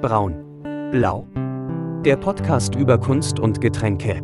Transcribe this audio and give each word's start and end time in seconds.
Braun. 0.00 0.62
Blau. 0.90 1.28
Der 2.06 2.16
Podcast 2.16 2.74
über 2.74 2.98
Kunst 2.98 3.38
und 3.38 3.60
Getränke. 3.60 4.14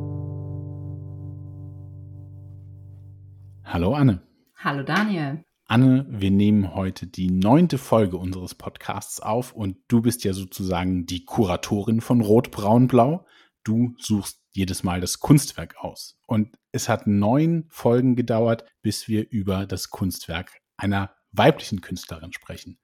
Hallo 3.62 3.92
Anne. 3.92 4.22
Hallo 4.56 4.82
Daniel. 4.82 5.44
Anne, 5.66 6.06
wir 6.08 6.30
nehmen 6.30 6.74
heute 6.74 7.06
die 7.06 7.30
neunte 7.30 7.76
Folge 7.76 8.16
unseres 8.16 8.54
Podcasts 8.54 9.20
auf 9.20 9.52
und 9.52 9.76
du 9.88 10.00
bist 10.00 10.24
ja 10.24 10.32
sozusagen 10.32 11.04
die 11.04 11.26
Kuratorin 11.26 12.00
von 12.00 12.22
Rot, 12.22 12.50
Braun, 12.50 12.88
Blau. 12.88 13.26
Du 13.62 13.94
suchst 13.98 14.40
jedes 14.52 14.82
Mal 14.82 15.02
das 15.02 15.18
Kunstwerk 15.20 15.76
aus. 15.76 16.18
Und 16.26 16.56
es 16.72 16.88
hat 16.88 17.06
neun 17.06 17.66
Folgen 17.68 18.16
gedauert, 18.16 18.64
bis 18.80 19.08
wir 19.08 19.28
über 19.28 19.66
das 19.66 19.90
Kunstwerk 19.90 20.52
einer 20.78 21.14
weiblichen 21.32 21.82
Künstlerin 21.82 22.32
sprechen. 22.32 22.78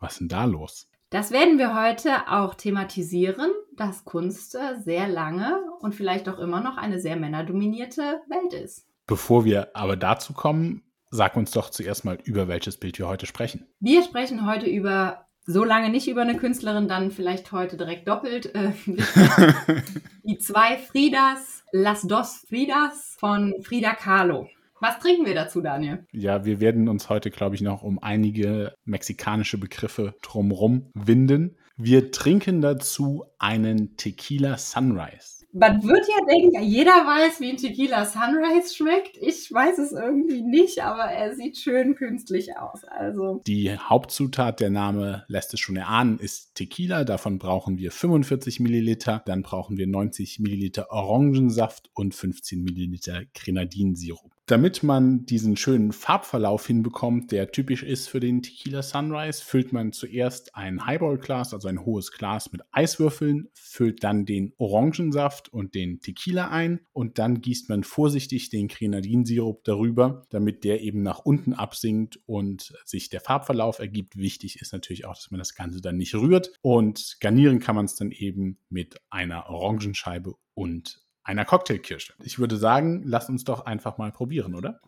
Was 0.00 0.14
ist 0.14 0.22
denn 0.22 0.28
da 0.28 0.44
los? 0.44 0.88
Das 1.12 1.30
werden 1.30 1.58
wir 1.58 1.78
heute 1.78 2.26
auch 2.30 2.54
thematisieren, 2.54 3.50
dass 3.76 4.06
Kunst 4.06 4.54
äh, 4.54 4.80
sehr 4.80 5.06
lange 5.08 5.60
und 5.80 5.94
vielleicht 5.94 6.26
auch 6.26 6.38
immer 6.38 6.62
noch 6.62 6.78
eine 6.78 7.00
sehr 7.00 7.16
männerdominierte 7.16 8.22
Welt 8.30 8.54
ist. 8.54 8.86
Bevor 9.06 9.44
wir 9.44 9.76
aber 9.76 9.96
dazu 9.96 10.32
kommen, 10.32 10.80
sag 11.10 11.36
uns 11.36 11.50
doch 11.50 11.68
zuerst 11.68 12.06
mal, 12.06 12.16
über 12.24 12.48
welches 12.48 12.78
Bild 12.78 12.98
wir 12.98 13.08
heute 13.08 13.26
sprechen. 13.26 13.66
Wir 13.78 14.02
sprechen 14.02 14.46
heute 14.46 14.64
über, 14.64 15.26
so 15.44 15.64
lange 15.64 15.90
nicht 15.90 16.08
über 16.08 16.22
eine 16.22 16.38
Künstlerin, 16.38 16.88
dann 16.88 17.10
vielleicht 17.10 17.52
heute 17.52 17.76
direkt 17.76 18.08
doppelt. 18.08 18.54
Äh, 18.54 18.72
die 20.24 20.38
zwei 20.38 20.78
Friedas, 20.78 21.62
Las 21.72 22.00
dos 22.08 22.46
Friedas 22.48 23.16
von 23.20 23.52
Frida 23.62 23.92
Kahlo. 23.92 24.48
Was 24.82 24.98
trinken 24.98 25.26
wir 25.26 25.34
dazu, 25.34 25.60
Daniel? 25.60 26.04
Ja, 26.10 26.44
wir 26.44 26.58
werden 26.58 26.88
uns 26.88 27.08
heute, 27.08 27.30
glaube 27.30 27.54
ich, 27.54 27.60
noch 27.60 27.84
um 27.84 28.02
einige 28.02 28.74
mexikanische 28.84 29.56
Begriffe 29.56 30.16
drumherum 30.22 30.90
winden. 30.94 31.56
Wir 31.76 32.10
trinken 32.10 32.60
dazu 32.60 33.24
einen 33.38 33.96
Tequila 33.96 34.58
Sunrise 34.58 35.42
man 35.52 35.82
wird 35.82 36.06
ja 36.08 36.24
denken, 36.26 36.62
jeder 36.62 36.92
weiß, 36.92 37.40
wie 37.40 37.50
ein 37.50 37.56
Tequila 37.58 38.06
Sunrise 38.06 38.74
schmeckt. 38.74 39.18
Ich 39.18 39.52
weiß 39.52 39.78
es 39.78 39.92
irgendwie 39.92 40.40
nicht, 40.40 40.82
aber 40.82 41.04
er 41.04 41.34
sieht 41.34 41.58
schön 41.58 41.94
künstlich 41.94 42.56
aus. 42.56 42.84
Also. 42.84 43.42
Die 43.46 43.76
Hauptzutat, 43.76 44.60
der 44.60 44.70
Name 44.70 45.24
lässt 45.28 45.52
es 45.52 45.60
schon 45.60 45.76
erahnen, 45.76 46.18
ist 46.18 46.54
Tequila. 46.54 47.04
Davon 47.04 47.38
brauchen 47.38 47.76
wir 47.76 47.92
45 47.92 48.60
Milliliter. 48.60 49.22
Dann 49.26 49.42
brauchen 49.42 49.76
wir 49.76 49.86
90 49.86 50.38
Milliliter 50.40 50.90
Orangensaft 50.90 51.90
und 51.92 52.14
15 52.14 52.62
Milliliter 52.62 53.22
Grenadinsirup. 53.34 54.32
Damit 54.52 54.82
man 54.82 55.24
diesen 55.24 55.56
schönen 55.56 55.92
Farbverlauf 55.92 56.66
hinbekommt, 56.66 57.32
der 57.32 57.52
typisch 57.52 57.82
ist 57.82 58.10
für 58.10 58.20
den 58.20 58.42
Tequila 58.42 58.82
Sunrise, 58.82 59.42
füllt 59.42 59.72
man 59.72 59.94
zuerst 59.94 60.54
ein 60.54 60.84
Highball-Glas, 60.84 61.54
also 61.54 61.68
ein 61.68 61.86
hohes 61.86 62.12
Glas 62.12 62.52
mit 62.52 62.60
Eiswürfeln, 62.70 63.48
füllt 63.54 64.04
dann 64.04 64.26
den 64.26 64.52
Orangensaft 64.58 65.50
und 65.50 65.74
den 65.74 66.00
Tequila 66.02 66.50
ein 66.50 66.80
und 66.92 67.18
dann 67.18 67.40
gießt 67.40 67.70
man 67.70 67.82
vorsichtig 67.82 68.50
den 68.50 68.68
Grenadinsirup 68.68 69.64
darüber, 69.64 70.26
damit 70.28 70.64
der 70.64 70.82
eben 70.82 71.02
nach 71.02 71.20
unten 71.20 71.54
absinkt 71.54 72.20
und 72.26 72.74
sich 72.84 73.08
der 73.08 73.22
Farbverlauf 73.22 73.78
ergibt. 73.78 74.18
Wichtig 74.18 74.60
ist 74.60 74.74
natürlich 74.74 75.06
auch, 75.06 75.14
dass 75.14 75.30
man 75.30 75.38
das 75.38 75.54
Ganze 75.54 75.80
dann 75.80 75.96
nicht 75.96 76.14
rührt 76.14 76.52
und 76.60 77.16
garnieren 77.20 77.58
kann 77.58 77.74
man 77.74 77.86
es 77.86 77.94
dann 77.94 78.10
eben 78.10 78.58
mit 78.68 79.00
einer 79.08 79.48
Orangenscheibe 79.48 80.34
und 80.52 81.01
einer 81.24 81.44
Cocktailkirsche. 81.44 82.14
Ich 82.22 82.38
würde 82.38 82.56
sagen, 82.56 83.02
lass 83.04 83.28
uns 83.28 83.44
doch 83.44 83.66
einfach 83.66 83.98
mal 83.98 84.12
probieren, 84.12 84.54
oder? 84.54 84.80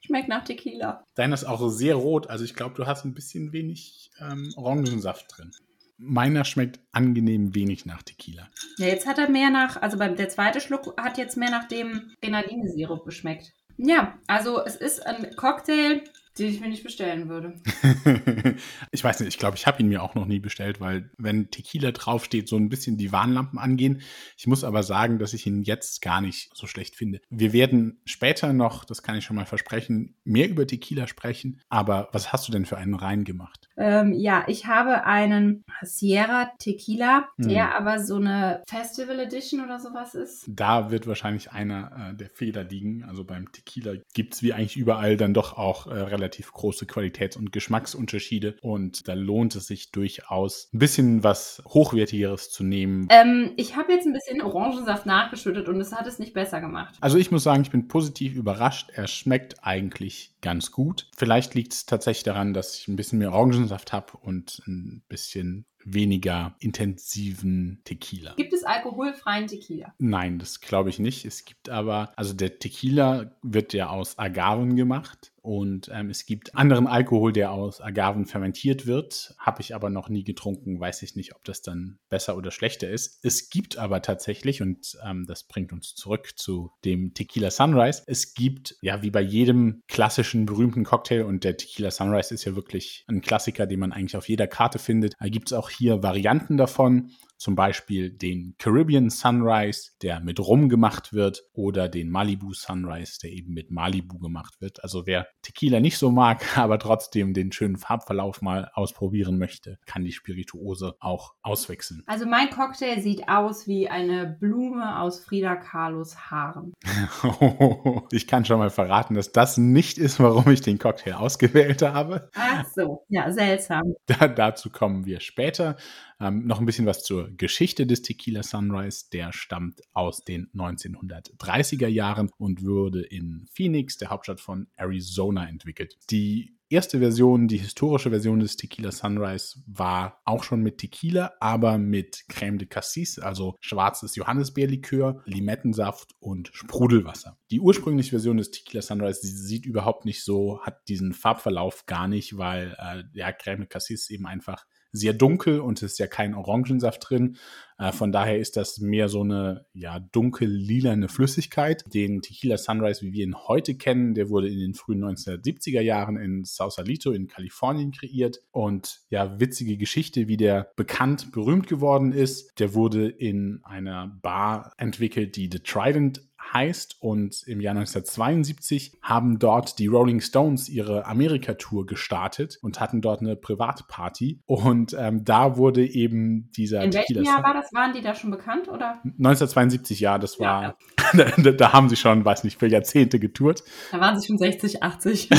Schmeckt 0.00 0.28
nach 0.28 0.44
Tequila. 0.44 1.04
Deiner 1.14 1.34
ist 1.34 1.44
auch 1.44 1.66
sehr 1.70 1.94
rot, 1.94 2.28
also 2.28 2.44
ich 2.44 2.54
glaube, 2.54 2.74
du 2.74 2.86
hast 2.86 3.04
ein 3.04 3.14
bisschen 3.14 3.52
wenig 3.52 4.10
ähm, 4.20 4.52
Orangensaft 4.56 5.26
drin. 5.36 5.50
Meiner 5.96 6.44
schmeckt 6.44 6.80
angenehm 6.92 7.54
wenig 7.54 7.86
nach 7.86 8.02
Tequila. 8.02 8.50
Ja, 8.76 8.86
jetzt 8.86 9.06
hat 9.06 9.18
er 9.18 9.30
mehr 9.30 9.48
nach, 9.48 9.80
also 9.80 9.96
beim, 9.96 10.16
der 10.16 10.28
zweite 10.28 10.60
Schluck 10.60 11.00
hat 11.00 11.16
jetzt 11.16 11.36
mehr 11.36 11.50
nach 11.50 11.68
dem 11.68 12.12
Grenadinesirup 12.20 13.04
geschmeckt. 13.04 13.52
Ja, 13.76 14.18
also 14.26 14.62
es 14.62 14.76
ist 14.76 15.06
ein 15.06 15.34
Cocktail, 15.36 16.02
die 16.38 16.46
ich 16.46 16.60
mir 16.60 16.68
nicht 16.68 16.82
bestellen 16.82 17.28
würde. 17.28 17.54
ich 18.90 19.04
weiß 19.04 19.20
nicht, 19.20 19.28
ich 19.28 19.38
glaube, 19.38 19.56
ich 19.56 19.66
habe 19.66 19.80
ihn 19.80 19.88
mir 19.88 20.02
auch 20.02 20.14
noch 20.14 20.26
nie 20.26 20.40
bestellt, 20.40 20.80
weil 20.80 21.10
wenn 21.16 21.50
Tequila 21.50 21.92
draufsteht, 21.92 22.48
so 22.48 22.56
ein 22.56 22.68
bisschen 22.68 22.96
die 22.96 23.12
Warnlampen 23.12 23.58
angehen. 23.58 24.02
Ich 24.36 24.46
muss 24.46 24.64
aber 24.64 24.82
sagen, 24.82 25.18
dass 25.18 25.32
ich 25.32 25.46
ihn 25.46 25.62
jetzt 25.62 26.02
gar 26.02 26.20
nicht 26.20 26.50
so 26.54 26.66
schlecht 26.66 26.96
finde. 26.96 27.20
Wir 27.30 27.52
werden 27.52 28.00
später 28.04 28.52
noch, 28.52 28.84
das 28.84 29.02
kann 29.02 29.16
ich 29.16 29.24
schon 29.24 29.36
mal 29.36 29.46
versprechen, 29.46 30.16
mehr 30.24 30.48
über 30.48 30.66
Tequila 30.66 31.06
sprechen. 31.06 31.60
Aber 31.68 32.08
was 32.12 32.32
hast 32.32 32.48
du 32.48 32.52
denn 32.52 32.66
für 32.66 32.78
einen 32.78 32.94
rein 32.94 33.24
gemacht? 33.24 33.68
Ähm, 33.76 34.12
ja, 34.12 34.44
ich 34.48 34.66
habe 34.66 35.04
einen 35.04 35.64
Sierra 35.82 36.50
Tequila, 36.58 37.28
der 37.38 37.66
hm. 37.66 37.76
aber 37.76 38.00
so 38.00 38.16
eine 38.16 38.62
Festival 38.68 39.20
Edition 39.20 39.60
oder 39.60 39.78
sowas 39.78 40.14
ist. 40.14 40.44
Da 40.48 40.90
wird 40.90 41.06
wahrscheinlich 41.06 41.52
einer 41.52 42.10
äh, 42.10 42.16
der 42.16 42.30
Fehler 42.30 42.64
liegen. 42.64 43.04
Also 43.04 43.24
beim 43.24 43.52
Tequila 43.52 43.94
gibt 44.14 44.34
es 44.34 44.42
wie 44.42 44.52
eigentlich 44.52 44.76
überall 44.76 45.16
dann 45.16 45.34
doch 45.34 45.56
auch 45.56 45.86
äh, 45.86 45.94
relativ 45.94 46.23
relativ 46.24 46.52
große 46.52 46.86
Qualitäts- 46.86 47.36
und 47.36 47.52
Geschmacksunterschiede 47.52 48.56
und 48.62 49.06
da 49.06 49.14
lohnt 49.14 49.54
es 49.54 49.66
sich 49.66 49.92
durchaus, 49.92 50.70
ein 50.72 50.78
bisschen 50.78 51.22
was 51.22 51.62
Hochwertigeres 51.66 52.50
zu 52.50 52.64
nehmen. 52.64 53.08
Ähm, 53.10 53.52
ich 53.56 53.76
habe 53.76 53.92
jetzt 53.92 54.06
ein 54.06 54.14
bisschen 54.14 54.40
Orangensaft 54.40 55.04
nachgeschüttet 55.04 55.68
und 55.68 55.80
es 55.80 55.92
hat 55.92 56.06
es 56.06 56.18
nicht 56.18 56.32
besser 56.32 56.60
gemacht. 56.60 56.96
Also 57.00 57.18
ich 57.18 57.30
muss 57.30 57.42
sagen, 57.42 57.62
ich 57.62 57.70
bin 57.70 57.88
positiv 57.88 58.34
überrascht. 58.34 58.90
Er 58.94 59.06
schmeckt 59.06 59.62
eigentlich 59.62 60.34
ganz 60.40 60.72
gut. 60.72 61.08
Vielleicht 61.14 61.54
liegt 61.54 61.74
es 61.74 61.86
tatsächlich 61.86 62.24
daran, 62.24 62.54
dass 62.54 62.78
ich 62.78 62.88
ein 62.88 62.96
bisschen 62.96 63.18
mehr 63.18 63.32
Orangensaft 63.32 63.92
habe 63.92 64.16
und 64.22 64.62
ein 64.66 65.02
bisschen 65.08 65.66
weniger 65.84 66.54
intensiven 66.60 67.82
Tequila. 67.84 68.32
Gibt 68.36 68.54
es 68.54 68.64
alkoholfreien 68.64 69.46
Tequila? 69.46 69.92
Nein, 69.98 70.38
das 70.38 70.62
glaube 70.62 70.88
ich 70.88 70.98
nicht. 70.98 71.26
Es 71.26 71.44
gibt 71.44 71.68
aber, 71.68 72.14
also 72.16 72.32
der 72.32 72.58
Tequila 72.58 73.32
wird 73.42 73.74
ja 73.74 73.90
aus 73.90 74.18
Agaven 74.18 74.76
gemacht 74.76 75.33
und 75.44 75.90
ähm, 75.92 76.08
es 76.08 76.24
gibt 76.24 76.56
anderen 76.56 76.86
Alkohol, 76.86 77.30
der 77.30 77.52
aus 77.52 77.82
Agaven 77.82 78.24
fermentiert 78.24 78.86
wird. 78.86 79.34
Habe 79.38 79.60
ich 79.60 79.74
aber 79.74 79.90
noch 79.90 80.08
nie 80.08 80.24
getrunken. 80.24 80.80
Weiß 80.80 81.02
ich 81.02 81.16
nicht, 81.16 81.36
ob 81.36 81.44
das 81.44 81.60
dann 81.60 81.98
besser 82.08 82.38
oder 82.38 82.50
schlechter 82.50 82.88
ist. 82.88 83.22
Es 83.22 83.50
gibt 83.50 83.76
aber 83.76 84.00
tatsächlich, 84.00 84.62
und 84.62 84.96
ähm, 85.04 85.26
das 85.26 85.44
bringt 85.44 85.74
uns 85.74 85.94
zurück 85.94 86.32
zu 86.36 86.72
dem 86.86 87.12
Tequila 87.12 87.50
Sunrise, 87.50 88.04
es 88.06 88.32
gibt 88.32 88.76
ja 88.80 89.02
wie 89.02 89.10
bei 89.10 89.20
jedem 89.20 89.82
klassischen 89.86 90.46
berühmten 90.46 90.82
Cocktail 90.82 91.24
und 91.24 91.44
der 91.44 91.58
Tequila 91.58 91.90
Sunrise 91.90 92.32
ist 92.32 92.46
ja 92.46 92.56
wirklich 92.56 93.04
ein 93.06 93.20
Klassiker, 93.20 93.66
den 93.66 93.80
man 93.80 93.92
eigentlich 93.92 94.16
auf 94.16 94.30
jeder 94.30 94.46
Karte 94.46 94.78
findet. 94.78 95.12
Gibt 95.20 95.48
es 95.48 95.52
auch 95.52 95.68
hier 95.68 96.02
Varianten 96.02 96.56
davon 96.56 97.10
zum 97.36 97.54
Beispiel 97.54 98.10
den 98.10 98.54
Caribbean 98.58 99.10
Sunrise, 99.10 99.90
der 100.02 100.20
mit 100.20 100.40
Rum 100.40 100.68
gemacht 100.68 101.12
wird, 101.12 101.44
oder 101.52 101.88
den 101.88 102.10
Malibu 102.10 102.52
Sunrise, 102.52 103.18
der 103.22 103.32
eben 103.32 103.52
mit 103.52 103.70
Malibu 103.70 104.18
gemacht 104.18 104.60
wird. 104.60 104.82
Also 104.82 105.06
wer 105.06 105.26
Tequila 105.42 105.80
nicht 105.80 105.98
so 105.98 106.10
mag, 106.10 106.42
aber 106.58 106.78
trotzdem 106.78 107.34
den 107.34 107.52
schönen 107.52 107.76
Farbverlauf 107.76 108.42
mal 108.42 108.70
ausprobieren 108.74 109.38
möchte, 109.38 109.78
kann 109.86 110.04
die 110.04 110.12
Spirituose 110.12 110.96
auch 111.00 111.34
auswechseln. 111.42 112.02
Also 112.06 112.26
mein 112.26 112.50
Cocktail 112.50 113.00
sieht 113.00 113.28
aus 113.28 113.66
wie 113.66 113.88
eine 113.88 114.26
Blume 114.40 115.00
aus 115.00 115.24
Frida 115.24 115.56
Kahlos 115.56 116.16
Haaren. 116.30 116.72
ich 118.10 118.26
kann 118.26 118.44
schon 118.44 118.58
mal 118.58 118.70
verraten, 118.70 119.14
dass 119.14 119.32
das 119.32 119.58
nicht 119.58 119.98
ist, 119.98 120.20
warum 120.20 120.50
ich 120.50 120.60
den 120.60 120.78
Cocktail 120.78 121.14
ausgewählt 121.14 121.82
habe. 121.82 122.30
Ach 122.34 122.64
so, 122.74 123.04
ja, 123.08 123.30
seltsam. 123.32 123.94
Da, 124.06 124.28
dazu 124.28 124.70
kommen 124.70 125.04
wir 125.04 125.20
später. 125.20 125.76
Ähm, 126.24 126.46
noch 126.46 126.58
ein 126.58 126.64
bisschen 126.64 126.86
was 126.86 127.04
zur 127.04 127.30
Geschichte 127.36 127.86
des 127.86 128.00
Tequila 128.00 128.42
Sunrise. 128.42 129.04
Der 129.12 129.32
stammt 129.34 129.82
aus 129.92 130.24
den 130.24 130.48
1930er 130.54 131.86
Jahren 131.86 132.30
und 132.38 132.64
wurde 132.64 133.02
in 133.02 133.46
Phoenix, 133.52 133.98
der 133.98 134.08
Hauptstadt 134.08 134.40
von 134.40 134.68
Arizona, 134.76 135.46
entwickelt. 135.46 135.98
Die 136.10 136.56
erste 136.70 136.98
Version, 136.98 137.46
die 137.46 137.58
historische 137.58 138.08
Version 138.08 138.40
des 138.40 138.56
Tequila 138.56 138.90
Sunrise, 138.90 139.58
war 139.66 140.22
auch 140.24 140.44
schon 140.44 140.62
mit 140.62 140.78
Tequila, 140.78 141.34
aber 141.40 141.76
mit 141.76 142.24
Crème 142.30 142.56
de 142.56 142.68
Cassis, 142.68 143.18
also 143.18 143.56
schwarzes 143.60 144.16
Johannisbeerlikör, 144.16 145.22
Limettensaft 145.26 146.14
und 146.20 146.48
Sprudelwasser. 146.54 147.36
Die 147.50 147.60
ursprüngliche 147.60 148.10
Version 148.10 148.38
des 148.38 148.50
Tequila 148.50 148.80
Sunrise 148.80 149.20
sieht 149.26 149.66
überhaupt 149.66 150.06
nicht 150.06 150.24
so, 150.24 150.60
hat 150.62 150.88
diesen 150.88 151.12
Farbverlauf 151.12 151.84
gar 151.84 152.08
nicht, 152.08 152.38
weil 152.38 152.74
äh, 152.78 153.04
ja, 153.12 153.28
Crème 153.28 153.58
de 153.58 153.66
Cassis 153.66 154.08
eben 154.08 154.26
einfach 154.26 154.64
sehr 154.94 155.12
dunkel 155.12 155.60
und 155.60 155.82
es 155.82 155.92
ist 155.92 155.98
ja 155.98 156.06
kein 156.06 156.34
Orangensaft 156.34 157.10
drin. 157.10 157.36
Äh, 157.78 157.90
von 157.90 158.12
daher 158.12 158.38
ist 158.38 158.56
das 158.56 158.78
mehr 158.78 159.08
so 159.08 159.22
eine 159.22 159.66
ja, 159.74 159.98
dunkel-lilane 159.98 161.08
Flüssigkeit. 161.08 161.84
Den 161.92 162.22
Tequila 162.22 162.56
Sunrise, 162.56 163.02
wie 163.02 163.12
wir 163.12 163.24
ihn 163.24 163.34
heute 163.34 163.74
kennen, 163.74 164.14
der 164.14 164.30
wurde 164.30 164.48
in 164.48 164.60
den 164.60 164.74
frühen 164.74 165.04
1970er 165.04 165.80
Jahren 165.80 166.16
in 166.16 166.44
Sausalito 166.44 167.10
in 167.10 167.26
Kalifornien 167.26 167.90
kreiert. 167.90 168.38
Und 168.52 169.00
ja, 169.10 169.40
witzige 169.40 169.76
Geschichte, 169.76 170.28
wie 170.28 170.36
der 170.36 170.70
bekannt 170.76 171.32
berühmt 171.32 171.66
geworden 171.66 172.12
ist. 172.12 172.58
Der 172.60 172.74
wurde 172.74 173.08
in 173.08 173.60
einer 173.64 174.16
Bar 174.22 174.72
entwickelt, 174.78 175.34
die 175.34 175.50
The 175.50 175.58
Trident 175.58 176.22
heißt. 176.52 176.96
Und 177.00 177.42
im 177.46 177.60
Jahr 177.60 177.76
1972 177.76 178.98
haben 179.02 179.38
dort 179.38 179.78
die 179.78 179.86
Rolling 179.86 180.20
Stones 180.20 180.68
ihre 180.68 181.06
Amerika-Tour 181.06 181.86
gestartet 181.86 182.58
und 182.62 182.80
hatten 182.80 183.00
dort 183.00 183.20
eine 183.20 183.36
Privatparty. 183.36 184.40
Und 184.46 184.94
ähm, 184.98 185.24
da 185.24 185.56
wurde 185.56 185.86
eben 185.86 186.50
dieser 186.56 186.82
In 186.82 186.92
welchem 186.92 187.22
Jahr 187.22 187.42
war 187.42 187.54
das? 187.54 187.72
Waren 187.72 187.92
die 187.92 188.00
da 188.00 188.14
schon 188.14 188.30
bekannt? 188.30 188.68
Oder? 188.68 189.00
1972, 189.04 190.00
ja, 190.00 190.18
das 190.18 190.38
war, 190.38 190.62
ja, 190.62 190.74
ja. 191.14 191.30
da, 191.38 191.52
da, 191.52 191.72
haben 191.72 191.88
sie 191.88 191.96
schon, 191.96 192.24
weiß 192.24 192.44
nicht, 192.44 192.58
für 192.58 192.66
Jahrzehnte 192.66 193.18
getourt. 193.18 193.64
Da 193.90 194.00
waren 194.00 194.18
sie 194.18 194.26
schon 194.26 194.38
60, 194.38 194.82
80. 194.82 195.30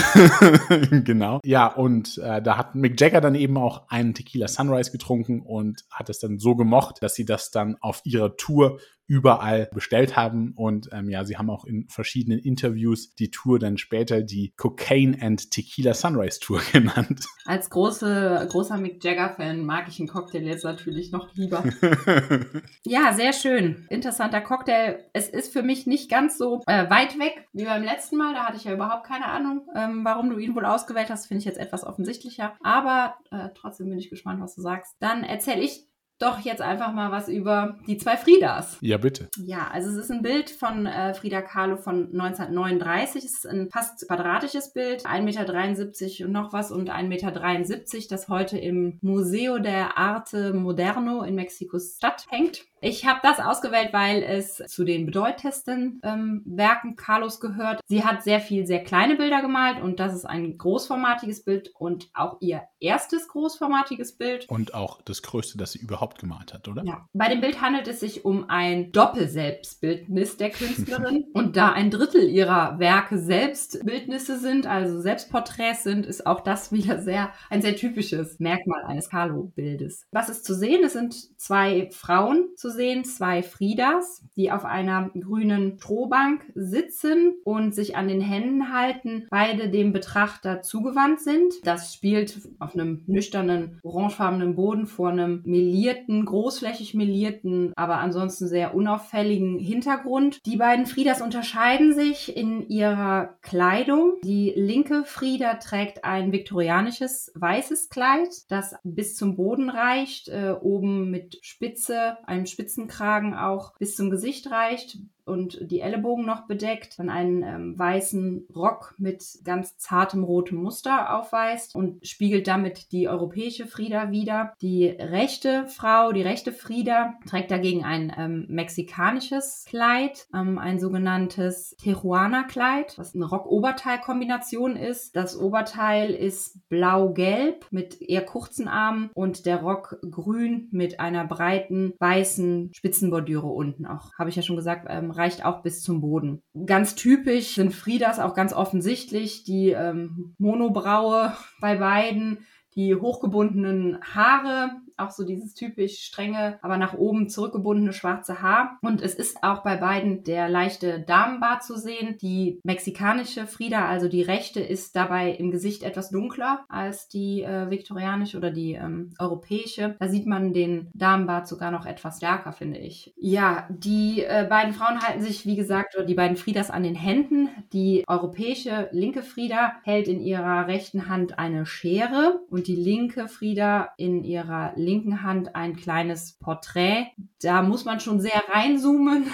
genau. 1.04 1.40
Ja, 1.44 1.68
und 1.68 2.18
äh, 2.18 2.42
da 2.42 2.58
hat 2.58 2.76
Mick 2.76 3.00
Jagger 3.00 3.22
dann 3.22 3.36
eben 3.36 3.58
auch 3.58 3.90
einen 3.90 4.14
Tequila 4.14 4.48
Sunrise 4.48 4.92
getrunken 4.92 5.42
und 5.42 5.86
hat 5.90 6.10
es 6.10 6.20
dann 6.20 6.40
so 6.40 6.56
gemocht, 6.56 6.98
dass 7.02 7.16
sie 7.16 7.26
das 7.26 7.52
dann 7.52 7.78
auf 7.82 8.02
ihrer 8.04 8.36
Tour 8.38 8.80
überall 9.08 9.70
bestellt 9.74 10.16
haben. 10.16 10.54
Und 10.56 10.90
ähm, 10.92 11.10
ja, 11.10 11.24
sie 11.26 11.38
haben 11.38 11.50
auch 11.50 11.66
in 11.66 11.88
verschiedenen 11.90 12.40
Interviews 12.40 13.14
die 13.16 13.32
Tour 13.32 13.60
dann 13.60 13.78
später 13.78 14.22
die 14.22 14.54
Cocaine 14.58 15.22
and 15.22 15.52
Tequila 15.52 15.94
Sunrise 15.94 16.40
Tour 16.40 16.62
genannt. 16.72 17.26
Als 17.46 17.70
große, 17.70 18.48
großer 18.50 18.78
Mick 18.78 19.04
Jagger-Fan 19.04 19.64
mag 19.64 19.88
ich 19.88 20.00
einen 20.00 20.08
Cocktail 20.08 20.44
jetzt 20.44 20.64
natürlich 20.64 21.12
noch 21.12 21.34
lieber. 21.36 21.64
ja, 22.84 23.14
sehr 23.14 23.34
schön. 23.34 23.86
Interessanter 23.90 24.42
Cocktail. 24.42 25.06
Es 25.14 25.30
ist 25.30 25.54
für 25.54 25.62
mich 25.62 25.86
nicht 25.86 26.10
ganz 26.10 26.38
so 26.38 26.62
äh, 26.66 26.90
weit 26.90 27.20
weg 27.20 27.48
wie 27.54 27.66
beim 27.66 27.84
letzten 27.84 28.18
Mal. 28.18 28.34
Da 28.34 28.46
hatte 28.46 28.58
ich 28.58 28.64
ja 28.64 28.74
überhaupt 28.74 29.06
keine 29.06 29.26
Ahnung, 29.26 29.68
ähm, 29.76 30.04
warum 30.04 30.30
du 30.30 30.38
ihn 30.38 30.56
wohl 30.56 30.66
ausgewählt 30.66 31.10
hast. 31.10 31.28
Finde 31.28 31.40
ich 31.40 31.46
jetzt 31.46 31.60
etwas 31.60 31.84
offensichtlicher. 31.84 32.56
Aber 32.64 33.16
äh, 33.32 33.50
trotzdem 33.56 33.90
bin 33.90 34.00
ich 34.00 34.10
gespannt, 34.10 34.42
was 34.42 34.56
du 34.56 34.62
sagst. 34.62 34.96
Dann 35.00 35.24
erzähle 35.24 35.62
ich 35.62 35.88
doch 36.20 36.40
jetzt 36.40 36.62
einfach 36.62 36.94
mal 36.94 37.12
was 37.12 37.28
über 37.28 37.78
die 37.88 37.98
zwei 37.98 38.16
Friedas. 38.16 38.78
Ja, 38.82 38.98
bitte. 38.98 39.28
Ja, 39.38 39.68
also 39.72 39.90
es 39.90 39.98
ist 39.98 40.12
ein 40.12 40.22
Bild 40.22 40.50
von 40.50 40.86
äh, 40.86 41.14
Frida 41.14 41.42
Kahlo 41.42 41.78
von 41.78 42.10
1939. 42.14 43.26
Es 43.26 43.34
ist 43.34 43.48
ein 43.48 43.70
fast 43.70 44.08
quadratisches 44.08 44.72
Bild, 44.74 45.06
1,73 45.06 45.24
Meter 45.24 46.26
und 46.26 46.32
noch 46.32 46.54
was 46.54 46.72
und 46.72 46.90
1,73 46.90 47.04
Meter, 47.08 48.08
das 48.10 48.30
heute 48.30 48.58
im 48.58 48.98
Museo 49.02 49.60
der 49.60 49.98
Arte 49.98 50.54
Moderno 50.54 51.24
in 51.24 51.36
Mexiko-Stadt 51.36 52.28
hängt. 52.30 52.66
Ich 52.86 53.08
habe 53.08 53.20
das 53.24 53.40
ausgewählt, 53.40 53.94
weil 53.94 54.22
es 54.22 54.58
zu 54.68 54.84
den 54.84 55.08
bedeutendsten 55.08 56.00
ähm, 56.04 56.44
Werken 56.46 56.96
Carlos 56.96 57.40
gehört. 57.40 57.82
Sie 57.88 58.06
hat 58.06 58.22
sehr 58.22 58.40
viel, 58.40 58.68
sehr 58.68 58.84
kleine 58.84 59.16
Bilder 59.16 59.42
gemalt 59.42 59.82
und 59.82 60.00
das 60.00 60.14
ist 60.14 60.26
ein 60.26 60.60
großformatiges 60.60 61.44
Bild 61.44 61.72
und 61.80 62.12
auch 62.14 62.38
ihr 62.42 62.62
erstes 62.80 63.28
großformatiges 63.28 64.18
Bild. 64.18 64.48
Und 64.50 64.76
auch 64.76 65.02
das 65.02 65.24
größte, 65.24 65.58
das 65.58 65.72
sie 65.72 65.80
überhaupt 65.80 66.20
gemalt 66.20 66.54
hat, 66.54 66.68
oder? 66.68 66.84
Ja. 66.86 67.10
Bei 67.14 67.28
dem 67.28 67.42
Bild 67.42 67.60
handelt 67.60 67.88
es 67.88 68.02
sich 68.02 68.24
um 68.24 68.52
ein 68.52 68.92
Doppelselbstbildnis 68.92 70.38
der 70.38 70.52
Künstlerin. 70.52 71.26
und 71.34 71.58
da 71.58 71.72
ein 71.72 71.90
Drittel 71.90 72.30
ihrer 72.30 72.78
Werke 72.78 73.18
Selbstbildnisse 73.18 74.38
sind, 74.38 74.68
also 74.68 75.02
Selbstporträts 75.02 75.82
sind, 75.82 76.06
ist 76.06 76.28
auch 76.28 76.42
das 76.42 76.72
wieder 76.72 77.02
sehr 77.02 77.32
ein 77.50 77.64
sehr 77.64 77.76
typisches 77.76 78.40
Merkmal 78.40 78.84
eines 78.84 79.10
Carlo-Bildes. 79.10 80.06
Was 80.12 80.30
ist 80.30 80.46
zu 80.46 80.54
sehen? 80.54 80.84
Es 80.84 80.94
sind 80.94 81.16
zwei 81.40 81.90
Frauen 81.92 82.50
zu 82.56 82.75
sehen, 82.76 83.04
zwei 83.06 83.42
Friedas, 83.42 84.24
die 84.36 84.52
auf 84.52 84.66
einer 84.66 85.10
grünen 85.20 85.78
Strohbank 85.80 86.46
sitzen 86.56 87.36
und 87.44 87.74
sich 87.74 87.96
an 87.96 88.08
den 88.08 88.22
Händen 88.22 88.74
halten, 88.74 89.28
beide 89.30 89.70
dem 89.70 89.94
Betrachter 89.94 90.62
zugewandt 90.62 91.22
sind. 91.22 91.54
Das 91.64 91.94
spielt 91.94 92.42
auf 92.60 92.74
einem 92.74 93.04
nüchternen, 93.08 93.80
orangefarbenen 93.84 94.56
Boden 94.56 94.88
vor 94.88 95.10
einem 95.10 95.42
melierten, 95.46 96.26
großflächig 96.26 96.94
melierten, 96.94 97.72
aber 97.76 97.98
ansonsten 97.98 98.48
sehr 98.48 98.76
unauffälligen 98.76 99.60
Hintergrund. 99.60 100.46
Die 100.46 100.58
beiden 100.58 100.86
Friedas 100.86 101.22
unterscheiden 101.22 101.94
sich 101.94 102.36
in 102.36 102.68
ihrer 102.68 103.36
Kleidung. 103.42 104.16
Die 104.24 104.54
linke 104.56 105.04
Frieda 105.06 105.56
trägt 105.56 106.04
ein 106.04 106.32
viktorianisches 106.32 107.32
weißes 107.36 107.90
Kleid, 107.90 108.30
das 108.50 108.76
bis 108.84 109.16
zum 109.16 109.36
Boden 109.36 109.70
reicht, 109.70 110.30
äh, 110.30 110.54
oben 110.60 111.10
mit 111.12 111.40
Spitze, 111.42 112.18
einem 112.26 112.46
Spitzenkragen 112.66 113.36
auch 113.36 113.74
bis 113.78 113.96
zum 113.96 114.10
Gesicht 114.10 114.50
reicht, 114.50 114.98
und 115.26 115.58
die 115.62 115.82
Ellenbogen 115.82 116.26
noch 116.26 116.48
bedeckt, 116.48 117.00
dann 117.00 117.10
einen 117.10 117.44
ähm, 117.44 117.78
weißen 117.78 118.48
Rock 118.56 118.96
mit 118.98 119.24
ganz 119.44 119.78
zartem 119.78 120.24
rotem 120.24 120.62
Muster 120.62 121.18
aufweist 121.18 121.76
und 121.76 122.06
spiegelt 122.06 122.48
damit 122.48 122.92
die 122.92 123.10
europäische 123.10 123.66
Frieda 123.66 124.12
wieder. 124.12 124.54
Die 124.62 124.88
rechte 124.88 125.66
Frau, 125.68 126.12
die 126.12 126.22
rechte 126.22 126.52
Frieda, 126.52 127.16
trägt 127.28 127.52
dagegen 127.52 127.84
ein 127.84 128.14
ähm, 128.18 128.46
mexikanisches 128.50 129.66
Kleid, 129.68 130.28
ähm, 130.34 130.60
ein 130.60 130.80
sogenanntes 130.80 131.76
Teruana-Kleid, 131.82 132.98
was 132.98 133.16
eine 133.16 133.26
Rock-Oberteil-Kombination 133.26 134.76
ist. 134.76 135.16
Das 135.16 135.38
Oberteil 135.38 136.12
ist 136.12 136.60
blau-gelb 136.70 137.66
mit 137.72 138.02
eher 138.02 138.24
kurzen 138.24 138.68
Armen 138.68 139.10
und 139.14 139.46
der 139.46 139.62
Rock 139.62 139.98
grün 140.10 140.68
mit 140.72 141.00
einer 141.00 141.26
breiten 141.26 141.94
weißen 142.00 142.72
Spitzenbordüre 142.74 143.48
unten 143.48 143.86
auch. 143.86 144.12
Habe 144.18 144.30
ich 144.30 144.36
ja 144.36 144.42
schon 144.42 144.56
gesagt, 144.56 144.86
ähm, 144.90 145.12
reicht 145.18 145.46
auch 145.46 145.62
bis 145.62 145.82
zum 145.82 146.02
Boden. 146.02 146.42
Ganz 146.66 146.96
typisch 146.96 147.56
sind 147.56 147.74
Friedas 147.74 148.20
auch 148.20 148.34
ganz 148.34 148.54
offensichtlich 148.54 149.44
die 149.44 149.70
ähm, 149.70 150.36
Monobraue 150.38 151.34
bei 151.62 151.78
beiden, 151.78 152.40
die 152.76 152.96
hochgebundenen 152.96 154.00
Haare, 154.02 154.72
auch 154.98 155.12
so 155.12 155.24
dieses 155.26 155.54
typisch 155.54 156.00
strenge, 156.00 156.60
aber 156.62 156.78
nach 156.78 156.94
oben 156.94 157.30
zurückgebundene 157.30 157.94
schwarze 157.94 158.42
Haar. 158.42 158.78
Und 158.82 159.02
es 159.02 159.16
ist 159.16 159.44
auch 159.44 159.64
bei 159.64 159.78
beiden 159.78 160.24
der 160.24 160.50
leichte 160.50 161.00
Damenbart 161.02 161.64
zu 161.64 161.78
sehen. 161.78 162.18
Die 162.22 162.60
mexikanische 162.64 163.48
Frida, 163.48 163.88
also 163.88 164.08
die 164.08 164.22
rechte, 164.22 164.60
ist 164.60 164.96
dabei 164.96 165.32
im 165.32 165.52
Gesicht 165.52 165.84
etwas 165.84 166.10
dunkler 166.10 166.66
als 166.70 167.08
die 167.08 167.42
äh, 167.42 167.70
viktorianische 167.70 168.38
oder 168.38 168.52
die 168.52 168.74
ähm, 168.74 169.14
europäische. 169.20 169.96
Da 170.00 170.08
sieht 170.08 170.28
man 170.28 170.54
den 170.54 170.90
Damenbart 170.94 171.48
sogar 171.48 171.72
noch 171.72 171.86
etwas 171.86 172.18
stärker, 172.18 172.52
finde 172.52 172.80
ich. 172.80 173.14
Ja, 173.18 173.68
die 173.70 174.24
äh, 174.24 174.46
beiden 174.50 174.74
Frauen 174.74 175.02
halten 175.02 175.22
sich, 175.22 175.46
wie 175.46 175.56
gesagt, 175.56 175.96
oder 175.96 176.06
die 176.06 176.14
beiden 176.14 176.38
Friedas 176.38 176.70
an 176.70 176.84
den 176.84 176.96
Händen. 176.96 177.50
Die 177.74 178.04
europäische 178.08 178.90
linke 178.92 179.24
Frieda 179.24 179.74
hält 179.84 180.08
in 180.08 180.22
ihrer 180.22 180.68
rechten 180.68 181.10
Hand 181.10 181.40
eine 181.40 181.66
Schere 181.66 182.42
und 182.50 182.68
die 182.68 182.76
linke 182.76 183.28
Frieda 183.28 183.90
in 183.98 184.24
ihrer 184.24 184.74
linken 184.86 185.24
Hand 185.24 185.56
ein 185.56 185.76
kleines 185.76 186.34
Porträt. 186.34 187.08
Da 187.42 187.62
muss 187.62 187.86
man 187.86 188.00
schon 188.00 188.20
sehr 188.20 188.44
reinzoomen 188.50 189.28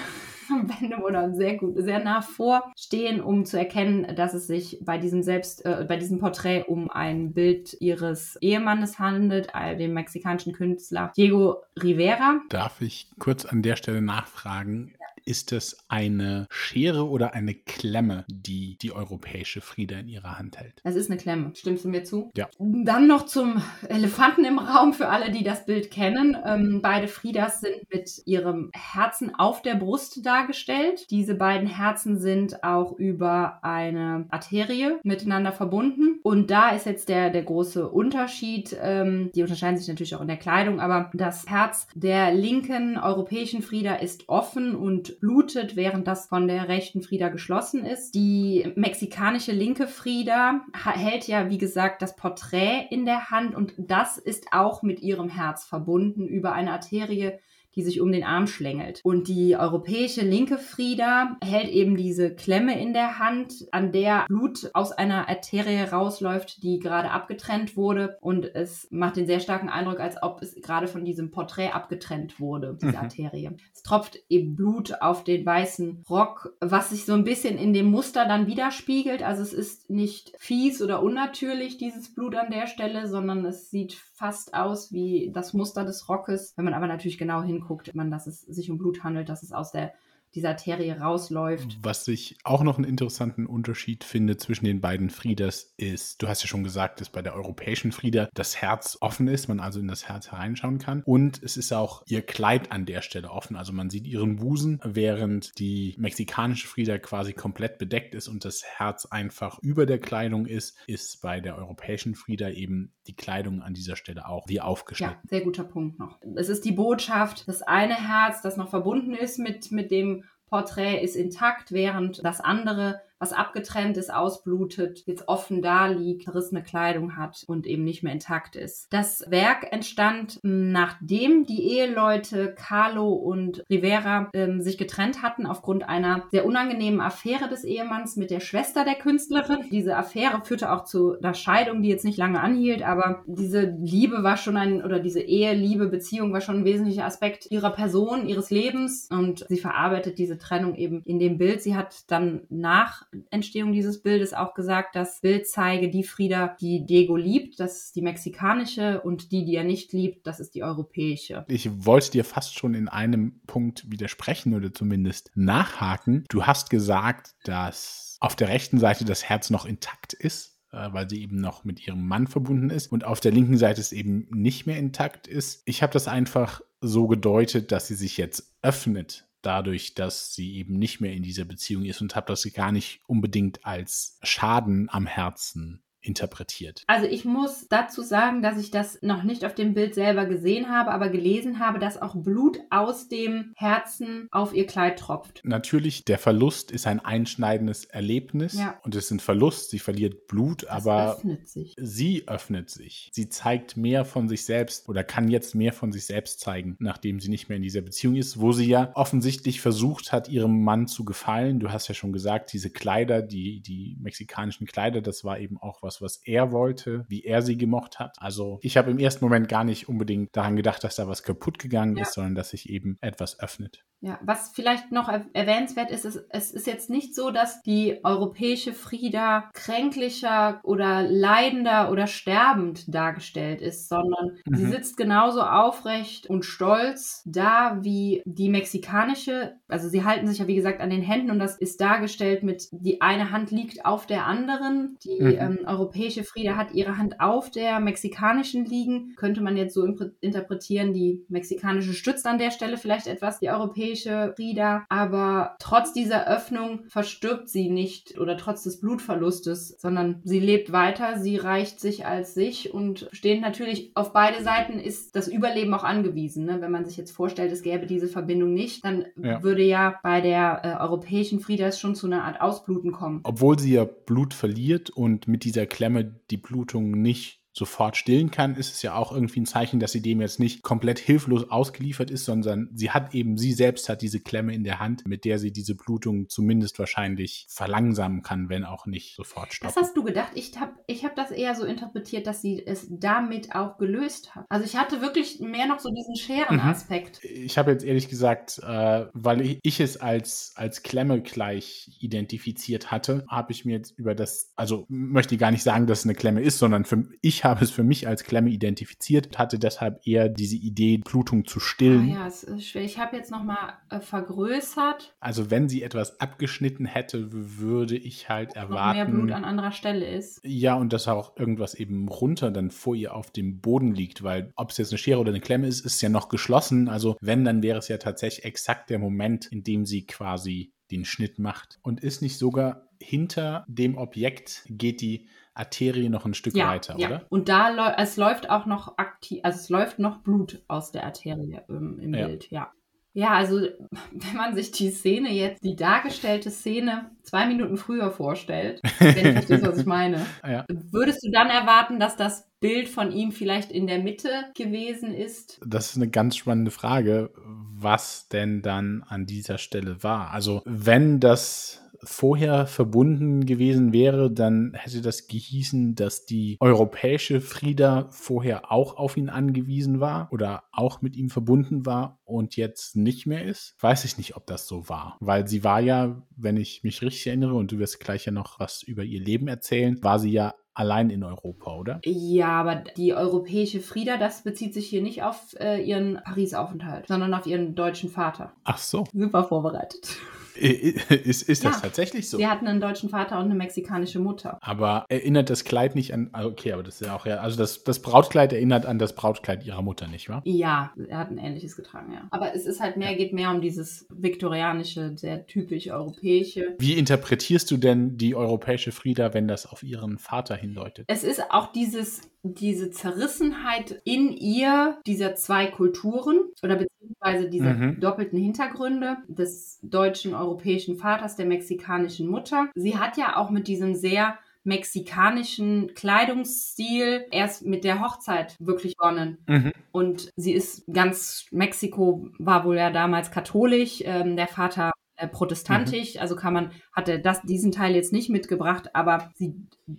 oder 1.03 1.34
sehr 1.34 1.58
gut, 1.58 1.75
sehr 1.77 2.03
nah 2.03 2.22
vorstehen, 2.22 3.22
um 3.22 3.46
zu 3.46 3.58
erkennen, 3.58 4.15
dass 4.15 4.34
es 4.34 4.48
sich 4.48 4.79
bei 4.81 4.98
diesem 4.98 5.24
selbst, 5.24 5.65
äh, 5.65 5.86
bei 5.88 5.98
diesem 5.98 6.20
Porträt 6.20 6.63
um 6.67 6.89
ein 6.89 7.34
Bild 7.34 7.75
ihres 7.79 8.38
Ehemannes 8.41 9.00
handelt, 9.00 9.50
dem 9.77 9.93
mexikanischen 9.93 10.53
Künstler 10.53 11.12
Diego 11.15 11.63
Rivera. 11.81 12.41
Darf 12.50 12.81
ich 12.81 13.10
kurz 13.20 13.46
an 13.46 13.62
der 13.62 13.75
Stelle 13.75 14.01
nachfragen? 14.01 14.93
Ist 15.25 15.51
es 15.51 15.77
eine 15.87 16.47
Schere 16.49 17.07
oder 17.07 17.33
eine 17.33 17.53
Klemme, 17.53 18.25
die 18.27 18.77
die 18.81 18.91
europäische 18.91 19.61
Frieda 19.61 19.99
in 19.99 20.07
ihrer 20.07 20.37
Hand 20.37 20.57
hält? 20.57 20.81
Es 20.83 20.95
ist 20.95 21.09
eine 21.09 21.19
Klemme. 21.19 21.51
Stimmst 21.55 21.85
du 21.85 21.89
mir 21.89 22.03
zu? 22.03 22.31
Ja. 22.35 22.49
Dann 22.59 23.07
noch 23.07 23.25
zum 23.25 23.61
Elefanten 23.87 24.45
im 24.45 24.59
Raum 24.59 24.93
für 24.93 25.09
alle, 25.09 25.31
die 25.31 25.43
das 25.43 25.65
Bild 25.65 25.91
kennen. 25.91 26.37
Ähm, 26.45 26.79
beide 26.81 27.07
Friedas 27.07 27.61
sind 27.61 27.75
mit 27.93 28.21
ihrem 28.25 28.71
Herzen 28.73 29.33
auf 29.35 29.61
der 29.61 29.75
Brust 29.75 30.25
dargestellt. 30.25 31.09
Diese 31.11 31.35
beiden 31.35 31.67
Herzen 31.67 32.19
sind 32.19 32.63
auch 32.63 32.97
über 32.97 33.59
eine 33.63 34.25
Arterie 34.29 34.97
miteinander 35.03 35.51
verbunden. 35.51 36.19
Und 36.23 36.51
da 36.51 36.69
ist 36.69 36.85
jetzt 36.85 37.09
der, 37.09 37.29
der 37.29 37.43
große 37.43 37.87
Unterschied. 37.89 38.75
Ähm, 38.81 39.31
die 39.35 39.43
unterscheiden 39.43 39.77
sich 39.77 39.87
natürlich 39.87 40.15
auch 40.15 40.21
in 40.21 40.27
der 40.27 40.37
Kleidung, 40.37 40.79
aber 40.79 41.11
das 41.13 41.47
Herz 41.47 41.87
der 41.95 42.33
linken 42.33 42.97
europäischen 42.97 43.61
Frieda 43.61 43.95
ist 43.95 44.29
offen 44.29 44.75
und 44.75 45.11
blutet, 45.20 45.75
während 45.75 46.08
das 46.08 46.27
von 46.27 46.48
der 46.48 46.68
rechten 46.68 47.01
Frieda 47.01 47.30
geschlossen 47.30 47.86
ist. 47.86 48.15
Die 48.15 48.72
mexikanische 48.75 49.51
linke 49.51 49.88
Frieda 49.88 50.62
hält 50.74 51.27
ja, 51.27 51.50
wie 51.50 51.58
gesagt, 51.58 52.01
das 52.01 52.15
Porträt 52.15 52.88
in 52.89 53.06
der 53.06 53.30
Hand 53.30 53.56
und 53.56 53.74
das 53.77 54.18
ist 54.18 54.48
auch 54.51 54.84
mit 54.84 55.01
ihrem 55.01 55.30
Herz 55.30 55.65
verbunden 55.65 56.27
über 56.27 56.53
eine 56.53 56.72
Arterie, 56.72 57.34
die 57.75 57.83
sich 57.83 58.01
um 58.01 58.11
den 58.11 58.23
Arm 58.23 58.47
schlängelt. 58.47 59.01
Und 59.03 59.27
die 59.27 59.55
europäische 59.55 60.21
linke 60.21 60.57
Frieda 60.57 61.37
hält 61.43 61.69
eben 61.69 61.95
diese 61.95 62.33
Klemme 62.33 62.79
in 62.79 62.93
der 62.93 63.19
Hand, 63.19 63.53
an 63.71 63.91
der 63.91 64.25
Blut 64.27 64.69
aus 64.73 64.91
einer 64.91 65.29
Arterie 65.29 65.89
rausläuft, 65.89 66.63
die 66.63 66.79
gerade 66.79 67.11
abgetrennt 67.11 67.77
wurde. 67.77 68.17
Und 68.21 68.45
es 68.55 68.87
macht 68.91 69.17
den 69.17 69.27
sehr 69.27 69.39
starken 69.39 69.69
Eindruck, 69.69 69.99
als 69.99 70.21
ob 70.21 70.41
es 70.41 70.55
gerade 70.55 70.87
von 70.87 71.05
diesem 71.05 71.31
Porträt 71.31 71.69
abgetrennt 71.69 72.39
wurde, 72.39 72.77
diese 72.81 72.93
mhm. 72.93 72.97
Arterie. 72.97 73.49
Es 73.73 73.83
tropft 73.83 74.19
eben 74.29 74.55
Blut 74.55 75.01
auf 75.01 75.23
den 75.23 75.45
weißen 75.45 76.05
Rock, 76.09 76.55
was 76.59 76.89
sich 76.89 77.05
so 77.05 77.13
ein 77.13 77.23
bisschen 77.23 77.57
in 77.57 77.73
dem 77.73 77.89
Muster 77.89 78.25
dann 78.25 78.47
widerspiegelt. 78.47 79.23
Also 79.23 79.41
es 79.41 79.53
ist 79.53 79.89
nicht 79.89 80.33
fies 80.37 80.81
oder 80.81 81.01
unnatürlich, 81.01 81.77
dieses 81.77 82.13
Blut 82.13 82.35
an 82.35 82.51
der 82.51 82.67
Stelle, 82.67 83.07
sondern 83.07 83.45
es 83.45 83.69
sieht 83.69 83.93
fast 84.21 84.53
aus 84.53 84.91
wie 84.91 85.31
das 85.33 85.53
Muster 85.53 85.83
des 85.83 86.07
Rockes. 86.07 86.53
Wenn 86.55 86.65
man 86.65 86.75
aber 86.75 86.85
natürlich 86.85 87.17
genau 87.17 87.41
hinguckt, 87.41 87.95
man, 87.95 88.11
dass 88.11 88.27
es 88.27 88.41
sich 88.41 88.69
um 88.69 88.77
Blut 88.77 89.03
handelt, 89.03 89.29
dass 89.29 89.41
es 89.41 89.51
aus 89.51 89.71
der 89.71 89.93
diese 90.33 90.50
Arterie 90.50 90.91
rausläuft. 90.91 91.77
Was 91.81 92.07
ich 92.07 92.38
auch 92.43 92.63
noch 92.63 92.77
einen 92.77 92.88
interessanten 92.88 93.45
Unterschied 93.45 94.03
finde 94.03 94.38
zwischen 94.38 94.65
den 94.65 94.81
beiden 94.81 95.09
Friedas 95.09 95.73
ist, 95.77 96.21
du 96.21 96.27
hast 96.27 96.41
ja 96.43 96.47
schon 96.47 96.63
gesagt, 96.63 97.01
dass 97.01 97.09
bei 97.09 97.21
der 97.21 97.35
europäischen 97.35 97.91
Frieda 97.91 98.29
das 98.33 98.61
Herz 98.61 98.97
offen 99.01 99.27
ist, 99.27 99.47
man 99.47 99.59
also 99.59 99.79
in 99.79 99.88
das 99.88 100.07
Herz 100.07 100.31
hereinschauen 100.31 100.77
kann. 100.77 101.03
Und 101.03 101.41
es 101.43 101.57
ist 101.57 101.73
auch 101.73 102.03
ihr 102.07 102.21
Kleid 102.21 102.71
an 102.71 102.85
der 102.85 103.01
Stelle 103.01 103.29
offen. 103.29 103.55
Also 103.55 103.73
man 103.73 103.89
sieht 103.89 104.07
ihren 104.07 104.38
Busen, 104.38 104.79
während 104.83 105.57
die 105.59 105.95
mexikanische 105.97 106.67
Frieda 106.67 106.97
quasi 106.97 107.33
komplett 107.33 107.77
bedeckt 107.77 108.15
ist 108.15 108.27
und 108.27 108.45
das 108.45 108.63
Herz 108.63 109.05
einfach 109.05 109.59
über 109.61 109.85
der 109.85 110.00
Kleidung 110.00 110.45
ist, 110.45 110.77
ist 110.88 111.21
bei 111.21 111.41
der 111.41 111.57
europäischen 111.57 112.15
Frieda 112.15 112.50
eben 112.50 112.93
die 113.07 113.15
Kleidung 113.15 113.61
an 113.61 113.73
dieser 113.73 113.95
Stelle 113.95 114.27
auch 114.27 114.47
wie 114.47 114.61
aufgeschnitten. 114.61 115.17
Ja, 115.23 115.29
sehr 115.29 115.41
guter 115.41 115.63
Punkt 115.63 116.00
noch. 116.00 116.19
Es 116.35 116.50
ist 116.50 116.65
die 116.65 116.71
Botschaft, 116.71 117.47
das 117.47 117.61
eine 117.61 117.95
Herz, 117.95 118.41
das 118.41 118.57
noch 118.57 118.69
verbunden 118.69 119.13
ist 119.13 119.39
mit, 119.39 119.71
mit 119.71 119.91
dem 119.91 120.20
Porträt, 120.51 121.01
ist 121.01 121.15
intakt, 121.15 121.72
während 121.72 122.25
das 122.25 122.41
andere 122.41 123.01
was 123.21 123.33
abgetrennt 123.33 123.97
ist, 123.97 124.11
ausblutet, 124.11 125.03
jetzt 125.05 125.27
offen 125.27 125.61
da 125.61 125.85
liegt, 125.85 126.23
verrissene 126.23 126.63
Kleidung 126.63 127.15
hat 127.17 127.43
und 127.47 127.67
eben 127.67 127.83
nicht 127.83 128.01
mehr 128.01 128.13
intakt 128.13 128.55
ist. 128.55 128.87
Das 128.91 129.23
Werk 129.29 129.71
entstand, 129.71 130.39
nachdem 130.41 131.45
die 131.45 131.69
Eheleute 131.69 132.55
Carlo 132.55 133.13
und 133.13 133.63
Rivera 133.69 134.29
ähm, 134.33 134.61
sich 134.61 134.79
getrennt 134.79 135.21
hatten 135.21 135.45
aufgrund 135.45 135.87
einer 135.87 136.23
sehr 136.31 136.45
unangenehmen 136.45 136.99
Affäre 136.99 137.47
des 137.47 137.63
Ehemanns 137.63 138.15
mit 138.15 138.31
der 138.31 138.39
Schwester 138.39 138.83
der 138.85 138.95
Künstlerin. 138.95 139.69
Diese 139.71 139.95
Affäre 139.95 140.41
führte 140.43 140.71
auch 140.71 140.85
zu 140.85 141.19
einer 141.19 141.35
Scheidung, 141.35 141.83
die 141.83 141.89
jetzt 141.89 142.05
nicht 142.05 142.17
lange 142.17 142.41
anhielt, 142.41 142.81
aber 142.81 143.23
diese 143.27 143.61
Liebe 143.61 144.23
war 144.23 144.37
schon 144.37 144.57
ein, 144.57 144.83
oder 144.83 144.99
diese 144.99 145.21
Ehe, 145.21 145.53
Liebe, 145.53 145.87
Beziehung 145.87 146.33
war 146.33 146.41
schon 146.41 146.61
ein 146.61 146.65
wesentlicher 146.65 147.05
Aspekt 147.05 147.51
ihrer 147.51 147.69
Person, 147.69 148.25
ihres 148.27 148.49
Lebens 148.49 149.07
und 149.11 149.45
sie 149.47 149.59
verarbeitet 149.59 150.17
diese 150.17 150.39
Trennung 150.39 150.73
eben 150.73 151.03
in 151.05 151.19
dem 151.19 151.37
Bild. 151.37 151.61
Sie 151.61 151.75
hat 151.75 152.09
dann 152.09 152.41
nach 152.49 153.05
Entstehung 153.30 153.72
dieses 153.74 154.01
Bildes 154.01 154.34
auch 154.34 154.53
gesagt, 154.53 154.96
das 154.96 155.22
Bild 155.22 155.48
zeige 155.48 155.89
die 155.89 156.03
Frieda, 156.03 156.56
die 156.60 156.86
Diego 156.86 157.15
liebt, 157.15 157.60
das 157.60 157.86
ist 157.86 157.96
die 157.96 158.01
mexikanische 158.01 159.01
und 159.01 159.32
die, 159.32 159.46
die 159.46 159.56
er 159.56 159.63
nicht 159.63 159.94
liebt, 159.94 160.27
das 160.27 160.39
ist 160.39 160.56
die 160.56 160.63
europäische. 160.63 161.46
Ich 161.48 161.86
wollte 161.86 162.12
dir 162.12 162.24
fast 162.24 162.58
schon 162.58 162.74
in 162.74 162.88
einem 162.88 163.41
Punkt 163.48 163.89
widersprechen 163.91 164.53
oder 164.53 164.74
zumindest 164.74 165.32
nachhaken. 165.36 166.25
Du 166.30 166.46
hast 166.46 166.70
gesagt, 166.70 167.36
dass 167.44 168.18
auf 168.20 168.36
der 168.36 168.50
rechten 168.50 168.80
Seite 168.80 169.06
das 169.06 169.24
Herz 169.24 169.50
noch 169.50 169.65
intakt 169.65 170.13
ist 170.13 170.51
äh, 170.72 170.94
weil 170.94 171.10
sie 171.10 171.22
eben 171.22 171.38
noch 171.38 171.63
mit 171.63 171.86
ihrem 171.86 172.08
Mann 172.08 172.27
verbunden 172.27 172.70
ist 172.70 172.91
und 172.91 173.03
auf 173.03 173.20
der 173.20 173.32
linken 173.32 173.58
Seite 173.58 173.82
es 173.82 173.91
eben 173.91 174.27
nicht 174.32 174.65
mehr 174.65 174.77
intakt 174.77 175.27
ist. 175.27 175.63
Ich 175.65 175.84
habe 175.84 175.94
das 175.94 176.08
einfach 176.08 176.62
so 176.80 177.08
gedeutet, 177.08 177.72
dass 177.72 177.88
sie 177.88 177.96
sich 177.96 178.18
jetzt 178.18 178.56
öffnet 178.62 179.27
dadurch, 179.41 179.93
dass 179.93 180.33
sie 180.33 180.55
eben 180.55 180.77
nicht 180.77 181.01
mehr 181.01 181.13
in 181.13 181.24
dieser 181.24 181.45
Beziehung 181.45 181.86
ist 181.86 182.01
und 182.01 182.15
habe 182.15 182.27
das 182.27 182.48
gar 182.53 182.71
nicht 182.71 183.01
unbedingt 183.07 183.65
als 183.65 184.17
Schaden 184.24 184.89
am 184.89 185.05
Herzen 185.05 185.83
interpretiert. 186.01 186.84
Also 186.88 187.05
ich 187.05 187.25
muss 187.25 187.67
dazu 187.70 188.01
sagen, 188.01 188.41
dass 188.41 188.58
ich 188.58 188.72
das 188.72 189.01
noch 189.01 189.24
nicht 189.24 189.46
auf 189.46 189.53
dem 189.53 189.74
Bild 189.74 189.93
selber 189.93 190.25
gesehen 190.25 190.70
habe, 190.70 190.91
aber 190.91 191.10
gelesen 191.10 191.60
habe, 191.60 191.79
dass 191.79 192.01
auch 192.01 192.15
Blut 192.15 192.60
aus 192.70 193.08
dem 193.08 193.53
Herzen 193.55 194.27
auf 194.31 194.53
ihr 194.53 194.65
Kleid 194.65 195.00
tropft. 195.00 195.41
Natürlich, 195.43 196.03
der 196.05 196.17
Verlust 196.17 196.72
ist 196.72 196.88
ein 196.88 197.00
einschneidendes 197.00 197.86
Erlebnis 197.86 198.53
ja. 198.53 198.79
und 198.84 198.96
es 198.96 199.05
ist 199.05 199.12
ein 199.12 199.20
Verlust. 199.20 199.70
Sie 199.70 199.79
verliert 199.79 200.27
Blut, 200.27 200.63
das 200.63 200.70
aber 200.70 201.17
öffnet 201.17 201.48
sich. 201.48 201.75
sie 201.77 202.27
öffnet 202.27 202.70
sich. 202.70 203.10
Sie 203.13 203.29
zeigt 203.29 203.77
mehr 203.77 204.05
von 204.05 204.27
sich 204.27 204.46
selbst 204.46 204.89
oder 204.89 205.03
kann 205.03 205.29
jetzt 205.29 205.55
mehr 205.55 205.74
von 205.74 205.91
sich 205.91 206.05
selbst 206.05 206.39
zeigen, 206.39 206.75
nachdem 206.79 207.20
sie 207.20 207.29
nicht 207.29 207.50
mehr 207.50 207.58
in 207.58 207.63
dieser 207.63 207.81
Beziehung 207.81 208.15
ist, 208.15 208.39
wo 208.39 208.51
sie 208.51 208.65
ja 208.65 208.91
offensichtlich 208.96 209.62
versucht 209.62 210.12
hat, 210.12 210.29
ihrem 210.29 210.63
Mann 210.63 210.88
zu 210.88 211.05
gefallen. 211.05 211.60
Du 211.60 211.72
hast 211.72 211.88
ja 211.88 211.93
schon 211.93 212.13
gesagt, 212.13 212.53
diese 212.53 212.70
Kleider, 212.70 213.22
die, 213.22 213.62
die 213.62 213.98
mexikanischen 214.00 214.65
Kleider, 214.65 215.01
das 215.01 215.24
war 215.24 215.39
eben 215.39 215.58
auch 215.58 215.84
was 215.84 215.90
was, 215.91 216.01
was 216.01 216.21
er 216.24 216.51
wollte, 216.51 217.05
wie 217.07 217.24
er 217.24 217.41
sie 217.41 217.57
gemocht 217.57 218.00
hat. 218.00 218.15
Also 218.19 218.60
ich 218.62 218.77
habe 218.77 218.91
im 218.91 219.00
ersten 219.00 219.25
Moment 219.25 219.50
gar 219.50 219.63
nicht 219.63 219.89
unbedingt 219.89 220.36
daran 220.36 220.55
gedacht, 220.55 220.83
dass 220.83 220.95
da 220.95 221.07
was 221.07 221.24
kaputt 221.24 221.60
gegangen 221.60 221.98
ja. 221.98 222.03
ist, 222.03 222.13
sondern 222.13 222.36
dass 222.36 222.50
sich 222.50 222.69
eben 222.69 222.98
etwas 223.01 223.39
öffnet. 223.39 223.83
Ja, 224.03 224.20
was 224.24 224.50
vielleicht 224.50 224.91
noch 224.91 225.10
erwähnenswert 225.34 225.91
ist, 225.91 226.05
ist, 226.05 226.25
es 226.29 226.51
ist 226.51 226.65
jetzt 226.65 226.89
nicht 226.89 227.13
so, 227.13 227.29
dass 227.29 227.62
die 227.62 228.00
europäische 228.03 228.74
Frieda 228.74 229.51
kränklicher 229.53 230.60
oder 230.63 231.03
leidender 231.03 231.91
oder 231.91 232.08
sterbend 232.08 232.91
dargestellt 232.93 233.62
ist, 233.62 233.89
sondern 233.89 234.38
mhm. 234.46 234.55
sie 234.55 234.65
sitzt 234.65 234.98
genauso 234.98 235.43
aufrecht 235.43 236.25
und 236.25 236.46
stolz 236.46 237.22
da 237.25 237.77
wie 237.81 238.24
die 238.25 238.50
mexikanische. 238.50 239.53
Also 239.67 239.88
sie 239.88 240.03
halten 240.03 240.25
sich 240.25 240.39
ja, 240.39 240.48
wie 240.48 240.55
gesagt, 240.55 240.81
an 240.81 240.89
den 240.89 241.03
Händen 241.03 241.29
und 241.29 241.38
das 241.38 241.55
ist 241.60 241.79
dargestellt 241.79 242.41
mit, 242.41 242.70
die 242.72 243.01
eine 243.01 243.29
Hand 243.29 243.51
liegt 243.51 243.86
auf 243.86 244.08
der 244.08 244.25
anderen. 244.25 244.98
Die 245.03 245.22
mhm. 245.22 245.38
ähm, 245.39 245.60
europäische 245.67 246.24
Frieda 246.24 246.55
hat 246.55 246.74
ihre 246.74 246.98
Hand 246.98 247.22
auf 247.22 247.51
der 247.51 247.79
mexikanischen 247.79 248.65
liegen. 248.65 249.13
Könnte 249.15 249.41
man 249.41 249.58
jetzt 249.58 249.75
so 249.75 249.86
interpretieren, 250.22 250.91
die 250.91 251.24
mexikanische 251.29 251.93
stützt 251.93 252.25
an 252.25 252.39
der 252.39 252.50
Stelle 252.50 252.77
vielleicht 252.77 253.05
etwas, 253.05 253.39
die 253.39 253.50
europäische 253.50 253.90
europäische 253.91 254.33
Frieda, 254.36 254.86
aber 254.89 255.55
trotz 255.60 255.93
dieser 255.93 256.27
Öffnung 256.27 256.83
verstirbt 256.88 257.50
sie 257.50 257.69
nicht 257.69 258.19
oder 258.19 258.38
trotz 258.38 258.63
des 258.63 258.79
Blutverlustes, 258.79 259.75
sondern 259.79 260.21
sie 260.24 260.39
lebt 260.39 260.71
weiter, 260.71 261.19
sie 261.19 261.38
reicht 261.38 261.79
sich 261.79 262.05
als 262.05 262.33
sich 262.33 262.74
und 262.74 263.07
stehen 263.12 263.41
natürlich 263.41 263.91
auf 263.95 264.13
beide 264.13 264.43
Seiten 264.43 264.79
ist 264.79 265.15
das 265.15 265.27
Überleben 265.27 265.74
auch 265.74 265.83
angewiesen. 265.83 266.45
Ne? 266.45 266.62
Wenn 266.62 266.71
man 266.71 266.86
sich 266.86 266.98
jetzt 266.98 267.12
vorstellt, 267.12 267.51
es 267.51 267.63
gäbe 267.63 267.86
diese 267.86 268.07
Verbindung 268.07 268.53
nicht, 268.53 268.83
dann 268.86 269.05
ja. 269.21 269.43
würde 269.43 269.63
ja 269.63 270.00
bei 270.03 270.21
der 270.21 270.62
äh, 270.63 270.81
europäischen 270.81 271.39
Frieda 271.39 271.67
es 271.67 271.79
schon 271.79 271.95
zu 271.95 272.07
einer 272.07 272.24
Art 272.24 272.41
Ausbluten 272.41 272.91
kommen. 272.91 273.21
Obwohl 273.24 273.60
sie 273.60 273.74
ja 273.74 273.86
Blut 273.86 274.33
verliert 274.33 274.89
und 274.89 275.27
mit 275.27 275.43
dieser 275.43 275.65
Klemme 275.65 276.15
die 276.29 276.38
Blutung 276.38 276.91
nicht 276.91 277.40
sofort 277.53 277.98
stillen 277.98 278.31
kann, 278.31 278.55
ist 278.55 278.74
es 278.74 278.81
ja 278.81 278.96
auch 278.96 279.12
irgendwie 279.12 279.41
ein 279.41 279.46
Zeichen, 279.46 279.79
dass 279.79 279.91
sie 279.91 280.01
dem 280.01 280.22
jetzt 280.22 280.39
nicht 280.39 280.63
komplett 280.63 281.00
hilflos 281.00 281.50
ausgeliefert 281.50 282.10
ist, 282.10 282.25
sondern 282.25 282.70
sie 282.74 282.91
hat 282.91 283.13
eben, 283.13 283.38
sie 283.38 283.51
selbst 283.51 283.89
hat 283.89 284.01
diese 284.01 284.22
Klemme 284.22 284.53
in 284.53 284.63
der 284.63 284.79
Hand, 284.79 285.05
mit 285.05 285.25
der 285.25 285.38
sie 285.38 285.51
diese 285.51 285.75
Blutung 285.75 286.29
zumindest 286.29 286.79
wahrscheinlich 286.79 287.46
verlangsamen 287.50 288.22
kann, 288.22 288.48
wenn 288.48 288.63
auch 288.63 288.86
nicht 288.86 289.15
sofort 289.15 289.53
stoppen. 289.53 289.75
Was 289.75 289.81
hast 289.81 289.98
du 289.98 290.03
gedacht? 290.03 290.31
Ich 290.36 290.58
habe 290.58 290.72
ich 290.88 291.03
hab 291.03 291.15
das 291.15 291.31
eher 291.31 291.53
so 291.55 291.65
interpretiert, 291.65 292.25
dass 292.25 292.41
sie 292.41 292.65
es 292.65 292.88
damit 292.89 293.53
auch 293.53 293.77
gelöst 293.77 294.34
hat. 294.34 294.46
Also 294.48 294.65
ich 294.65 294.77
hatte 294.77 295.01
wirklich 295.01 295.39
mehr 295.41 295.67
noch 295.67 295.79
so 295.79 295.89
diesen 295.89 296.15
Scherenaspekt. 296.15 297.22
Mhm. 297.24 297.46
Ich 297.46 297.58
habe 297.58 297.72
jetzt 297.72 297.84
ehrlich 297.84 298.08
gesagt, 298.08 298.60
äh, 298.60 299.08
weil 299.13 299.41
ich, 299.41 299.60
ich, 299.63 299.79
es 299.81 299.98
als, 299.98 300.53
als 300.55 300.84
Klemme 300.84 301.22
gleich 301.22 301.89
identifiziert 302.00 302.91
hatte, 302.91 303.25
habe 303.27 303.51
ich 303.51 303.65
mir 303.65 303.74
jetzt 303.74 303.98
über 303.98 304.15
das, 304.15 304.53
also 304.55 304.86
möchte 304.88 305.36
ich 305.36 305.39
gar 305.41 305.51
nicht 305.51 305.63
sagen, 305.63 305.86
dass 305.88 306.00
es 306.00 306.05
eine 306.05 306.15
Klemme 306.15 306.41
ist, 306.41 306.58
sondern 306.58 306.86
für 306.86 307.03
ich 307.22 307.40
ich 307.41 307.45
habe 307.45 307.63
es 307.63 307.71
für 307.71 307.81
mich 307.81 308.07
als 308.07 308.24
Klemme 308.24 308.51
identifiziert 308.51 309.25
und 309.25 309.39
hatte 309.39 309.57
deshalb 309.57 310.05
eher 310.05 310.29
diese 310.29 310.57
Idee, 310.57 311.00
Blutung 311.00 311.45
zu 311.45 311.60
stillen. 311.60 312.12
Ah 312.12 312.19
ja, 312.19 312.27
es 312.27 312.43
ist 312.43 312.67
schwer. 312.67 312.83
Ich 312.83 313.00
habe 313.00 313.17
jetzt 313.17 313.31
nochmal 313.31 313.74
äh, 313.89 314.00
vergrößert. 314.00 315.15
Also 315.19 315.50
wenn 315.50 315.67
sie 315.67 315.81
etwas 315.81 316.19
abgeschnitten 316.19 316.86
hätte, 316.86 317.29
würde 317.31 317.98
ich 317.98 318.29
halt 318.29 318.55
erwarten. 318.55 319.00
Noch 319.00 319.07
mehr 319.07 319.15
Blut 319.15 319.31
an 319.31 319.43
anderer 319.43 319.71
Stelle 319.71 320.07
ist. 320.07 320.39
Ja, 320.43 320.75
und 320.75 320.93
dass 320.93 321.07
auch 321.07 321.36
irgendwas 321.36 321.74
eben 321.74 322.07
runter 322.10 322.51
dann 322.51 322.69
vor 322.69 322.93
ihr 322.93 323.15
auf 323.15 323.31
dem 323.31 323.60
Boden 323.60 323.95
liegt, 323.95 324.21
weil 324.21 324.53
ob 324.55 324.69
es 324.69 324.77
jetzt 324.77 324.91
eine 324.91 325.00
Schere 325.00 325.19
oder 325.19 325.31
eine 325.31 325.41
Klemme 325.41 325.65
ist, 325.65 325.83
ist 325.83 326.00
ja 326.00 326.10
noch 326.10 326.29
geschlossen. 326.29 326.89
Also 326.89 327.17
wenn, 327.21 327.43
dann 327.43 327.63
wäre 327.63 327.79
es 327.79 327.88
ja 327.88 327.98
tatsächlich 327.98 328.45
exakt 328.45 328.91
der 328.91 329.00
Moment, 329.00 329.48
in 329.48 329.63
dem 329.63 329.88
sie 329.88 330.05
quasi 330.05 330.74
den 330.91 331.05
Schnitt 331.05 331.39
macht. 331.39 331.79
Und 331.81 332.03
ist 332.03 332.21
nicht 332.21 332.38
sogar 332.38 332.88
hinter 333.01 333.65
dem 333.67 333.98
Objekt 333.98 334.63
geht 334.69 335.01
die 335.01 335.27
Arterie 335.53 336.10
noch 336.10 336.25
ein 336.25 336.34
Stück 336.34 336.55
ja, 336.55 336.67
weiter, 336.67 336.96
ja. 336.98 337.08
oder? 337.08 337.25
Und 337.29 337.50
da 337.50 337.96
es 337.98 338.17
läuft 338.17 338.50
auch 338.50 338.65
noch 338.65 338.98
aktiv, 338.98 339.39
also 339.43 339.60
es 339.60 339.70
läuft 339.70 340.00
noch 340.00 340.20
Blut 340.20 340.63
aus 340.67 340.91
der 340.91 341.05
Arterie 341.05 341.60
im, 341.67 342.00
im 342.00 342.13
ja. 342.13 342.27
Bild, 342.27 342.50
ja. 342.51 342.72
Ja, 343.13 343.31
also 343.31 343.60
wenn 344.12 344.36
man 344.36 344.55
sich 344.55 344.72
die 344.72 344.89
Szene 344.89 345.31
jetzt, 345.31 345.63
die 345.63 345.75
dargestellte 345.75 346.50
Szene 346.50 347.12
zwei 347.24 347.46
Minuten 347.46 347.77
früher 347.77 348.12
vorstellt, 348.12 348.81
wenn 349.00 349.24
du 349.24 349.34
verstehst, 349.34 349.65
was 349.65 349.79
ich 349.79 349.86
meine, 349.86 350.25
ja. 350.48 350.65
würdest 350.70 351.25
du 351.25 351.31
dann 351.31 351.50
erwarten, 351.50 352.00
dass 352.00 352.15
das 352.15 352.50
Bild 352.60 352.88
von 352.88 353.12
ihm 353.12 353.31
vielleicht 353.31 353.72
in 353.72 353.88
der 353.88 354.00
Mitte 354.00 354.29
gewesen 354.55 355.13
ist? 355.13 355.60
Das 355.65 355.89
ist 355.89 355.98
eine 355.98 356.10
ganz 356.10 356.38
spannende 356.38 356.72
Frage, 356.72 357.31
was 357.36 358.27
denn 358.29 358.62
dann 358.62 359.03
an 359.08 359.25
dieser 359.25 359.58
Stelle 359.58 360.03
war. 360.03 360.31
Also 360.31 360.62
wenn 360.65 361.20
das 361.20 361.81
vorher 362.03 362.67
verbunden 362.67 363.46
gewesen 363.46 363.93
wäre, 363.93 364.31
dann 364.31 364.74
hätte 364.75 365.01
das 365.01 365.27
gehießen, 365.27 365.96
dass 365.96 366.25
die 366.25 366.58
europäische 366.60 367.41
Frieda 367.41 368.08
vorher 368.12 368.72
auch 368.72 368.98
auf 368.98 369.17
ihn 369.17 369.29
angewiesen 369.29 370.00
war 370.00 370.27
oder 370.31 370.63
auch 370.72 371.01
mit 371.01 371.15
ihm 371.15 371.29
verbunden 371.29 371.86
war 371.86 372.20
und 372.24 372.55
jetzt 372.55 372.96
nicht 372.96 373.25
mehr 373.25 373.46
ist. 373.46 373.75
Weiß 373.79 374.05
ich 374.05 374.17
nicht, 374.17 374.36
ob 374.36 374.48
das 374.48 374.67
so 374.67 374.89
war, 374.89 375.17
weil 375.20 375.48
sie 375.48 375.63
war 375.63 375.79
ja, 375.79 376.22
wenn 376.36 376.58
ich 376.58 376.84
mich 376.84 377.01
richtig 377.01 377.27
erinnere, 377.27 377.53
und 377.53 377.72
du 377.72 377.79
wirst 377.79 378.00
gleich 378.00 378.25
ja 378.25 378.31
noch 378.31 378.60
was 378.60 378.84
über 378.84 379.03
ihr 379.03 379.22
Leben 379.22 379.48
erzählen, 379.48 380.01
war 380.03 380.20
sie 380.20 380.31
ja 380.31 380.53
allein 380.74 381.10
in 381.10 381.24
Europa, 381.24 381.75
oder? 381.75 382.00
Ja, 382.05 382.50
aber 382.62 382.75
die 382.75 383.13
europäische 383.13 383.81
Frieda, 383.81 384.17
das 384.17 384.43
bezieht 384.43 384.74
sich 384.74 384.88
hier 384.88 385.01
nicht 385.01 385.24
auf 385.24 385.55
äh, 385.60 385.81
ihren 385.84 386.20
Paris-Aufenthalt, 386.24 387.08
sondern 387.08 387.34
auf 387.34 387.46
ihren 387.46 387.75
deutschen 387.75 388.10
Vater. 388.10 388.53
Ach 388.63 388.77
so. 388.77 389.03
Super 389.13 389.43
vorbereitet. 389.43 390.17
Ist, 390.55 391.43
ist 391.43 391.63
das 391.65 391.75
Ja. 391.75 391.81
tatsächlich 391.81 392.29
so? 392.29 392.38
Sie 392.38 392.48
hatten 392.48 392.67
einen 392.67 392.81
deutschen 392.81 393.10
Vater 393.10 393.38
und 393.39 393.46
eine 393.46 393.55
mexikanische 393.55 394.20
Mutter. 394.20 394.58
Aber 394.62 395.05
erinnert 395.10 395.50
das 395.50 395.63
Kleid 395.63 395.96
nicht 395.96 396.13
an. 396.13 396.29
ah, 396.34 396.46
Okay, 396.46 396.74
aber 396.74 396.84
das 396.84 397.00
ist 397.01 397.08
ja 397.08 397.15
auch 397.15 397.25
ja. 397.25 397.38
Also 397.38 397.58
das, 397.58 397.84
das 397.84 398.01
Brautkleid 398.01 398.51
erinnert 398.53 398.86
an 398.86 399.00
das 399.00 399.15
Brautkleid 399.15 399.65
ihrer 399.65 399.81
Mutter, 399.81 400.08
nicht 400.08 400.29
wahr? 400.29 400.41
Ja, 400.46 400.91
er 401.08 401.17
hat 401.17 401.31
ein 401.31 401.38
ähnliches 401.38 401.75
getragen, 401.75 402.12
ja. 402.13 402.27
Aber 402.31 402.53
es 402.55 402.65
ist 402.65 402.81
halt 402.81 402.98
mehr, 402.98 403.15
geht 403.15 403.34
mehr 403.34 403.51
um 403.51 403.62
dieses 403.62 404.05
viktorianische, 404.13 405.13
sehr 405.17 405.46
typisch 405.48 405.89
europäische. 405.89 406.75
Wie 406.79 406.93
interpretierst 406.93 407.70
du 407.72 407.77
denn 407.77 408.17
die 408.17 408.36
europäische 408.36 408.91
Frieda, 408.91 409.34
wenn 409.34 409.48
das 409.48 409.65
auf 409.65 409.84
ihren 409.84 410.17
Vater 410.17 410.55
hindeutet? 410.55 411.05
Es 411.08 411.24
ist 411.24 411.41
auch 411.51 411.72
dieses, 411.72 412.22
diese 412.43 412.89
Zerrissenheit 412.89 414.01
in 414.03 414.31
ihr 414.31 414.98
dieser 415.05 415.36
zwei 415.36 415.67
Kulturen 415.67 416.39
oder 416.63 416.75
beziehungsweise 416.75 417.50
diese 417.50 417.74
Mhm. 417.74 418.00
doppelten 418.00 418.39
Hintergründe 418.39 419.17
des 419.27 419.79
deutschen 419.83 420.33
europäischen 420.33 420.95
Vaters, 420.98 421.36
der 421.36 421.45
mexikanischen 421.45 422.27
Mutter. 422.27 422.69
Sie 422.75 422.98
hat 422.98 423.17
ja 423.17 423.38
auch 423.38 423.50
mit 423.51 423.67
diesem 423.67 423.93
sehr 423.95 424.38
mexikanischen 424.63 425.93
Kleidungsstil 425.95 427.25
erst 427.31 427.65
mit 427.65 427.83
der 427.83 428.00
Hochzeit 428.00 428.55
wirklich 428.60 428.95
begonnen. 428.95 429.38
Mhm. 429.48 429.71
Und 429.91 430.29
sie 430.36 430.53
ist 430.53 430.83
ganz, 430.91 431.45
Mexiko 431.51 432.27
war 432.38 432.63
wohl 432.65 432.77
ja 432.77 432.91
damals 432.91 433.31
katholisch, 433.31 434.01
ähm, 434.05 434.36
der 434.36 434.48
Vater 434.48 434.91
äh, 435.21 435.27
protestantisch, 435.27 436.17
also 436.17 436.35
kann 436.35 436.53
man, 436.53 436.71
hatte 436.91 437.19
das, 437.19 437.41
diesen 437.43 437.71
Teil 437.71 437.95
jetzt 437.95 438.11
nicht 438.11 438.29
mitgebracht, 438.29 438.95
aber 438.95 439.31
sie 439.35 439.55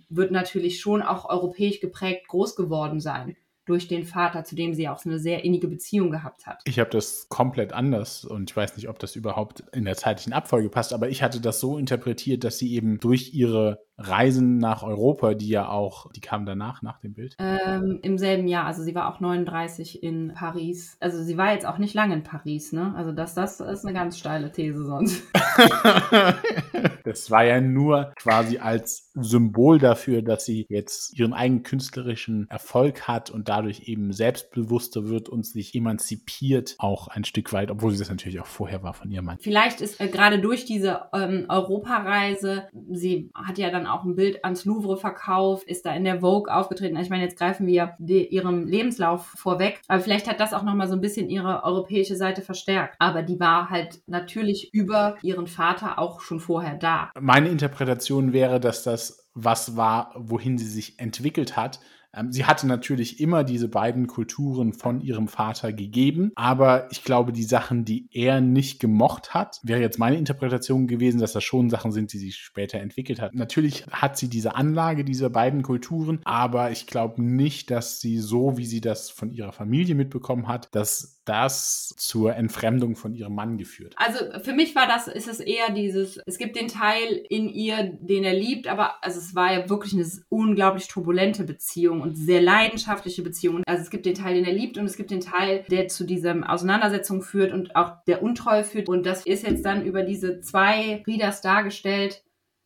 wird 0.09 0.31
natürlich 0.31 0.79
schon 0.79 1.01
auch 1.01 1.29
europäisch 1.29 1.79
geprägt 1.79 2.27
groß 2.27 2.55
geworden 2.55 2.99
sein 2.99 3.35
durch 3.65 3.87
den 3.87 4.03
Vater, 4.03 4.43
zu 4.43 4.55
dem 4.55 4.73
sie 4.73 4.89
auch 4.89 4.99
so 4.99 5.09
eine 5.09 5.19
sehr 5.19 5.45
innige 5.45 5.69
Beziehung 5.69 6.11
gehabt 6.11 6.45
hat. 6.45 6.59
Ich 6.65 6.79
habe 6.79 6.89
das 6.89 7.29
komplett 7.29 7.71
anders 7.71 8.25
und 8.25 8.51
ich 8.51 8.55
weiß 8.57 8.75
nicht, 8.75 8.89
ob 8.89 8.99
das 8.99 9.15
überhaupt 9.15 9.63
in 9.71 9.85
der 9.85 9.95
zeitlichen 9.95 10.33
Abfolge 10.33 10.69
passt, 10.69 10.91
aber 10.91 11.07
ich 11.07 11.23
hatte 11.23 11.39
das 11.39 11.61
so 11.61 11.77
interpretiert, 11.77 12.43
dass 12.43 12.57
sie 12.57 12.73
eben 12.73 12.99
durch 12.99 13.33
ihre 13.33 13.79
Reisen 13.97 14.57
nach 14.57 14.83
Europa, 14.83 15.33
die 15.33 15.49
ja 15.49 15.69
auch, 15.69 16.11
die 16.11 16.21
kamen 16.21 16.45
danach, 16.45 16.81
nach 16.81 16.99
dem 16.99 17.13
Bild. 17.13 17.35
Ähm, 17.39 17.99
Im 18.01 18.17
selben 18.17 18.47
Jahr, 18.47 18.65
also 18.65 18.83
sie 18.83 18.95
war 18.95 19.13
auch 19.13 19.19
39 19.19 20.03
in 20.03 20.33
Paris. 20.33 20.97
Also 20.99 21.23
sie 21.23 21.37
war 21.37 21.53
jetzt 21.53 21.65
auch 21.65 21.77
nicht 21.77 21.93
lange 21.93 22.15
in 22.15 22.23
Paris, 22.23 22.73
ne? 22.73 22.93
Also 22.95 23.11
das, 23.11 23.33
das 23.35 23.59
ist 23.59 23.85
eine 23.85 23.93
ganz 23.93 24.17
steile 24.17 24.51
These 24.51 24.83
sonst. 24.83 25.23
das 27.03 27.29
war 27.29 27.43
ja 27.43 27.61
nur 27.61 28.13
quasi 28.15 28.57
als 28.57 29.11
Symbol 29.15 29.79
dafür, 29.79 30.21
dass 30.21 30.45
sie 30.45 30.65
jetzt 30.69 31.17
ihren 31.17 31.33
eigenen 31.33 31.63
künstlerischen 31.63 32.49
Erfolg 32.49 33.07
hat 33.07 33.29
und 33.29 33.49
dadurch 33.49 33.87
eben 33.87 34.11
selbstbewusster 34.11 35.07
wird 35.07 35.29
und 35.29 35.45
sich 35.45 35.75
emanzipiert 35.75 36.75
auch 36.79 37.07
ein 37.07 37.23
Stück 37.23 37.53
weit, 37.53 37.69
obwohl 37.69 37.91
sie 37.91 37.99
das 37.99 38.09
natürlich 38.09 38.39
auch 38.39 38.47
vorher 38.47 38.83
war 38.83 38.93
von 38.93 39.11
ihrem 39.11 39.25
Mann. 39.25 39.37
Vielleicht 39.39 39.81
ist 39.81 39.99
äh, 39.99 40.07
gerade 40.07 40.39
durch 40.39 40.65
diese 40.65 41.03
ähm, 41.13 41.45
Europareise, 41.49 42.67
sie 42.91 43.29
hat 43.33 43.57
ja 43.57 43.69
dann 43.69 43.82
auch 43.87 44.03
ein 44.03 44.15
Bild 44.15 44.43
ans 44.43 44.65
Louvre 44.65 44.97
verkauft, 44.97 45.67
ist 45.67 45.85
da 45.85 45.93
in 45.93 46.03
der 46.03 46.21
Vogue 46.21 46.53
aufgetreten. 46.53 46.97
Ich 46.97 47.09
meine, 47.09 47.23
jetzt 47.23 47.37
greifen 47.37 47.67
wir 47.67 47.95
die, 47.99 48.27
ihrem 48.27 48.65
Lebenslauf 48.67 49.25
vorweg, 49.35 49.81
aber 49.87 50.01
vielleicht 50.01 50.27
hat 50.27 50.39
das 50.39 50.53
auch 50.53 50.63
nochmal 50.63 50.87
so 50.87 50.93
ein 50.93 51.01
bisschen 51.01 51.29
ihre 51.29 51.63
europäische 51.63 52.15
Seite 52.15 52.41
verstärkt. 52.41 52.95
Aber 52.99 53.23
die 53.23 53.39
war 53.39 53.69
halt 53.69 54.01
natürlich 54.07 54.73
über 54.73 55.17
ihren 55.21 55.47
Vater 55.47 55.99
auch 55.99 56.21
schon 56.21 56.39
vorher 56.39 56.75
da. 56.75 57.11
Meine 57.19 57.49
Interpretation 57.49 58.33
wäre, 58.33 58.59
dass 58.59 58.83
das 58.83 59.29
was 59.33 59.75
war, 59.75 60.13
wohin 60.15 60.57
sie 60.57 60.67
sich 60.67 60.99
entwickelt 60.99 61.57
hat. 61.57 61.79
Ähm, 62.15 62.31
Sie 62.31 62.45
hatte 62.45 62.67
natürlich 62.67 63.19
immer 63.19 63.43
diese 63.43 63.67
beiden 63.67 64.07
Kulturen 64.07 64.73
von 64.73 65.01
ihrem 65.01 65.27
Vater 65.27 65.73
gegeben, 65.73 66.31
aber 66.35 66.91
ich 66.91 67.03
glaube, 67.03 67.33
die 67.33 67.43
Sachen, 67.43 67.85
die 67.85 68.07
er 68.11 68.41
nicht 68.41 68.79
gemocht 68.79 69.33
hat, 69.33 69.59
wäre 69.63 69.81
jetzt 69.81 69.99
meine 69.99 70.17
Interpretation 70.17 70.87
gewesen, 70.87 71.19
dass 71.19 71.33
das 71.33 71.43
schon 71.43 71.69
Sachen 71.69 71.91
sind, 71.91 72.13
die 72.13 72.17
sie 72.17 72.31
später 72.31 72.79
entwickelt 72.79 73.21
hat. 73.21 73.33
Natürlich 73.33 73.85
hat 73.87 74.17
sie 74.17 74.27
diese 74.29 74.55
Anlage 74.55 75.03
dieser 75.03 75.29
beiden 75.29 75.63
Kulturen, 75.63 76.19
aber 76.23 76.71
ich 76.71 76.87
glaube 76.87 77.21
nicht, 77.21 77.71
dass 77.71 77.99
sie 77.99 78.19
so, 78.19 78.57
wie 78.57 78.65
sie 78.65 78.81
das 78.81 79.09
von 79.09 79.31
ihrer 79.31 79.51
Familie 79.51 79.95
mitbekommen 79.95 80.47
hat, 80.47 80.69
dass 80.71 81.21
das 81.25 81.93
zur 81.97 82.35
Entfremdung 82.35 82.95
von 82.95 83.13
ihrem 83.13 83.35
Mann 83.35 83.57
geführt. 83.57 83.93
Also 83.97 84.19
für 84.41 84.53
mich 84.53 84.75
war 84.75 84.87
das, 84.87 85.07
ist 85.07 85.27
es 85.27 85.39
eher 85.39 85.71
dieses, 85.71 86.19
es 86.25 86.37
gibt 86.37 86.55
den 86.55 86.67
Teil 86.67 87.23
in 87.29 87.49
ihr, 87.49 87.97
den 87.99 88.23
er 88.23 88.33
liebt, 88.33 88.67
aber 88.67 89.03
also 89.03 89.19
es 89.19 89.35
war 89.35 89.53
ja 89.53 89.69
wirklich 89.69 89.93
eine 89.93 90.05
unglaublich 90.29 90.87
turbulente 90.87 91.43
Beziehung 91.43 92.01
und 92.01 92.15
sehr 92.15 92.41
leidenschaftliche 92.41 93.21
Beziehung. 93.21 93.63
Also 93.65 93.83
es 93.83 93.89
gibt 93.89 94.05
den 94.05 94.15
Teil, 94.15 94.35
den 94.35 94.45
er 94.45 94.53
liebt 94.53 94.77
und 94.77 94.85
es 94.85 94.97
gibt 94.97 95.11
den 95.11 95.21
Teil, 95.21 95.65
der 95.69 95.87
zu 95.87 96.03
dieser 96.03 96.49
Auseinandersetzung 96.49 97.21
führt 97.21 97.51
und 97.51 97.75
auch 97.75 98.03
der 98.05 98.21
Untreue 98.21 98.63
führt. 98.63 98.89
Und 98.89 99.05
das 99.05 99.25
ist 99.25 99.47
jetzt 99.47 99.65
dann 99.65 99.85
über 99.85 100.03
diese 100.03 100.41
zwei 100.41 101.01
Fridas 101.05 101.41
dargestellt. 101.41 102.23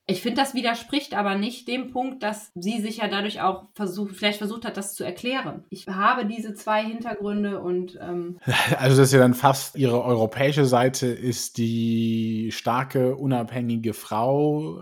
Ich 0.10 0.22
finde, 0.22 0.42
das 0.42 0.54
widerspricht 0.54 1.14
aber 1.14 1.36
nicht 1.36 1.68
dem 1.68 1.92
Punkt, 1.92 2.24
dass 2.24 2.52
sie 2.56 2.80
sich 2.80 2.98
ja 2.98 3.10
dadurch 3.10 3.42
auch 3.42 3.66
versucht, 3.74 4.16
vielleicht 4.16 4.38
versucht 4.38 4.64
hat, 4.64 4.78
das 4.78 4.96
zu 4.96 5.04
erklären. 5.04 5.66
Ich 5.70 5.86
habe 5.88 6.26
diese 6.26 6.54
zwei 6.54 6.82
Hintergründe 6.82 7.60
und 7.60 8.00
ähm, 8.02 8.40
Also 8.78 8.98
das 8.98 9.10
ist 9.10 9.14
ja 9.14 9.20
dann 9.20 9.34
fast 9.34 9.76
ihre 9.76 10.02
europäische 10.02 10.64
Seite 10.66 11.08
ist 11.08 11.58
die 11.58 12.52
starke, 12.54 13.18
unabhängige 13.18 13.94
Frau 13.94 14.82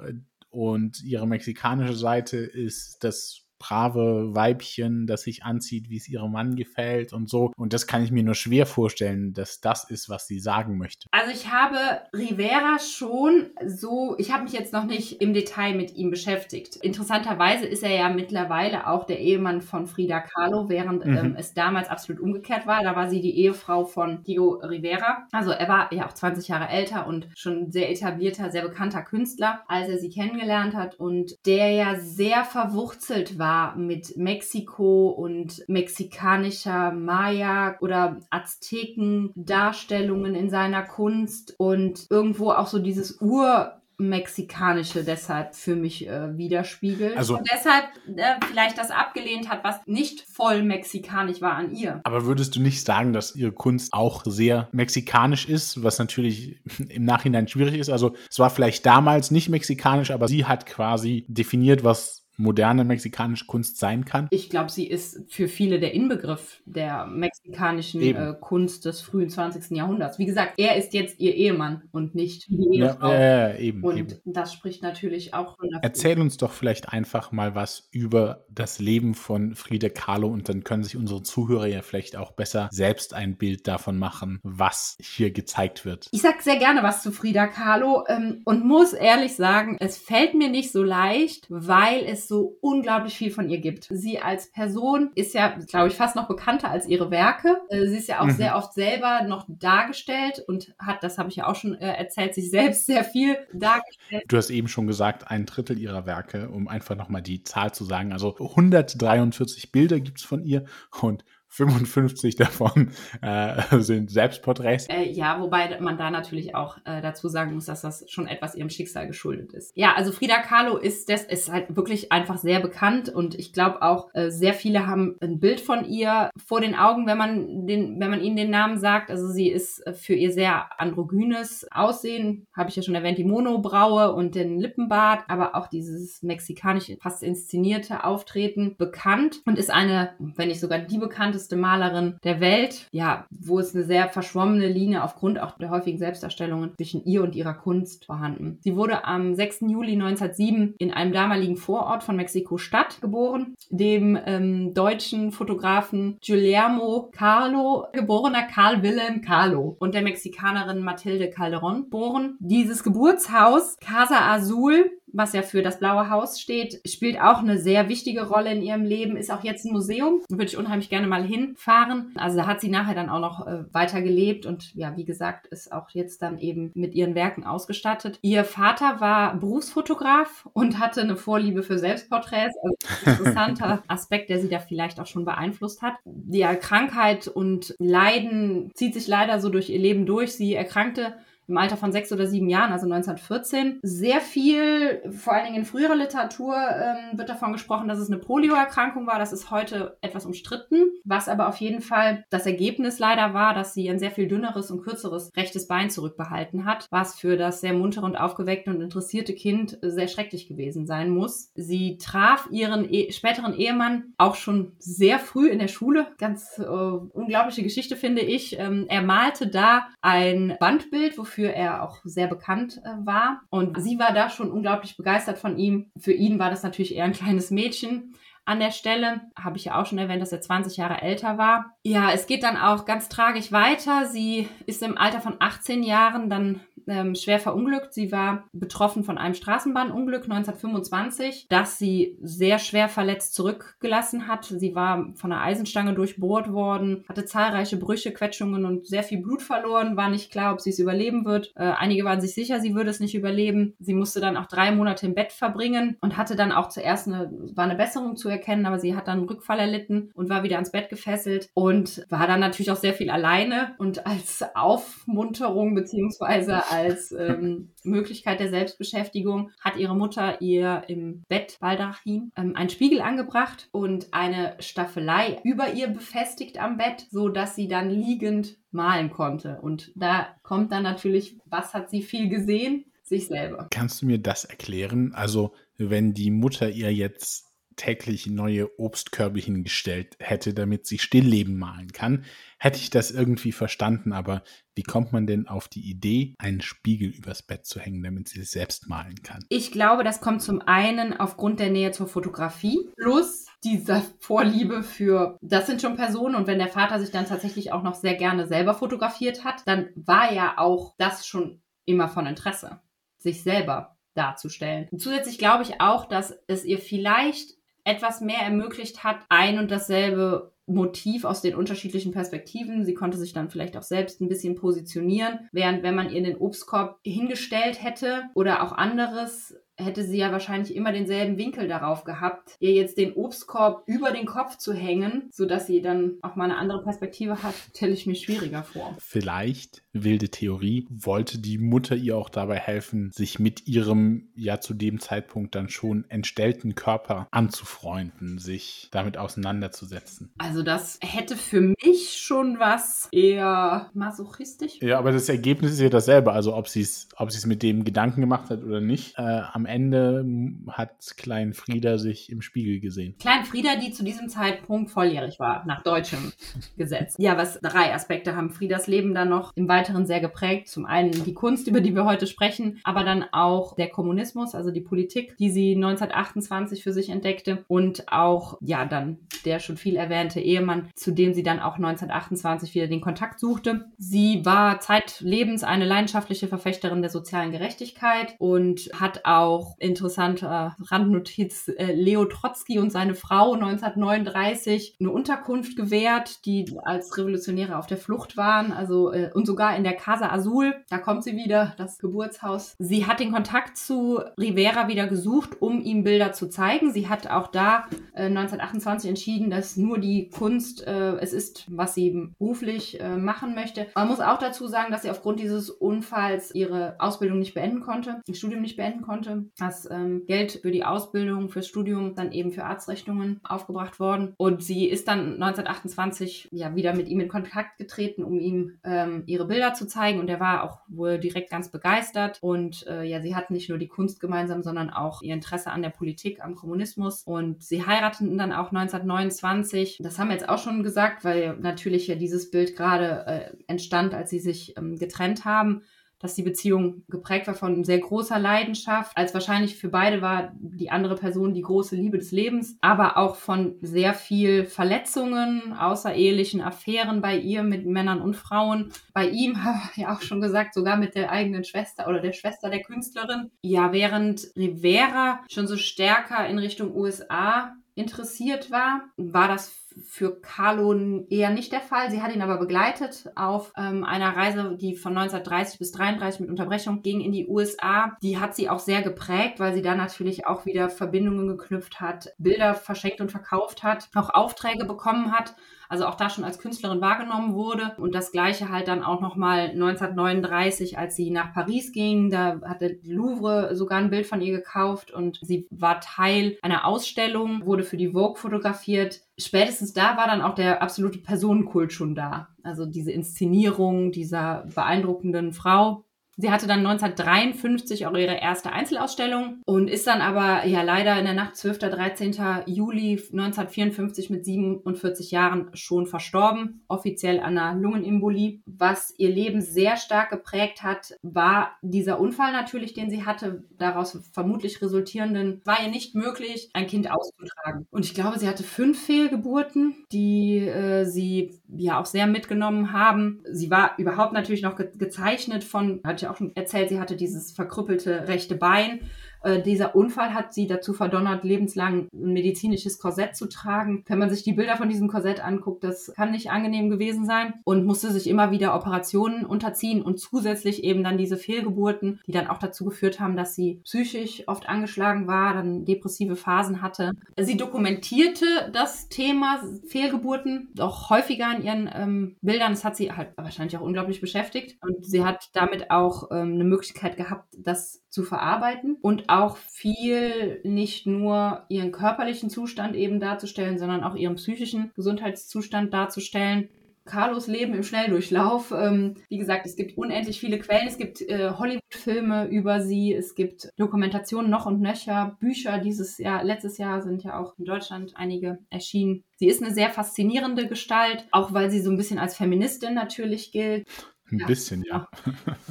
und 0.52 1.04
ihre 1.04 1.28
mexikanische 1.28 1.96
Seite 1.96 2.38
ist 2.38 3.04
das 3.04 3.45
brave 3.60 4.36
Weibchen, 4.36 5.08
das 5.08 5.24
sich 5.24 5.44
anzieht, 5.44 5.90
wie 5.90 5.98
es 5.98 6.08
ihrem 6.10 6.32
Mann 6.32 6.56
gefällt 6.56 7.14
und 7.14 7.30
so. 7.30 7.52
Und 7.58 7.74
das 7.74 7.88
kann 7.88 8.04
ich 8.04 8.12
mir 8.12 8.24
nur 8.24 8.36
schwer 8.36 8.66
vorstellen, 8.66 9.34
dass 9.34 9.62
das 9.62 9.90
ist, 9.90 10.10
was 10.10 10.28
sie 10.28 10.40
sagen 10.40 10.78
möchte. 10.78 11.08
Also 11.12 11.32
ich 11.32 11.52
habe 11.52 11.78
Rivera 12.14 12.78
schon 12.80 13.48
so, 13.66 14.16
ich 14.18 14.32
habe 14.32 14.44
mich 14.44 14.54
jetzt 14.54 14.74
noch 14.74 14.86
nicht 14.86 15.22
im 15.22 15.34
Detail 15.34 15.76
mit 15.76 15.96
ihm 15.96 16.10
beschäftigt. 16.10 16.76
Interessanterweise 16.78 17.66
ist 17.66 17.84
er 17.84 17.96
ja 17.96 18.10
mittlerweile 18.10 18.88
auch 18.88 19.06
der 19.06 19.20
Ehemann 19.20 19.62
von 19.62 19.88
Frida 19.88 20.20
Kahlo, 20.20 20.70
während 20.70 21.06
Mhm. 21.06 21.18
ähm, 21.18 21.36
es 21.38 21.54
damals 21.54 21.90
absolut 21.90 22.22
umgekehrt 22.22 22.68
war. 22.68 22.84
Da 22.84 22.96
war 22.96 23.10
sie 23.10 23.22
die 23.22 23.38
Ehefrau 23.38 23.86
von 23.86 24.24
Diego 24.24 24.60
Rivera. 24.64 25.28
Also 25.32 25.52
er 25.52 25.68
war 25.68 25.94
ja 25.94 26.08
auch 26.08 26.14
20 26.14 26.48
Jahre 26.48 26.68
älter 26.70 27.08
und 27.08 27.28
schon 27.36 27.72
sehr 27.72 27.90
etablierter, 27.90 28.52
sehr 28.52 28.64
bekannter 28.64 29.02
Künstler, 29.02 29.64
als 29.68 29.90
er 29.90 29.98
sie 29.98 30.10
kennengelernt 30.10 30.76
hat 30.76 30.96
und 31.00 31.36
der 31.46 31.72
ja 31.72 31.96
sehr 32.00 32.44
verwurzelt 32.44 33.38
war 33.40 33.45
mit 33.78 34.18
Mexiko 34.18 35.10
und 35.10 35.64
mexikanischer 35.68 36.92
Maya 36.92 37.78
oder 37.82 38.18
Azteken-Darstellungen 38.30 40.36
in 40.36 40.50
seiner 40.50 40.84
Kunst 40.84 41.56
und 41.58 42.06
irgendwo 42.10 42.52
auch 42.52 42.68
so 42.68 42.80
dieses 42.80 43.22
Ur- 43.22 43.72
Mexikanische 43.98 45.06
deshalb 45.06 45.56
für 45.56 45.78
mich 45.78 46.06
äh, 46.06 46.38
widerspiegelt. 46.38 47.16
Also- 47.16 47.38
und 47.38 47.48
deshalb 47.50 47.86
äh, 48.18 48.46
vielleicht 48.46 48.78
das 48.78 48.92
abgelehnt 48.92 49.50
hat, 49.50 49.64
was 49.64 49.80
nicht 49.86 50.20
voll 50.20 50.64
mexikanisch 50.64 51.40
war 51.40 51.54
an 51.54 51.74
ihr. 51.74 52.02
Aber 52.04 52.26
würdest 52.26 52.58
du 52.58 52.62
nicht 52.62 52.86
sagen, 52.86 53.14
dass 53.14 53.38
ihre 53.38 53.54
Kunst 53.54 53.94
auch 53.94 54.24
sehr 54.26 54.68
mexikanisch 54.74 55.48
ist, 55.48 55.82
was 55.82 55.98
natürlich 55.98 56.60
im 56.90 57.06
Nachhinein 57.06 57.48
schwierig 57.48 57.76
ist? 57.76 57.90
Also 57.90 58.18
es 58.30 58.38
war 58.38 58.50
vielleicht 58.50 58.86
damals 58.86 59.32
nicht 59.32 59.48
mexikanisch, 59.48 60.12
aber 60.12 60.28
sie 60.28 60.44
hat 60.44 60.66
quasi 60.66 61.24
definiert, 61.30 61.86
was 61.86 62.25
moderne 62.38 62.84
mexikanische 62.84 63.46
Kunst 63.46 63.78
sein 63.78 64.06
kann. 64.06 64.28
Ich 64.32 64.50
glaube, 64.50 64.72
sie 64.72 64.88
ist 64.88 65.24
für 65.30 65.48
viele 65.48 65.80
der 65.80 65.94
Inbegriff 65.94 66.62
der 66.66 67.06
mexikanischen 67.06 68.02
äh, 68.02 68.34
Kunst 68.40 68.86
des 68.86 69.02
frühen 69.02 69.30
20. 69.30 69.76
Jahrhunderts. 69.78 70.20
Wie 70.20 70.26
gesagt, 70.26 70.54
er 70.58 70.76
ist 70.76 70.94
jetzt 70.94 71.20
ihr 71.20 71.34
Ehemann 71.36 71.84
und 71.92 72.16
nicht 72.16 72.48
die 72.50 72.78
Ja, 72.80 72.92
Ehefrau. 72.92 73.12
äh, 73.12 73.62
eben, 73.62 73.84
und 73.84 73.98
eben. 73.98 74.20
das 74.26 74.54
spricht 74.54 74.84
natürlich 74.84 75.34
auch 75.34 75.58
von 75.58 75.70
dafür. 75.70 75.84
Erzähl 75.84 76.20
uns 76.20 76.38
doch 76.38 76.52
vielleicht 76.52 76.92
einfach 76.92 77.32
mal 77.32 77.56
was 77.56 77.88
über 77.92 78.46
das 78.50 78.80
Leben 78.80 79.16
von 79.16 79.56
Frida 79.56 79.90
Kahlo 79.90 80.28
und 80.28 80.50
dann 80.50 80.64
können 80.64 80.84
sich 80.84 80.98
unsere 80.98 81.24
Zuhörer 81.24 81.68
ja 81.68 81.82
vielleicht 81.82 82.16
auch 82.16 82.32
besser 82.32 82.70
selbst 82.72 83.14
ein 83.14 83.38
Bild 83.38 83.68
davon 83.68 83.98
machen, 83.98 84.40
was 84.44 84.98
hier 85.02 85.32
gezeigt 85.32 85.86
wird. 85.86 86.08
Ich 86.12 86.22
sag 86.22 86.42
sehr 86.42 86.58
gerne 86.58 86.84
was 86.84 87.02
zu 87.04 87.12
Frida 87.12 87.48
Kahlo 87.48 88.04
ähm, 88.08 88.42
und 88.46 88.66
muss 88.66 88.94
ehrlich 88.94 89.36
sagen, 89.36 89.78
es 89.80 89.98
fällt 89.98 90.34
mir 90.34 90.50
nicht 90.50 90.72
so 90.72 90.84
leicht, 90.84 91.46
weil 91.50 92.04
es 92.06 92.25
so 92.28 92.58
unglaublich 92.62 93.16
viel 93.18 93.32
von 93.32 93.50
ihr 93.50 93.60
gibt. 93.60 93.88
Sie 93.90 94.20
als 94.20 94.52
Person 94.52 95.12
ist 95.16 95.34
ja, 95.34 95.58
glaube 95.68 95.88
ich, 95.90 95.96
fast 95.96 96.16
noch 96.16 96.28
bekannter 96.28 96.70
als 96.70 96.88
ihre 96.88 97.12
Werke. 97.12 97.58
Äh, 97.70 97.88
sie 97.88 97.98
ist 97.98 98.08
ja 98.08 98.22
auch 98.22 98.26
Mhm. 98.26 98.32
sehr 98.32 98.56
oft 98.58 98.74
selber 98.74 99.24
noch 99.24 99.46
dargestellt 99.48 100.44
und 100.48 100.74
hat, 100.80 101.04
das 101.04 101.18
habe 101.18 101.30
ich 101.30 101.36
ja 101.38 101.48
auch 101.48 101.56
schon 101.56 101.76
äh, 101.76 101.94
erzählt, 101.94 102.34
sich 102.36 102.50
selbst 102.50 102.86
sehr 102.86 103.04
viel 103.04 103.38
dargestellt. 103.54 104.24
Du 104.28 104.38
hast 104.38 104.50
eben 104.50 104.68
schon 104.68 104.88
gesagt, 104.88 105.30
ein 105.30 105.46
Drittel 105.46 105.78
ihrer 105.80 106.06
Werke, 106.06 106.50
um 106.50 106.68
einfach 106.68 106.96
nochmal 106.96 107.22
die 107.22 107.44
Zahl 107.44 107.74
zu 107.74 107.84
sagen. 107.86 108.14
Also 108.14 108.36
143 108.40 109.72
Bilder 109.72 110.00
gibt 110.00 110.20
es 110.20 110.24
von 110.24 110.44
ihr 110.44 110.66
und 111.02 111.24
55 111.56 112.36
davon 112.36 112.92
äh, 113.22 113.80
sind 113.80 114.12
Selbstporträts. 114.12 114.88
Äh, 114.90 115.10
ja, 115.10 115.40
wobei 115.40 115.80
man 115.80 115.98
da 115.98 116.12
natürlich 116.12 116.54
auch 116.54 116.78
äh, 116.86 117.02
dazu 117.02 117.30
sagen 117.30 117.54
muss, 117.54 117.66
dass 117.66 117.82
das 117.82 118.06
schon 118.10 118.28
etwas 118.28 118.56
ihrem 118.56 118.70
Schicksal 118.70 119.08
geschuldet 119.08 119.54
ist. 119.54 119.72
Ja, 119.76 119.94
also 119.96 120.12
Frida 120.12 120.42
Kahlo 120.42 120.78
ist 120.78 121.10
das 121.10 121.24
ist 121.24 121.52
halt 121.52 121.76
wirklich 121.76 122.12
einfach 122.12 122.38
sehr 122.38 122.60
bekannt 122.60 123.10
und 123.10 123.36
ich 123.36 123.54
glaube 123.54 123.82
auch 123.82 124.10
äh, 124.14 124.30
sehr 124.32 124.54
viele 124.54 124.86
haben 124.86 125.16
ein 125.22 125.40
Bild 125.40 125.62
von 125.62 125.86
ihr 125.86 126.30
vor 126.46 126.60
den 126.60 126.76
Augen, 126.76 127.08
wenn 127.08 127.18
man 127.18 127.68
den, 127.68 128.00
wenn 128.00 128.10
man 128.10 128.22
ihnen 128.22 128.36
den 128.36 128.50
Namen 128.50 128.78
sagt. 128.78 129.10
Also 129.10 129.28
sie 129.28 129.50
ist 129.50 129.86
äh, 129.88 129.94
für 129.94 130.14
ihr 130.14 130.32
sehr 130.32 130.80
androgynes 130.80 131.68
Aussehen, 131.72 132.48
habe 132.56 132.70
ich 132.70 132.76
ja 132.76 132.84
schon 132.84 132.96
erwähnt, 132.96 133.18
die 133.18 133.24
Monobraue 133.24 134.14
und 134.14 134.36
den 134.36 134.60
Lippenbart, 134.60 135.24
aber 135.30 135.56
auch 135.56 135.68
dieses 135.68 136.22
mexikanische, 136.22 136.98
fast 136.98 137.24
inszenierte 137.24 138.04
Auftreten 138.04 138.76
bekannt 138.78 139.42
und 139.46 139.58
ist 139.58 139.72
eine, 139.72 140.14
wenn 140.20 140.50
nicht 140.50 140.60
sogar 140.60 140.80
die 140.80 140.98
bekannteste 140.98 141.45
Malerin 141.52 142.16
der 142.24 142.40
Welt. 142.40 142.88
Ja, 142.92 143.26
wo 143.30 143.60
es 143.60 143.76
eine 143.76 143.84
sehr 143.84 144.10
verschwommene 144.10 144.68
Linie 144.68 145.04
aufgrund 145.04 145.40
auch 145.40 145.58
der 145.58 145.70
häufigen 145.70 146.00
Selbstdarstellungen 146.00 146.72
zwischen 146.78 147.06
ihr 147.06 147.24
und 147.24 147.36
ihrer 147.36 147.54
Kunst 147.54 148.06
vorhanden. 148.06 148.58
Sie 148.62 148.76
wurde 148.76 149.06
am 149.06 149.36
6. 149.36 149.62
Juli 149.68 149.94
1907 149.94 150.76
in 150.78 150.92
einem 150.92 151.14
damaligen 151.14 151.58
Vorort 151.58 152.04
von 152.04 152.16
Mexiko-Stadt 152.16 153.02
geboren, 153.02 153.56
dem 153.70 154.18
ähm, 154.26 154.74
deutschen 154.74 155.32
Fotografen 155.32 156.18
Guillermo 156.26 157.10
Carlo, 157.12 157.88
geborener 157.94 158.44
Karl 158.44 158.82
Wilhelm 158.82 159.22
Carlo 159.22 159.76
und 159.80 159.94
der 159.94 160.02
Mexikanerin 160.02 160.84
Mathilde 160.84 161.30
Calderon 161.30 161.84
geboren. 161.84 162.38
Dieses 162.40 162.84
Geburtshaus 162.84 163.78
Casa 163.80 164.32
Azul 164.34 164.92
was 165.16 165.34
ja 165.34 165.42
für 165.42 165.62
das 165.62 165.80
Blaue 165.80 166.10
Haus 166.10 166.40
steht, 166.40 166.82
spielt 166.86 167.20
auch 167.20 167.40
eine 167.40 167.58
sehr 167.58 167.90
wichtige 167.90 168.28
Rolle 168.28 168.52
in 168.52 168.62
ihrem 168.62 168.84
Leben, 168.84 169.16
ist 169.16 169.32
auch 169.32 169.44
jetzt 169.44 169.66
ein 169.66 169.72
Museum. 169.72 170.22
Würde 170.30 170.46
ich 170.46 170.58
unheimlich 170.58 170.90
gerne 170.90 171.08
mal 171.08 171.24
hinfahren. 171.24 172.12
Also 172.16 172.38
da 172.38 172.48
hat 172.48 172.62
sie 172.62 172.70
nachher 172.70 172.96
dann 172.96 173.10
auch 173.10 173.20
noch 173.20 173.48
äh, 173.48 173.64
weiter 173.74 174.02
gelebt 174.02 174.46
und 174.46 174.74
ja, 174.76 174.96
wie 174.98 175.06
gesagt, 175.06 175.48
ist 175.48 175.72
auch 175.72 175.90
jetzt 175.92 176.22
dann 176.22 176.38
eben 176.38 176.72
mit 176.76 176.94
ihren 176.94 177.16
Werken 177.16 177.46
ausgestattet. 177.46 178.20
Ihr 178.22 178.44
Vater 178.44 179.00
war 179.00 179.36
Berufsfotograf 179.36 180.48
und 180.54 180.80
hatte 180.80 181.02
eine 181.02 181.16
Vorliebe 181.16 181.64
für 181.64 181.80
Selbstporträts. 181.80 182.56
Also 182.62 182.76
interessanter 183.06 183.84
Aspekt, 183.88 184.30
der 184.30 184.40
sie 184.40 184.50
da 184.50 184.60
vielleicht 184.60 185.00
auch 185.00 185.08
schon 185.08 185.26
beeinflusst 185.26 185.82
hat. 185.82 185.94
Die 186.06 186.46
Krankheit 186.60 187.28
und 187.28 187.76
Leiden 187.80 188.72
zieht 188.74 188.94
sich 188.94 189.08
leider 189.08 189.40
so 189.40 189.50
durch 189.50 189.70
ihr 189.70 189.80
Leben 189.80 190.06
durch. 190.06 190.34
Sie 190.34 190.54
erkrankte 190.54 191.14
im 191.48 191.58
Alter 191.58 191.78
von 191.78 191.92
sechs 191.92 192.12
oder 192.12 192.28
sieben 192.28 192.50
Jahren, 192.50 192.72
also 192.72 192.86
1914. 192.86 193.80
Sehr 193.84 194.22
viel, 194.22 195.02
vor 195.12 195.34
allen 195.34 195.46
Dingen 195.46 195.58
in 195.58 195.66
früherer 195.66 195.96
Literatur, 195.96 196.56
ähm, 196.56 197.18
wird 197.18 197.30
davon 197.30 197.54
gesprochen, 197.54 197.88
dass 197.88 198.00
es 198.00 198.10
eine 198.10 198.20
Polioerkrankung 198.20 199.08
war. 199.08 199.20
Das 199.20 199.32
ist 199.32 199.52
heute 199.52 199.98
etwas 200.02 200.26
umstritten, 200.26 200.86
was 201.04 201.30
aber 201.30 201.48
auf 201.48 201.58
jeden 201.58 201.82
Fall 201.82 202.26
das 202.30 202.46
Ergebnis 202.46 203.00
leider 203.00 203.34
war, 203.34 203.54
dass 203.54 203.74
sie 203.74 203.90
ein 203.90 204.00
sehr 204.00 204.12
viel 204.12 204.28
dünneres 204.28 204.72
und 204.72 204.82
kürzeres 204.82 205.32
rechtes 205.36 205.68
Bein 205.68 205.90
zurückbehalten 205.90 206.66
hat, 206.66 206.88
was 206.90 207.20
für 207.20 207.38
das 207.38 207.62
sehr 207.62 207.74
muntere 207.74 208.06
und 208.06 208.16
aufgeweckte 208.16 208.72
und 208.72 208.82
interessierte 208.82 209.34
Kind 209.34 209.78
sehr 209.82 210.08
schrecklich 210.08 210.48
gewesen 210.48 210.88
sein 210.88 211.10
muss. 211.10 211.52
Sie 211.56 211.98
traf 211.98 212.48
ihren 212.52 212.92
e 212.92 213.12
späteren 213.12 213.54
Ehemann 213.54 214.14
auch 214.18 214.36
schon 214.36 214.74
sehr 214.80 215.20
früh 215.20 215.50
in 215.50 215.60
der 215.60 215.68
Schule. 215.68 216.08
Ganz 216.18 216.58
äh, 216.58 216.64
unglaubliche 216.64 217.64
Geschichte 217.64 217.96
finde 217.96 218.22
ich. 218.22 218.58
Ähm, 218.60 218.86
er 218.90 219.02
malte 219.02 219.48
da 219.48 219.88
ein 220.02 220.56
Bandbild, 220.60 221.18
wofür 221.18 221.35
wofür 221.36 221.52
er 221.52 221.84
auch 221.84 222.00
sehr 222.06 222.28
bekannt 222.28 222.82
äh, 222.84 223.06
war. 223.06 223.42
Und 223.50 223.82
sie 223.82 224.00
war 224.00 224.14
da 224.14 224.30
schon 224.30 224.52
unglaublich 224.52 224.96
begeistert 224.96 225.38
von 225.38 225.58
ihm. 225.58 225.92
Für 225.98 226.14
ihn 226.14 226.40
war 226.40 226.50
das 226.50 226.64
natürlich 226.64 226.96
eher 226.96 227.04
ein 227.04 227.12
kleines 227.12 227.52
Mädchen. 227.52 228.16
An 228.46 228.60
der 228.60 228.72
Stelle 228.72 229.22
habe 229.38 229.58
ich 229.58 229.66
ja 229.66 229.82
auch 229.82 229.86
schon 229.86 229.98
erwähnt, 229.98 230.22
dass 230.22 230.32
er 230.32 230.40
20 230.40 230.78
Jahre 230.78 231.02
älter 231.02 231.38
war. 231.38 231.74
Ja, 231.84 232.12
es 232.12 232.28
geht 232.28 232.44
dann 232.44 232.58
auch 232.58 232.86
ganz 232.86 233.10
tragisch 233.10 233.52
weiter. 233.52 234.06
Sie 234.06 234.48
ist 234.66 234.84
im 234.84 234.98
Alter 234.98 235.20
von 235.20 235.36
18 235.40 235.84
Jahren 235.84 236.30
dann 236.30 236.62
ähm, 236.88 237.16
schwer 237.16 237.40
verunglückt. 237.40 237.94
Sie 237.94 238.12
war 238.12 238.46
betroffen 238.54 239.04
von 239.04 239.18
einem 239.18 239.34
Straßenbahnunglück 239.34 240.24
1925, 240.24 241.48
das 241.50 241.78
sie 241.78 242.18
sehr 242.22 242.60
schwer 242.60 242.90
verletzt 242.90 243.36
zurückgelassen 243.36 244.28
hat. 244.28 244.46
Sie 244.46 244.76
war 244.76 245.10
von 245.16 245.32
einer 245.32 245.42
Eisenstange 245.42 245.94
durchbohrt 245.94 246.52
worden, 246.52 247.04
hatte 247.08 247.26
zahlreiche 247.26 247.78
Brüche, 247.78 248.12
Quetschungen 248.12 248.66
und 248.66 248.88
sehr 248.88 249.04
viel 249.04 249.22
Blut 249.22 249.42
verloren. 249.42 249.98
War 249.98 250.10
nicht 250.10 250.32
klar, 250.32 250.54
ob 250.54 250.62
sie 250.62 250.70
es 250.70 250.80
überleben 250.80 251.26
wird. 251.26 251.52
Äh, 251.56 251.64
einige 251.64 252.04
waren 252.04 252.22
sich 252.22 252.34
sicher, 252.34 252.60
sie 252.60 252.76
würde 252.76 252.90
es 252.90 253.00
nicht 253.00 253.16
überleben. 253.16 253.74
Sie 253.80 253.94
musste 253.94 254.20
dann 254.20 254.38
auch 254.38 254.46
drei 254.46 254.72
Monate 254.72 255.06
im 255.06 255.16
Bett 255.16 255.32
verbringen 255.32 255.98
und 256.02 256.18
hatte 256.18 256.36
dann 256.36 256.52
auch 256.52 256.70
zuerst 256.70 257.08
eine, 257.08 257.32
war 257.56 257.66
eine 257.66 257.76
Besserung 257.76 258.16
zu 258.16 258.30
erkennen, 258.30 258.66
aber 258.66 258.80
sie 258.80 258.96
hat 258.96 259.08
dann 259.08 259.20
einen 259.20 259.28
Rückfall 259.28 259.60
erlitten 259.60 260.12
und 260.14 260.30
war 260.30 260.44
wieder 260.44 260.56
ans 260.56 260.72
Bett 260.72 260.90
gefesselt 260.90 261.50
und 261.54 262.06
war 262.10 262.28
dann 262.28 262.40
natürlich 262.40 262.72
auch 262.72 262.76
sehr 262.76 262.94
viel 262.94 263.10
alleine 263.10 263.76
und 263.78 264.06
als 264.06 264.44
Aufmunterung 264.56 265.76
beziehungsweise 265.76 266.62
als 266.76 267.12
ähm, 267.12 267.72
Möglichkeit 267.84 268.40
der 268.40 268.50
Selbstbeschäftigung 268.50 269.52
hat 269.60 269.78
ihre 269.78 269.96
Mutter 269.96 270.42
ihr 270.42 270.84
im 270.88 271.24
Bett 271.28 271.58
Baldachin 271.60 272.32
ähm, 272.36 272.56
einen 272.56 272.70
Spiegel 272.70 273.02
angebracht 273.02 273.70
und 273.72 274.14
eine 274.14 274.56
Staffelei 274.60 275.40
über 275.44 275.74
ihr 275.74 275.88
befestigt 275.88 276.60
am 276.60 276.78
Bett, 276.78 277.08
so 277.10 277.30
dass 277.30 277.56
sie 277.56 277.68
dann 277.68 277.90
liegend 277.90 278.58
malen 278.72 279.10
konnte. 279.10 279.60
Und 279.62 279.92
da 279.96 280.28
kommt 280.44 280.72
dann 280.72 280.84
natürlich, 280.84 281.38
was 281.46 281.74
hat 281.74 281.90
sie 281.90 282.02
viel 282.02 282.30
gesehen? 282.30 282.86
Sich 283.04 283.28
selber. 283.28 283.68
Kannst 283.70 284.02
du 284.02 284.08
mir 284.08 284.18
das 284.18 284.46
erklären? 284.46 285.14
Also, 285.14 285.54
wenn 285.78 286.16
die 286.16 286.32
Mutter 286.32 286.70
ihr 286.70 286.92
jetzt 286.92 287.46
täglich 287.76 288.28
neue 288.28 288.80
Obstkörbe 288.80 289.40
hingestellt 289.40 290.16
hätte, 290.20 290.54
damit 290.54 290.86
sie 290.86 290.98
Stillleben 290.98 291.58
malen 291.58 291.92
kann, 291.92 292.26
hätte 292.66 292.80
ich 292.80 292.90
das 292.90 293.12
irgendwie 293.12 293.52
verstanden. 293.52 294.12
Aber 294.12 294.42
wie 294.74 294.82
kommt 294.82 295.14
man 295.14 295.28
denn 295.28 295.48
auf 295.48 295.68
die 295.68 295.88
Idee, 295.88 296.34
einen 296.40 296.62
Spiegel 296.62 297.10
übers 297.10 297.44
Bett 297.44 297.66
zu 297.66 297.80
hängen, 297.80 298.04
damit 298.04 298.28
sie 298.28 298.42
es 298.42 298.52
selbst 298.52 298.90
malen 298.90 299.22
kann? 299.22 299.46
Ich 299.50 299.72
glaube, 299.72 300.04
das 300.04 300.20
kommt 300.20 300.42
zum 300.42 300.62
einen 300.62 301.14
aufgrund 301.14 301.60
der 301.60 301.70
Nähe 301.70 301.92
zur 301.92 302.08
Fotografie 302.08 302.90
plus 302.98 303.46
dieser 303.64 304.02
Vorliebe 304.20 304.82
für, 304.84 305.38
das 305.42 305.68
sind 305.68 305.82
schon 305.82 305.96
Personen 305.96 306.36
und 306.36 306.48
wenn 306.48 306.60
der 306.60 306.68
Vater 306.68 307.00
sich 307.00 307.12
dann 307.12 307.28
tatsächlich 307.28 307.72
auch 307.72 307.84
noch 307.84 307.96
sehr 307.96 308.16
gerne 308.16 308.48
selber 308.48 308.74
fotografiert 308.74 309.44
hat, 309.44 309.62
dann 309.66 309.90
war 309.96 310.34
ja 310.34 310.58
auch 310.58 310.96
das 310.98 311.28
schon 311.28 311.62
immer 311.86 312.10
von 312.10 312.26
Interesse, 312.26 312.82
sich 313.18 313.44
selber 313.44 313.98
darzustellen. 314.16 314.88
Und 314.92 315.00
zusätzlich 315.00 315.38
glaube 315.38 315.64
ich 315.64 315.82
auch, 315.82 316.06
dass 316.06 316.34
es 316.48 316.66
ihr 316.66 316.80
vielleicht 316.80 317.56
etwas 317.84 318.22
mehr 318.22 318.40
ermöglicht 318.40 319.04
hat, 319.04 319.20
ein 319.30 319.60
und 319.60 319.70
dasselbe 319.70 320.55
Motiv 320.68 321.26
aus 321.26 321.42
den 321.42 321.56
unterschiedlichen 321.56 322.12
Perspektiven. 322.12 322.86
Sie 322.86 322.94
konnte 322.94 323.18
sich 323.18 323.34
dann 323.34 323.50
vielleicht 323.50 323.78
auch 323.78 323.84
selbst 323.84 324.22
ein 324.22 324.30
bisschen 324.30 324.56
positionieren, 324.56 325.48
während 325.52 325.84
wenn 325.84 325.96
man 325.96 326.10
ihr 326.10 326.24
den 326.24 326.38
Obstkorb 326.38 327.00
hingestellt 327.04 327.84
hätte 327.84 328.24
oder 328.34 328.64
auch 328.64 328.72
anderes, 328.72 329.56
hätte 329.78 330.04
sie 330.04 330.18
ja 330.18 330.32
wahrscheinlich 330.32 330.76
immer 330.76 330.92
denselben 330.92 331.38
Winkel 331.38 331.68
darauf 331.68 332.04
gehabt, 332.04 332.56
ihr 332.60 332.74
jetzt 332.74 332.98
den 332.98 333.14
Obstkorb 333.14 333.84
über 333.88 334.12
den 334.12 334.26
Kopf 334.26 334.58
zu 334.58 334.74
hängen, 334.74 335.30
sodass 335.32 335.68
sie 335.68 335.82
dann 335.82 336.14
auch 336.22 336.36
mal 336.36 336.46
eine 336.46 336.58
andere 336.58 336.84
Perspektive 336.84 337.44
hat, 337.44 337.56
stelle 337.76 337.94
ich 337.94 338.06
mir 338.06 338.16
schwieriger 338.16 338.64
vor. 338.64 338.96
Vielleicht, 339.00 339.84
wilde 339.94 340.30
Theorie, 340.30 340.88
wollte 340.90 341.40
die 341.40 341.58
Mutter 341.58 341.96
ihr 341.96 342.18
auch 342.18 342.30
dabei 342.30 342.58
helfen, 342.58 343.12
sich 343.14 343.40
mit 343.40 343.68
ihrem 343.68 344.30
ja 344.36 344.60
zu 344.60 344.74
dem 344.74 345.00
Zeitpunkt 345.00 345.56
dann 345.56 345.70
schon 345.70 346.06
entstellten 346.10 346.76
Körper 346.76 347.28
anzufreunden, 347.32 348.38
sich 348.40 348.90
damit 348.92 349.18
auseinanderzusetzen. 349.18 350.32
Also 350.38 350.64
das 350.64 351.00
hätte 351.02 351.36
für 351.36 351.62
mich 351.62 352.18
schon 352.18 352.60
was 352.60 353.08
eher 353.12 353.90
masochistisch. 353.94 354.80
Ja, 354.82 355.00
aber 355.00 355.12
das 355.12 355.30
Ergebnis 355.30 355.74
ist 355.74 355.82
ja 355.82 355.90
dasselbe. 355.90 356.32
Also 356.32 356.56
ob 356.56 356.68
sie 356.68 356.82
es 356.82 357.08
ob 357.18 357.30
es 357.30 357.46
mit 357.46 357.64
dem 357.64 357.84
Gedanken 357.84 358.22
gemacht 358.22 358.50
hat 358.50 358.64
oder 358.64 358.82
nicht, 358.82 359.18
äh, 359.18 359.42
am 359.52 359.65
Ende 359.66 360.26
hat 360.70 361.16
Klein 361.18 361.54
Frieda 361.54 361.98
sich 361.98 362.32
im 362.32 362.42
Spiegel 362.42 362.80
gesehen. 362.80 363.16
Klein 363.20 363.46
Frieda, 363.46 363.76
die 363.76 363.92
zu 363.92 364.04
diesem 364.04 364.30
Zeitpunkt 364.30 364.92
volljährig 364.92 365.40
war, 365.40 365.66
nach 365.66 365.84
deutschem 365.84 366.32
Gesetz. 366.78 367.16
Ja, 367.18 367.38
was 367.38 367.60
drei 367.62 367.94
Aspekte 367.94 368.36
haben 368.36 368.50
Friedas 368.50 368.88
Leben 368.88 369.14
dann 369.14 369.30
noch 369.30 369.52
im 369.56 369.68
Weiteren 369.68 370.06
sehr 370.06 370.20
geprägt. 370.20 370.68
Zum 370.68 370.86
einen 370.86 371.24
die 371.24 371.34
Kunst, 371.34 371.68
über 371.68 371.82
die 371.82 371.96
wir 371.96 372.06
heute 372.06 372.28
sprechen, 372.28 372.80
aber 372.84 373.04
dann 373.04 373.26
auch 373.32 373.76
der 373.76 373.90
Kommunismus, 373.90 374.56
also 374.56 374.72
die 374.72 374.82
Politik, 374.82 375.38
die 375.38 375.50
sie 375.50 375.76
1928 375.76 376.84
für 376.84 376.94
sich 376.94 377.10
entdeckte 377.10 377.66
und 377.68 378.12
auch, 378.12 378.58
ja, 378.62 378.86
dann 378.86 379.20
der 379.46 379.60
schon 379.60 379.78
viel 379.78 379.96
erwähnte 379.96 380.40
Ehemann, 380.40 380.90
zu 380.96 381.12
dem 381.12 381.34
sie 381.34 381.44
dann 381.44 381.60
auch 381.60 381.76
1928 381.76 382.74
wieder 382.74 382.88
den 382.88 383.02
Kontakt 383.02 383.40
suchte. 383.40 383.86
Sie 383.98 384.46
war 384.46 384.80
zeitlebens 384.80 385.64
eine 385.64 385.86
leidenschaftliche 385.86 386.48
Verfechterin 386.48 387.02
der 387.02 387.12
sozialen 387.12 387.52
Gerechtigkeit 387.52 388.36
und 388.40 388.90
hat 388.94 389.22
auch 389.24 389.55
auch 389.56 389.78
interessanter 389.80 390.76
Randnotiz, 390.80 391.70
äh, 391.70 391.94
Leo 391.94 392.26
Trotzki 392.26 392.80
und 392.80 392.92
seine 392.92 393.16
Frau 393.16 393.54
1939 393.54 394.98
eine 395.00 395.12
Unterkunft 395.12 395.78
gewährt, 395.78 396.46
die 396.46 396.78
als 396.84 397.18
Revolutionäre 397.18 397.78
auf 397.78 397.88
der 397.88 397.98
Flucht 397.98 398.36
waren, 398.36 398.72
also 398.72 399.14
äh, 399.14 399.32
und 399.34 399.46
sogar 399.46 399.76
in 399.78 399.84
der 399.84 399.94
Casa 399.94 400.30
Azul, 400.30 400.76
da 400.90 400.98
kommt 400.98 401.24
sie 401.24 401.36
wieder, 401.36 401.74
das 401.78 402.00
Geburtshaus. 402.00 402.76
Sie 402.80 403.06
hat 403.06 403.20
den 403.20 403.32
Kontakt 403.32 403.78
zu 403.78 404.20
Rivera 404.40 404.88
wieder 404.88 405.08
gesucht, 405.08 405.62
um 405.62 405.82
ihm 405.82 406.04
Bilder 406.04 406.34
zu 406.34 406.50
zeigen. 406.50 406.92
Sie 406.92 407.08
hat 407.08 407.28
auch 407.28 407.48
da 407.48 407.86
äh, 408.14 408.26
1928 408.26 409.10
entschieden, 409.10 409.50
dass 409.50 409.78
nur 409.78 410.00
die 410.00 410.30
Kunst 410.30 410.86
äh, 410.86 411.16
es 411.18 411.32
ist, 411.32 411.66
was 411.70 411.96
sie 411.96 412.30
beruflich 412.38 413.00
äh, 413.00 413.16
machen 413.16 413.56
möchte. 413.56 413.88
Man 413.96 414.08
muss 414.08 414.20
auch 414.20 414.38
dazu 414.38 414.68
sagen, 414.68 414.92
dass 414.92 415.04
sie 415.04 415.10
aufgrund 415.10 415.40
dieses 415.40 415.70
Unfalls 415.70 416.54
ihre 416.54 416.96
Ausbildung 417.00 417.40
nicht 417.40 417.54
beenden 417.54 417.82
konnte, 417.82 418.22
das 418.28 418.38
Studium 418.38 418.62
nicht 418.62 418.78
beenden 418.78 419.02
konnte. 419.02 419.45
Das 419.58 419.90
ähm, 419.90 420.26
Geld 420.26 420.60
für 420.62 420.72
die 420.72 420.84
Ausbildung, 420.84 421.50
fürs 421.50 421.68
Studium, 421.68 422.16
dann 422.16 422.32
eben 422.32 422.52
für 422.52 422.64
Arztrechnungen 422.64 423.40
aufgebracht 423.44 424.00
worden. 424.00 424.34
Und 424.38 424.64
sie 424.64 424.88
ist 424.88 425.08
dann 425.08 425.42
1928 425.42 426.50
ja 426.52 426.76
wieder 426.76 426.94
mit 426.94 427.08
ihm 427.08 427.20
in 427.20 427.28
Kontakt 427.28 427.78
getreten, 427.78 428.24
um 428.24 428.40
ihm 428.40 428.78
ähm, 428.84 429.24
ihre 429.26 429.46
Bilder 429.46 429.74
zu 429.74 429.88
zeigen. 429.88 430.20
Und 430.20 430.30
er 430.30 430.40
war 430.40 430.64
auch 430.64 430.80
wohl 430.88 431.20
direkt 431.20 431.50
ganz 431.50 431.70
begeistert. 431.70 432.40
Und 432.42 432.86
äh, 432.88 433.04
ja, 433.04 433.22
sie 433.22 433.36
hatten 433.36 433.54
nicht 433.54 433.70
nur 433.70 433.78
die 433.78 433.88
Kunst 433.88 434.20
gemeinsam, 434.20 434.64
sondern 434.64 434.90
auch 434.90 435.22
ihr 435.22 435.34
Interesse 435.34 435.72
an 435.72 435.82
der 435.82 435.90
Politik, 435.90 436.44
am 436.44 436.56
Kommunismus. 436.56 437.24
Und 437.24 437.64
sie 437.64 437.86
heirateten 437.86 438.38
dann 438.38 438.52
auch 438.52 438.72
1929. 438.72 440.00
Das 440.02 440.20
haben 440.20 440.30
wir 440.30 440.36
jetzt 440.36 440.50
auch 440.50 440.60
schon 440.60 440.84
gesagt, 440.84 441.24
weil 441.24 441.58
natürlich 441.58 442.08
ja 442.08 442.16
dieses 442.16 442.52
Bild 442.52 442.76
gerade 442.76 443.26
äh, 443.28 443.58
entstand, 443.68 444.14
als 444.14 444.30
sie 444.30 444.40
sich 444.40 444.78
ähm, 444.78 444.98
getrennt 444.98 445.46
haben 445.46 445.82
dass 446.26 446.34
die 446.34 446.42
Beziehung 446.42 447.04
geprägt 447.08 447.46
war 447.46 447.54
von 447.54 447.84
sehr 447.84 448.00
großer 448.00 448.40
Leidenschaft, 448.40 449.16
als 449.16 449.36
wahrscheinlich 449.36 449.76
für 449.76 449.90
beide 449.90 450.24
war 450.24 450.52
die 450.56 450.90
andere 450.90 451.14
Person 451.14 451.54
die 451.54 451.62
große 451.62 451.96
Liebe 451.96 452.18
des 452.18 452.32
Lebens, 452.32 452.78
aber 452.82 453.18
auch 453.18 453.36
von 453.36 453.76
sehr 453.82 454.16
viel 454.16 454.66
Verletzungen, 454.66 455.74
außerehelichen 455.74 456.62
Affären 456.62 457.22
bei 457.22 457.38
ihr 457.38 457.62
mit 457.62 457.86
Männern 457.86 458.22
und 458.22 458.36
Frauen. 458.36 458.92
Bei 459.14 459.30
ihm, 459.30 459.56
habe 459.64 459.78
ich 459.92 459.98
ja 459.98 460.16
auch 460.16 460.22
schon 460.22 460.42
gesagt, 460.42 460.74
sogar 460.74 460.98
mit 460.98 461.14
der 461.14 461.32
eigenen 461.32 461.64
Schwester 461.64 462.08
oder 462.08 462.22
der 462.22 462.34
Schwester 462.34 462.72
der 462.72 462.82
Künstlerin. 462.82 463.52
Ja, 463.62 463.94
während 463.94 464.48
Rivera 464.56 465.42
schon 465.48 465.68
so 465.68 465.78
stärker 465.78 466.48
in 466.48 466.58
Richtung 466.58 466.96
USA 466.96 467.76
interessiert 467.96 468.70
war, 468.72 469.10
war 469.18 469.48
das 469.48 469.74
für 470.04 470.42
Carlo 470.42 471.26
eher 471.30 471.50
nicht 471.52 471.72
der 471.72 471.80
Fall. 471.80 472.12
Sie 472.12 472.22
hat 472.22 472.36
ihn 472.36 472.42
aber 472.42 472.58
begleitet 472.58 473.32
auf 473.36 473.72
ähm, 473.78 474.04
einer 474.04 474.36
Reise, 474.36 474.76
die 474.80 474.96
von 474.96 475.18
1930 475.18 475.80
bis 475.80 475.92
33 475.94 476.42
mit 476.42 476.50
Unterbrechung 476.50 477.02
ging 477.02 477.22
in 477.22 477.32
die 477.32 477.48
USA. 477.48 478.18
Die 478.22 478.38
hat 478.38 478.56
sie 478.56 478.70
auch 478.70 478.80
sehr 478.80 479.02
geprägt, 479.02 479.60
weil 479.60 479.74
sie 479.74 479.82
da 479.82 479.96
natürlich 479.96 480.48
auch 480.48 480.66
wieder 480.66 480.90
Verbindungen 480.90 481.48
geknüpft 481.48 482.02
hat, 482.02 482.34
Bilder 482.38 482.76
verschenkt 482.76 483.22
und 483.22 483.32
verkauft 483.32 483.84
hat, 483.84 484.10
auch 484.16 484.34
Aufträge 484.34 484.86
bekommen 484.86 485.32
hat 485.32 485.56
also 485.90 486.06
auch 486.06 486.16
da 486.16 486.30
schon 486.30 486.44
als 486.44 486.60
Künstlerin 486.60 487.02
wahrgenommen 487.02 487.54
wurde. 487.54 487.94
Und 487.98 488.16
das 488.16 488.32
gleiche 488.32 488.70
halt 488.70 488.88
dann 488.88 489.04
auch 489.04 489.22
nochmal 489.22 489.70
1939, 489.70 490.98
als 490.98 491.16
sie 491.16 491.30
nach 491.32 491.54
Paris 491.54 491.92
ging. 491.92 492.30
Da 492.30 492.60
hatte 492.64 493.00
Louvre 493.04 493.76
sogar 493.76 494.00
ein 494.00 494.10
Bild 494.10 494.26
von 494.26 494.42
ihr 494.42 494.56
gekauft 494.56 495.12
und 495.12 495.40
sie 495.42 495.68
war 495.70 496.00
Teil 496.02 496.58
einer 496.62 496.86
Ausstellung, 496.86 497.66
wurde 497.66 497.84
für 497.84 497.98
die 497.98 498.12
Vogue 498.12 498.38
fotografiert. 498.38 499.22
Spätestens 499.38 499.94
da 499.94 500.18
war 500.18 500.28
dann 500.28 500.42
auch 500.42 500.56
der 500.56 500.82
absolute 500.82 501.20
Personenkult 501.20 501.94
schon 501.94 502.16
da. 502.16 502.50
Also 502.64 502.86
diese 502.86 503.12
Inszenierung 503.12 504.12
dieser 504.12 504.66
beeindruckenden 504.74 505.54
Frau. 505.54 506.04
Sie 506.38 506.52
hatte 506.52 506.68
dann 506.68 506.80
1953 506.80 508.08
auch 508.08 508.16
ihre 508.16 508.36
erste 508.36 508.72
Einzelausstellung 508.72 509.62
und 509.66 509.90
ist 509.90 510.06
dann 510.08 510.22
aber 510.22 510.66
ja 510.66 510.82
leider 510.82 511.18
in 511.18 511.26
der 511.26 511.34
Nacht 511.34 511.56
12. 511.56 511.80
13. 511.80 512.36
Juli 512.66 513.12
1954 513.12 514.30
mit 514.30 514.46
47 514.46 515.32
Jahren 515.32 515.70
schon 515.74 516.08
verstorben, 516.08 516.84
offiziell 516.88 517.40
an 517.40 517.58
einer 517.58 517.80
Lungenembolie. 517.80 518.62
Was 518.66 519.14
ihr 519.18 519.30
Leben 519.30 519.62
sehr 519.62 519.96
stark 519.98 520.30
geprägt 520.30 520.84
hat, 520.84 521.16
war 521.22 521.72
dieser 521.82 522.20
Unfall 522.20 522.52
natürlich, 522.52 522.94
den 522.94 523.10
sie 523.10 523.26
hatte, 523.26 523.64
daraus 523.78 524.20
vermutlich 524.34 524.82
resultierenden, 524.82 525.62
war 525.64 525.82
ihr 525.82 525.90
nicht 525.90 526.16
möglich, 526.16 526.70
ein 526.74 526.88
Kind 526.88 527.10
auszutragen. 527.10 527.88
Und 527.92 528.06
ich 528.06 528.14
glaube, 528.14 528.40
sie 528.40 528.48
hatte 528.48 528.64
fünf 528.64 529.02
Fehlgeburten, 529.06 529.96
die 530.12 530.60
äh, 530.60 531.06
sie 531.06 531.60
ja 531.78 532.00
auch 532.00 532.06
sehr 532.06 532.28
mitgenommen 532.28 532.92
haben. 532.92 533.44
Sie 533.52 533.72
war 533.72 533.98
überhaupt 533.98 534.34
natürlich 534.34 534.62
noch 534.62 534.76
ge 534.76 534.90
gezeichnet 534.98 535.64
von, 535.64 536.02
hatte 536.06 536.25
auch 536.28 536.38
schon 536.38 536.56
erzählt, 536.56 536.90
sie 536.90 537.00
hatte 537.00 537.16
dieses 537.16 537.52
verkrüppelte 537.52 538.28
rechte 538.28 538.56
Bein 538.56 539.02
äh, 539.46 539.62
dieser 539.62 539.96
Unfall 539.96 540.34
hat 540.34 540.54
sie 540.54 540.66
dazu 540.66 540.94
verdonnert, 540.94 541.44
lebenslang 541.44 542.08
ein 542.14 542.34
medizinisches 542.34 542.98
Korsett 542.98 543.36
zu 543.36 543.48
tragen. 543.48 544.04
Wenn 544.08 544.18
man 544.18 544.30
sich 544.30 544.44
die 544.44 544.54
Bilder 544.54 544.76
von 544.76 544.90
diesem 544.90 545.08
Korsett 545.08 545.40
anguckt, 545.44 545.84
das 545.84 546.12
kann 546.16 546.32
nicht 546.32 546.50
angenehm 546.50 546.90
gewesen 546.90 547.26
sein 547.26 547.54
und 547.64 547.86
musste 547.86 548.12
sich 548.12 548.28
immer 548.28 548.50
wieder 548.50 548.76
Operationen 548.76 549.46
unterziehen 549.46 550.02
und 550.02 550.20
zusätzlich 550.20 550.84
eben 550.84 551.04
dann 551.04 551.20
diese 551.20 551.38
Fehlgeburten, 551.38 552.22
die 552.26 552.32
dann 552.32 552.48
auch 552.48 552.58
dazu 552.58 552.86
geführt 552.86 553.20
haben, 553.20 553.36
dass 553.36 553.56
sie 553.56 553.82
psychisch 553.84 554.44
oft 554.48 554.68
angeschlagen 554.68 555.28
war, 555.28 555.54
dann 555.54 555.86
depressive 555.86 556.36
Phasen 556.36 556.82
hatte. 556.82 557.12
Sie 557.40 557.58
dokumentierte 557.58 558.46
das 558.74 559.10
Thema 559.10 559.62
Fehlgeburten 559.88 560.70
doch 560.74 561.12
häufiger 561.12 561.56
in 561.56 561.64
ihren 561.64 561.90
ähm, 561.94 562.36
Bildern. 562.42 562.72
Das 562.72 562.84
hat 562.84 562.96
sie 562.96 563.12
halt 563.12 563.34
wahrscheinlich 563.38 563.78
auch 563.78 563.82
unglaublich 563.82 564.22
beschäftigt 564.22 564.78
und 564.82 565.06
sie 565.06 565.24
hat 565.24 565.50
damit 565.54 565.92
auch 565.92 566.32
ähm, 566.32 566.54
eine 566.54 566.64
Möglichkeit 566.64 567.16
gehabt, 567.16 567.56
das 567.60 568.05
zu 568.16 568.24
verarbeiten 568.24 568.98
und 569.02 569.26
auch 569.28 569.58
viel 569.58 570.62
nicht 570.64 571.06
nur 571.06 571.66
ihren 571.68 571.92
körperlichen 571.92 572.50
Zustand 572.50 572.96
eben 572.96 573.20
darzustellen, 573.20 573.78
sondern 573.78 574.06
auch 574.06 574.16
ihren 574.16 574.36
psychischen 574.36 574.92
Gesundheitszustand 574.96 575.94
darzustellen. 575.94 576.70
Carlos 577.04 577.46
Leben 577.46 577.76
im 577.76 577.84
Schnelldurchlauf. 577.84 578.72
Ähm, 578.76 579.16
wie 579.30 579.38
gesagt, 579.38 579.68
es 579.68 579.76
gibt 579.76 579.96
unendlich 579.98 580.40
viele 580.40 580.58
Quellen. 580.58 580.88
Es 580.88 580.98
gibt 580.98 581.22
äh, 581.22 581.52
Hollywood-Filme 581.52 582.48
über 582.48 582.82
sie. 582.82 583.14
Es 583.14 583.36
gibt 583.36 583.70
Dokumentationen 583.78 584.50
noch 584.50 584.66
und 584.66 584.82
nöcher. 584.82 585.38
Bücher 585.40 585.78
dieses 585.78 586.18
Jahr, 586.18 586.44
letztes 586.44 586.80
Jahr 586.80 587.04
sind 587.04 587.24
ja 587.24 587.38
auch 587.38 587.54
in 587.60 587.66
Deutschland 587.66 588.14
einige 588.16 588.58
erschienen. 588.72 589.24
Sie 589.36 589.48
ist 589.48 589.62
eine 589.62 589.74
sehr 589.74 589.92
faszinierende 589.92 590.68
Gestalt, 590.68 591.28
auch 591.32 591.54
weil 591.54 591.70
sie 591.70 591.82
so 591.82 591.92
ein 591.92 591.98
bisschen 591.98 592.18
als 592.18 592.38
Feministin 592.38 592.96
natürlich 592.96 593.52
gilt. 593.52 593.86
Ein 594.32 594.40
ja, 594.40 594.48
bisschen, 594.48 594.84
ja. 594.84 595.08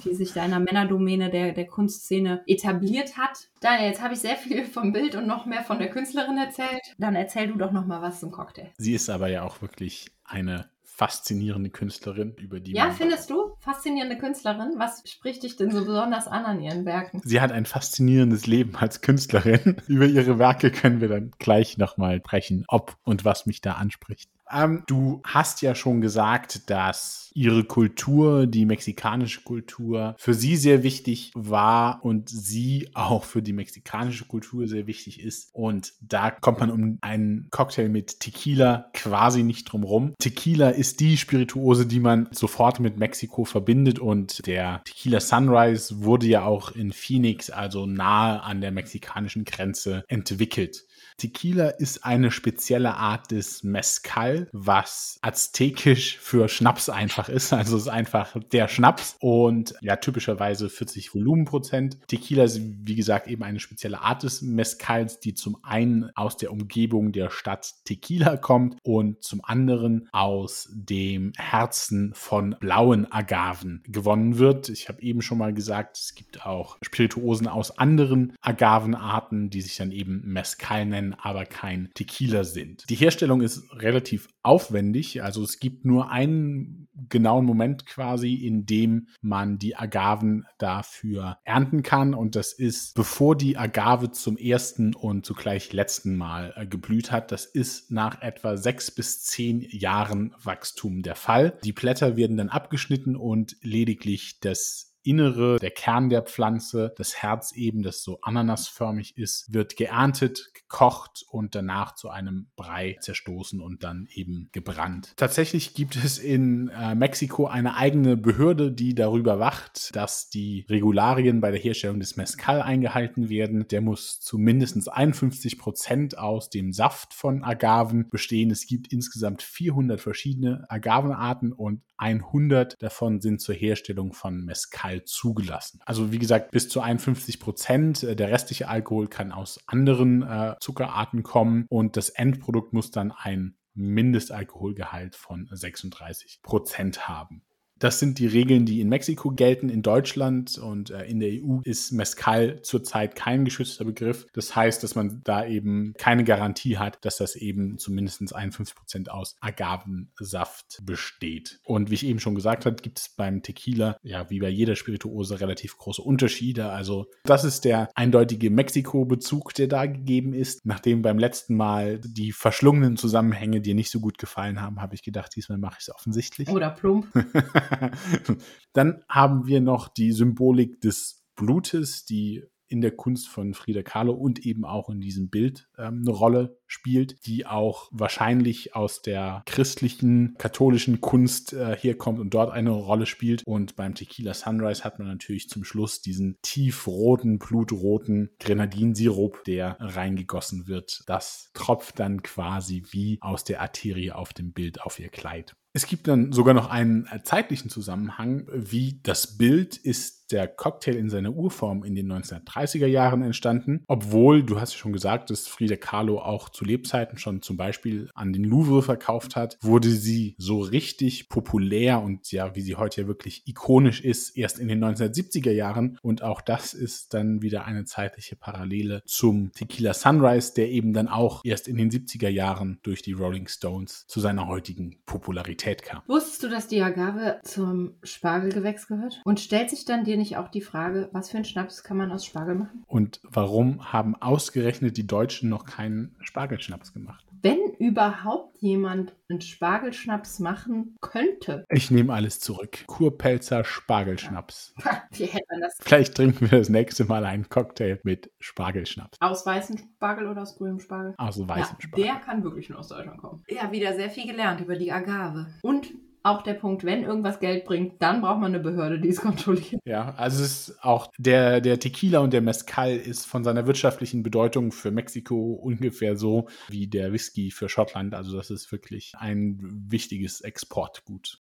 Die 0.05 0.15
sich 0.15 0.33
da 0.33 0.45
in 0.45 0.51
der 0.53 0.61
Männerdomäne 0.61 1.31
der, 1.31 1.53
der 1.53 1.67
Kunstszene 1.67 2.43
etabliert 2.47 3.17
hat. 3.17 3.49
Daniel, 3.61 3.89
jetzt 3.89 4.01
habe 4.01 4.15
ich 4.15 4.21
sehr 4.21 4.37
viel 4.37 4.65
vom 4.65 4.93
Bild 4.93 5.17
und 5.17 5.27
noch 5.27 5.47
mehr 5.47 5.65
von 5.65 5.79
der 5.79 5.91
Künstlerin 5.91 6.39
erzählt. 6.39 6.95
Dann 6.99 7.17
erzähl 7.17 7.49
du 7.49 7.57
doch 7.57 7.73
noch 7.73 7.87
mal 7.87 8.01
was 8.01 8.21
zum 8.21 8.31
Cocktail. 8.31 8.71
Sie 8.79 8.95
ist 8.95 9.11
aber 9.11 9.29
ja 9.29 9.43
auch 9.43 9.61
wirklich 9.61 10.13
eine 10.25 10.71
faszinierende 10.95 11.71
Künstlerin, 11.71 12.35
über 12.39 12.61
die 12.61 12.73
Ja, 12.73 12.93
findest 12.93 13.29
du? 13.29 13.57
Faszinierende 13.59 14.17
Künstlerin? 14.17 14.75
Was 14.77 15.03
spricht 15.11 15.43
dich 15.43 15.57
denn 15.57 15.73
so 15.73 15.85
besonders 15.85 16.29
an 16.29 16.45
an 16.45 16.61
ihren 16.61 16.85
Werken? 16.85 17.21
Sie 17.25 17.41
hat 17.41 17.51
ein 17.51 17.67
faszinierendes 17.67 18.47
Leben 18.47 18.77
als 18.77 19.01
Künstlerin. 19.01 19.77
über 19.89 20.07
ihre 20.07 20.39
Werke 20.39 20.71
können 20.71 21.01
wir 21.01 21.09
dann 21.09 21.33
gleich 21.41 21.79
nochmal 21.79 22.19
sprechen, 22.19 22.65
ob 22.69 22.97
und 23.03 23.25
was 23.25 23.47
mich 23.47 23.61
da 23.61 23.73
anspricht. 23.73 24.31
Ähm, 24.51 24.83
du 24.87 25.21
hast 25.25 25.63
ja 25.63 25.75
schon 25.75 26.01
gesagt, 26.01 26.71
dass 26.71 27.31
ihre 27.35 27.65
Kultur, 27.65 28.47
die 28.47 28.65
mexikanische 28.65 29.43
Kultur, 29.43 30.15
für 30.19 30.35
sie 30.35 30.57
sehr 30.57 30.83
wichtig 30.83 31.33
war 31.35 32.05
und 32.05 32.29
sie 32.29 32.91
auch 32.95 33.25
für 33.25 33.43
die 33.43 33.53
mexikanische 33.53 34.25
Kultur 34.27 34.69
sehr 34.69 34.87
wichtig 34.87 35.21
ist. 35.21 35.51
Und 35.53 35.95
da 36.01 36.31
kommt 36.31 36.61
man 36.61 36.71
um 36.71 36.99
einen 37.01 37.49
Cocktail 37.51 37.89
mit 37.89 38.21
Tequila 38.21 38.91
quasi 38.95 39.43
nicht 39.43 39.65
drum 39.65 39.83
rum. 39.83 40.15
Tequila 40.19 40.71
ist 40.71 41.01
die 41.01 41.17
Spirituose, 41.17 41.87
die 41.87 42.01
man 42.01 42.29
sofort 42.31 42.79
mit 42.79 42.99
Mexiko 42.99 43.45
verbindet 43.45 43.99
und 43.99 44.47
der 44.47 44.83
Tequila 44.85 45.21
Sunrise 45.21 46.05
wurde 46.05 46.27
ja 46.27 46.45
auch 46.45 46.71
in 46.71 46.93
Phoenix, 46.93 47.51
also 47.51 47.87
nahe 47.87 48.43
an 48.43 48.61
der 48.61 48.71
mexikanischen 48.71 49.45
Grenze, 49.45 50.05
entwickelt. 50.09 50.85
Tequila 51.17 51.69
ist 51.69 52.05
eine 52.05 52.31
spezielle 52.31 52.95
Art 52.95 53.31
des 53.31 53.63
Mezcal, 53.63 54.49
was 54.53 55.19
aztekisch 55.23 56.19
für 56.19 56.49
Schnaps 56.49 56.89
einfach 56.89 57.29
ist. 57.29 57.53
Also 57.53 57.77
es 57.77 57.83
ist 57.85 57.89
einfach 57.89 58.37
der 58.53 58.69
Schnaps 58.69 59.17
und 59.21 59.75
ja, 59.81 59.97
typischerweise 59.97 60.69
40 60.69 61.15
Volumenprozent. 61.15 61.99
Tequila 62.09 62.45
ist, 62.45 62.61
wie 62.61 62.97
gesagt, 62.97 63.29
eben 63.29 63.43
eine 63.45 63.61
spezielle 63.61 64.01
Art 64.01 64.23
des 64.25 64.43
Mezcals, 64.43 65.21
die 65.21 65.35
zum 65.35 65.57
einen 65.63 66.11
aus 66.17 66.37
der 66.37 66.51
Umgebung 66.51 67.13
der 67.13 67.31
Stadt 67.31 67.75
Tequila 67.85 68.37
kommt 68.37 68.77
und 68.83 69.23
zum 69.23 69.45
anderen 69.45 70.09
aus 70.13 70.69
dem 70.73 71.33
Herzen 71.37 72.13
von 72.15 72.57
blauen 72.59 73.11
Agaven 73.11 73.83
gewonnen 73.87 74.39
wird. 74.39 74.69
Ich 74.69 74.89
habe 74.89 75.01
eben 75.03 75.23
schon 75.23 75.39
mal 75.39 75.55
gesagt, 75.55 75.97
es 75.97 76.15
gibt 76.15 76.45
auch 76.45 76.77
Spirituosen 76.83 77.47
aus 77.47 77.79
anderen 77.79 78.35
Agavenarten, 78.41 79.51
die 79.51 79.61
sich 79.61 79.77
dann 79.77 79.93
eben 79.93 80.23
Mezcal 80.25 80.87
nennen 80.87 81.04
nennen, 81.05 81.17
aber 81.21 81.45
kein 81.45 81.91
Tequila 81.95 82.45
sind. 82.45 82.89
Die 82.89 82.95
Herstellung 82.95 83.41
ist 83.41 83.63
relativ 83.73 84.29
aufwendig. 84.43 85.23
Also 85.23 85.43
es 85.43 85.59
gibt 85.59 85.85
nur 85.85 86.11
einen 86.11 86.89
genauen 87.09 87.45
Moment 87.45 87.87
quasi, 87.87 88.35
in 88.35 88.67
dem 88.67 89.09
man 89.21 89.59
die 89.59 89.77
Agaven 89.77 90.47
dafür 90.59 91.39
ernten 91.45 91.83
kann. 91.83 92.15
Und 92.15 92.37
das 92.37 92.53
ist, 92.53 92.95
bevor 92.95 93.37
die 93.37 93.57
Agave 93.57 94.11
zum 94.11 94.37
ersten 94.37 94.95
und 94.95 95.27
zugleich 95.27 95.73
letzten 95.73 96.17
Mal 96.17 96.53
äh, 96.57 96.67
geblüht 96.67 97.11
hat. 97.11 97.33
Das 97.33 97.45
ist 97.45 97.91
nach 97.91 98.21
etwa 98.23 98.57
sechs 98.57 98.91
bis 98.91 99.23
zehn 99.23 99.61
Jahren 99.71 100.35
Wachstum 100.43 101.03
der 101.03 101.17
Fall. 101.17 101.59
Die 101.65 101.73
Blätter 101.73 102.17
werden 102.17 102.37
dann 102.37 102.49
abgeschnitten 102.49 103.17
und 103.17 103.57
lediglich 103.63 104.41
das 104.41 104.94
Innere, 105.05 105.59
der 105.59 105.71
Kern 105.71 106.09
der 106.09 106.23
Pflanze, 106.23 106.93
das 106.97 107.17
Herz 107.17 107.53
eben, 107.53 107.83
das 107.83 108.03
so 108.03 108.19
ananasförmig 108.23 109.17
ist, 109.17 109.53
wird 109.53 109.77
geerntet, 109.77 110.51
gekocht 110.55 111.25
und 111.29 111.55
danach 111.55 111.95
zu 111.95 112.09
einem 112.09 112.49
Brei 112.57 112.97
zerstoßen 113.01 113.61
und 113.61 113.85
dann 113.85 114.09
eben 114.13 114.49
gebrannt. 114.53 115.13
Tatsächlich 115.17 115.75
gibt 115.75 115.97
es 115.97 116.19
in 116.19 116.69
äh, 116.69 116.95
Mexiko 116.95 117.47
eine 117.47 117.77
eigene 117.77 118.17
Behörde, 118.17 118.73
die 118.73 118.95
darüber 118.95 119.39
wacht, 119.39 119.95
dass 119.95 120.31
die 120.31 120.65
Regularien 120.69 121.41
bei 121.41 121.51
der 121.51 121.61
Herstellung 121.61 122.01
des 122.01 122.17
Mezcal 122.17 122.63
eingehalten 122.63 123.29
werden. 123.29 123.69
Der 123.69 123.83
muss 123.83 124.21
zu 124.21 124.39
mindestens 124.39 124.89
51 124.89 125.59
Prozent 125.59 126.19
aus 126.19 126.51
dem 126.51 126.73
Saft 126.73 127.13
von 127.13 127.45
Agaven 127.45 128.09
bestehen. 128.09 128.51
Es 128.51 128.67
gibt 128.67 128.93
insgesamt 128.93 129.43
400 129.43 130.01
verschiedene 130.01 130.65
Agavenarten 130.69 131.53
und 131.53 131.83
100 131.97 132.83
davon 132.83 133.21
sind 133.21 133.41
zur 133.41 133.55
Herstellung 133.55 134.13
von 134.13 134.45
Mezcal 134.45 134.94
zugelassen. 135.03 135.81
Also 135.85 136.13
wie 136.13 136.19
gesagt, 136.19 136.51
bis 136.51 136.69
zu 136.69 136.81
51 136.81 137.41
Prozent. 137.41 138.03
Äh, 138.03 138.17
der 138.17 138.31
restliche 138.31 138.69
Alkohol 138.69 139.09
kann 139.09 139.33
aus 139.33 139.61
anderen 139.67 140.23
äh, 140.23 140.55
Zuckerarten 140.61 141.23
kommen 141.23 141.67
und 141.69 141.97
das 141.97 142.11
Endprodukt 142.11 142.73
muss 142.73 142.91
dann 142.91 143.13
ein 143.13 143.57
Mindestalkoholgehalt 143.75 145.17
von 145.17 145.49
36 145.51 146.41
Prozent 146.43 147.09
haben. 147.09 147.43
Das 147.79 147.99
sind 147.99 148.19
die 148.19 148.27
Regeln, 148.27 148.67
die 148.67 148.81
in 148.81 148.89
Mexiko 148.89 149.31
gelten. 149.31 149.69
In 149.69 149.83
Deutschland 149.83 150.59
und 150.59 150.91
äh, 150.91 151.05
in 151.05 151.21
der 151.21 151.31
EU 151.31 151.61
ist 151.65 151.93
Mescal 151.93 152.63
zurzeit 152.63 153.17
kein 153.17 153.45
geschützter 153.45 153.85
Begriff. 153.85 154.27
Das 154.33 154.55
heißt, 154.55 154.83
dass 154.83 154.95
man 154.95 155.21
da 155.25 155.45
eben 155.45 155.95
keine 155.99 156.25
Garantie 156.25 156.79
hat, 156.79 157.05
dass 157.05 157.19
das 157.19 157.37
eben 157.37 157.79
zumindest 157.79 158.35
51 158.35 158.75
Prozent 158.77 159.11
aus 159.11 159.37
Agavensaft 159.41 160.81
besteht. 160.83 161.61
Und 161.65 161.91
wie 161.91 161.95
ich 161.95 162.07
eben 162.07 162.21
schon 162.21 162.35
gesagt 162.35 162.67
habe, 162.67 162.77
gibt 162.77 162.99
es 162.99 163.09
beim 163.09 163.43
Tequila, 163.43 163.97
ja, 164.03 164.31
wie 164.31 164.39
bei 164.39 164.49
jeder 164.49 164.77
Spirituose, 164.77 165.41
relativ 165.41 165.77
große 165.77 166.03
Unterschiede. 166.03 166.71
Also, 166.71 167.07
das 167.25 167.45
ist 167.45 167.65
der 167.65 167.89
eindeutige 167.95 168.51
Mexiko-Bezug, 168.51 169.55
der 169.55 169.67
da 169.67 169.87
gegeben 169.87 170.33
ist. 170.33 170.65
Nachdem 170.65 171.03
beim 171.03 171.19
letzten 171.19 171.57
Mal 171.57 171.99
die 171.99 172.33
verschlungenen 172.33 172.97
Zusammenhänge 172.97 173.61
dir 173.61 173.75
nicht 173.75 173.91
so 173.91 174.01
gut 174.01 174.19
gefallen 174.19 174.61
haben, 174.61 174.81
habe 174.81 174.95
ich 174.95 175.03
gedacht, 175.03 175.35
diesmal 175.35 175.59
mache 175.59 175.77
ich 175.81 175.89
es 175.89 175.95
offensichtlich. 175.95 176.49
Oder 176.49 176.71
plump. 176.71 177.07
Dann 178.73 179.05
haben 179.09 179.47
wir 179.47 179.61
noch 179.61 179.89
die 179.89 180.13
Symbolik 180.13 180.81
des 180.81 181.25
Blutes, 181.37 182.05
die 182.05 182.45
in 182.75 182.81
der 182.81 182.91
Kunst 182.91 183.29
von 183.29 183.55
Frida 183.55 183.83
Kahlo 183.83 184.13
und 184.13 184.45
eben 184.45 184.65
auch 184.65 184.89
in 184.89 185.01
diesem 185.01 185.29
Bild 185.29 185.69
ähm, 185.79 186.03
eine 186.03 186.11
Rolle 186.11 186.59
spielt, 186.67 187.25
die 187.27 187.47
auch 187.47 187.89
wahrscheinlich 187.93 188.75
aus 188.75 189.03
der 189.03 189.43
christlichen, 189.47 190.35
katholischen 190.39 191.01
Kunst 191.01 191.53
äh, 191.53 191.77
herkommt 191.77 192.19
und 192.19 192.35
dort 192.35 192.51
eine 192.51 192.71
Rolle 192.71 193.07
spielt. 193.07 193.43
Und 193.47 193.77
beim 193.77 193.95
Tequila 193.95 194.35
Sunrise 194.35 194.83
hat 194.83 194.99
man 194.99 195.09
natürlich 195.09 195.49
zum 195.49 195.63
Schluss 195.63 196.01
diesen 196.01 196.39
tiefroten, 196.43 197.39
blutroten 197.39 198.31
Grenadinsirup, 198.41 199.45
der 199.45 199.77
reingegossen 199.79 200.67
wird. 200.67 201.03
Das 201.07 201.51
tropft 201.55 202.01
dann 202.01 202.23
quasi 202.23 202.83
wie 202.91 203.19
aus 203.21 203.45
der 203.45 203.61
Arterie 203.61 204.11
auf 204.11 204.33
dem 204.33 204.53
Bild 204.53 204.83
auf 204.83 204.99
ihr 204.99 205.11
Kleid. 205.11 205.55
Es 205.77 205.87
gibt 205.87 206.07
dann 206.07 206.33
sogar 206.33 206.55
noch 206.55 206.71
einen 206.71 207.07
äh, 207.09 207.23
zeitlichen 207.25 207.69
Zusammenhang, 207.69 208.47
wie 208.53 209.01
das 209.03 209.37
Bild 209.37 209.77
ist 209.77 210.24
der 210.31 210.49
Cocktail 210.49 210.97
in 210.97 211.11
seiner 211.11 211.35
Urform 211.35 211.85
in 211.85 211.95
den 211.95 212.11
1930er 212.13 212.87
Jahren 212.87 213.23
entstanden, 213.23 213.85
obwohl, 213.87 214.43
du 214.43 214.61
hast 214.61 214.73
ja 214.73 214.79
schon 214.79 214.93
gesagt, 214.93 215.31
dass 215.31 215.47
Frida 215.47 215.77
Kahlo 215.77 216.19
auch 216.19 216.49
zu 216.49 216.65
Lebzeiten 216.65 217.19
schon 217.19 217.43
zum 217.43 217.57
Beispiel 217.57 218.11
an 218.15 218.33
den 218.33 218.45
Louvre 218.45 218.83
verkauft 218.83 219.37
hat, 219.37 219.59
wurde 219.61 219.91
sie 219.91 220.35
so 220.39 220.61
richtig 220.61 221.29
populär 221.29 222.03
und 222.03 222.31
ja, 222.33 222.55
wie 222.55 222.61
sie 222.61 222.77
heute 222.77 223.03
ja 223.03 223.07
wirklich 223.07 223.47
ikonisch 223.47 224.01
ist, 224.01 224.37
erst 224.37 224.59
in 224.59 224.69
den 224.69 224.83
1970er 224.83 225.53
Jahren 225.53 225.99
und 226.03 226.23
auch 226.23 226.41
das 226.41 226.75
ist 226.75 227.15
dann 227.15 227.43
wieder 227.43 227.65
eine 227.65 227.85
zeitliche 227.85 228.37
Parallele 228.37 229.03
zum 229.07 229.53
Tequila 229.53 229.95
Sunrise, 229.95 230.55
der 230.55 230.71
eben 230.71 230.93
dann 230.93 231.09
auch 231.09 231.43
erst 231.45 231.69
in 231.69 231.77
den 231.77 231.91
70er 231.91 232.29
Jahren 232.29 232.79
durch 232.83 233.03
die 233.03 233.13
Rolling 233.13 233.49
Stones 233.49 234.05
zu 234.09 234.21
seiner 234.21 234.47
heutigen 234.47 234.97
Popularität 235.07 235.83
kam. 235.83 236.03
Wusstest 236.07 236.43
du, 236.43 236.49
dass 236.49 236.69
die 236.69 236.83
Agave 236.83 237.41
zum 237.45 237.95
Spargelgewächs 238.03 238.87
gehört? 238.87 239.21
Und 239.25 239.41
stellt 239.41 239.71
sich 239.71 239.85
dann 239.85 240.05
dir 240.15 240.19
nicht 240.19 240.37
auch 240.37 240.49
die 240.49 240.61
Frage, 240.61 241.09
was 241.13 241.31
für 241.31 241.37
einen 241.37 241.45
Schnaps 241.45 241.83
kann 241.83 241.97
man 241.97 242.13
aus 242.13 242.25
Spargel 242.25 242.55
machen? 242.55 242.85
Und 242.87 243.21
warum 243.25 243.93
haben 243.93 244.15
ausgerechnet 244.17 244.97
die 244.97 245.07
Deutschen 245.07 245.49
noch 245.49 245.65
keinen 245.65 246.17
Spargelschnaps 246.21 246.93
gemacht? 246.93 247.27
Wenn 247.43 247.59
überhaupt 247.79 248.57
jemand 248.63 249.15
einen 249.29 249.43
Spargelschnaps 249.43 250.39
machen 250.39 250.97
könnte. 251.03 251.67
Ich 251.69 251.91
nehme 251.91 252.15
alles 252.15 252.41
zurück. 252.41 252.85
Kurpelzer 252.87 253.65
Spargelschnaps. 253.65 254.75
Wie 255.11 255.27
hätte 255.27 255.45
man 255.51 255.61
das? 255.61 255.77
Vielleicht 255.81 256.15
trinken 256.15 256.51
wir 256.51 256.59
das 256.59 256.71
nächste 256.71 257.05
Mal 257.05 257.27
einen 257.27 257.49
Cocktail 257.51 258.01
mit 258.03 258.31
Spargelschnaps. 258.39 259.19
Aus 259.21 259.45
weißem 259.45 259.77
Spargel 259.77 260.29
oder 260.29 260.43
aus 260.43 260.57
grünem 260.57 260.79
Spargel? 260.81 261.15
Aus 261.19 261.39
weißem 261.39 261.77
ja, 261.79 261.83
Spargel. 261.83 262.05
Der 262.05 262.15
kann 262.17 262.45
wirklich 262.45 262.71
nur 262.71 262.79
aus 262.79 262.89
Deutschland 262.89 263.19
kommen. 263.19 263.43
Ja, 263.49 263.71
wieder 263.73 263.95
sehr 263.95 264.09
viel 264.09 264.27
gelernt 264.27 264.63
über 264.63 264.77
die 264.77 264.93
Agave. 264.93 265.49
Und 265.61 265.93
auch 266.25 266.43
der 266.43 266.55
Punkt, 266.55 266.85
wenn 266.85 267.05
irgendwas 267.05 267.39
Geld 267.39 267.67
bringt, 267.67 268.01
dann 268.03 268.23
braucht 268.23 268.41
man 268.41 268.55
eine 268.55 268.63
Behörde, 268.63 268.99
die 268.99 269.11
es 269.11 269.21
kontrolliert. 269.21 269.81
Ja, 269.85 270.15
also 270.17 270.43
es 270.43 270.69
ist 270.69 270.83
auch 270.85 271.09
der, 271.19 271.61
der 271.61 271.79
Tequila 271.79 272.21
und 272.21 272.33
der 272.33 272.41
Mezcal 272.41 272.97
ist 272.97 273.27
von 273.27 273.45
seiner 273.45 273.67
wirtschaftlichen 273.67 274.23
Bedeutung 274.23 274.73
für 274.73 274.91
Mexiko 274.91 275.53
ungefähr 275.53 276.17
so 276.17 276.49
wie 276.69 276.87
der 276.89 277.13
Whisky 277.13 277.51
für 277.51 277.69
Schottland. 277.69 278.15
Also 278.15 278.37
das 278.37 278.51
ist 278.51 278.73
wirklich 278.73 279.13
ein 279.19 279.59
wichtiges 279.89 280.41
Exportgut. 280.41 281.43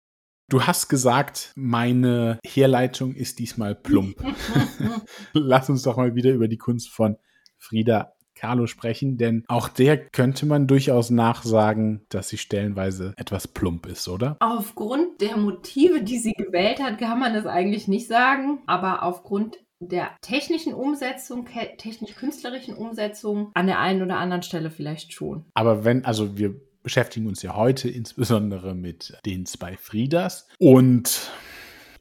Du 0.48 0.62
hast 0.62 0.88
gesagt, 0.88 1.52
meine 1.56 2.38
Herleitung 2.46 3.14
ist 3.14 3.38
diesmal 3.38 3.74
plump. 3.74 4.22
Lass 5.32 5.70
uns 5.70 5.82
doch 5.82 5.96
mal 5.96 6.14
wieder 6.14 6.32
über 6.32 6.48
die 6.48 6.58
Kunst 6.58 6.90
von 6.90 7.16
Frida 7.56 8.15
Carlo 8.36 8.66
sprechen, 8.66 9.18
denn 9.18 9.44
auch 9.48 9.68
der 9.68 9.96
könnte 9.96 10.46
man 10.46 10.66
durchaus 10.66 11.10
nachsagen, 11.10 12.02
dass 12.10 12.28
sie 12.28 12.38
stellenweise 12.38 13.14
etwas 13.16 13.48
plump 13.48 13.86
ist, 13.86 14.06
oder? 14.08 14.36
Aufgrund 14.40 15.20
der 15.20 15.36
Motive, 15.36 16.02
die 16.02 16.18
sie 16.18 16.32
gewählt 16.32 16.80
hat, 16.80 16.98
kann 16.98 17.18
man 17.18 17.34
das 17.34 17.46
eigentlich 17.46 17.88
nicht 17.88 18.06
sagen, 18.06 18.60
aber 18.66 19.02
aufgrund 19.02 19.56
der 19.80 20.10
technischen 20.22 20.72
Umsetzung, 20.72 21.46
technisch-künstlerischen 21.78 22.74
Umsetzung 22.74 23.50
an 23.54 23.66
der 23.66 23.80
einen 23.80 24.02
oder 24.02 24.18
anderen 24.18 24.42
Stelle 24.42 24.70
vielleicht 24.70 25.12
schon. 25.12 25.44
Aber 25.54 25.84
wenn, 25.84 26.04
also 26.04 26.38
wir 26.38 26.54
beschäftigen 26.82 27.26
uns 27.26 27.42
ja 27.42 27.56
heute 27.56 27.88
insbesondere 27.88 28.74
mit 28.74 29.18
den 29.26 29.44
zwei 29.44 29.76
Friedas 29.76 30.48
und 30.58 31.30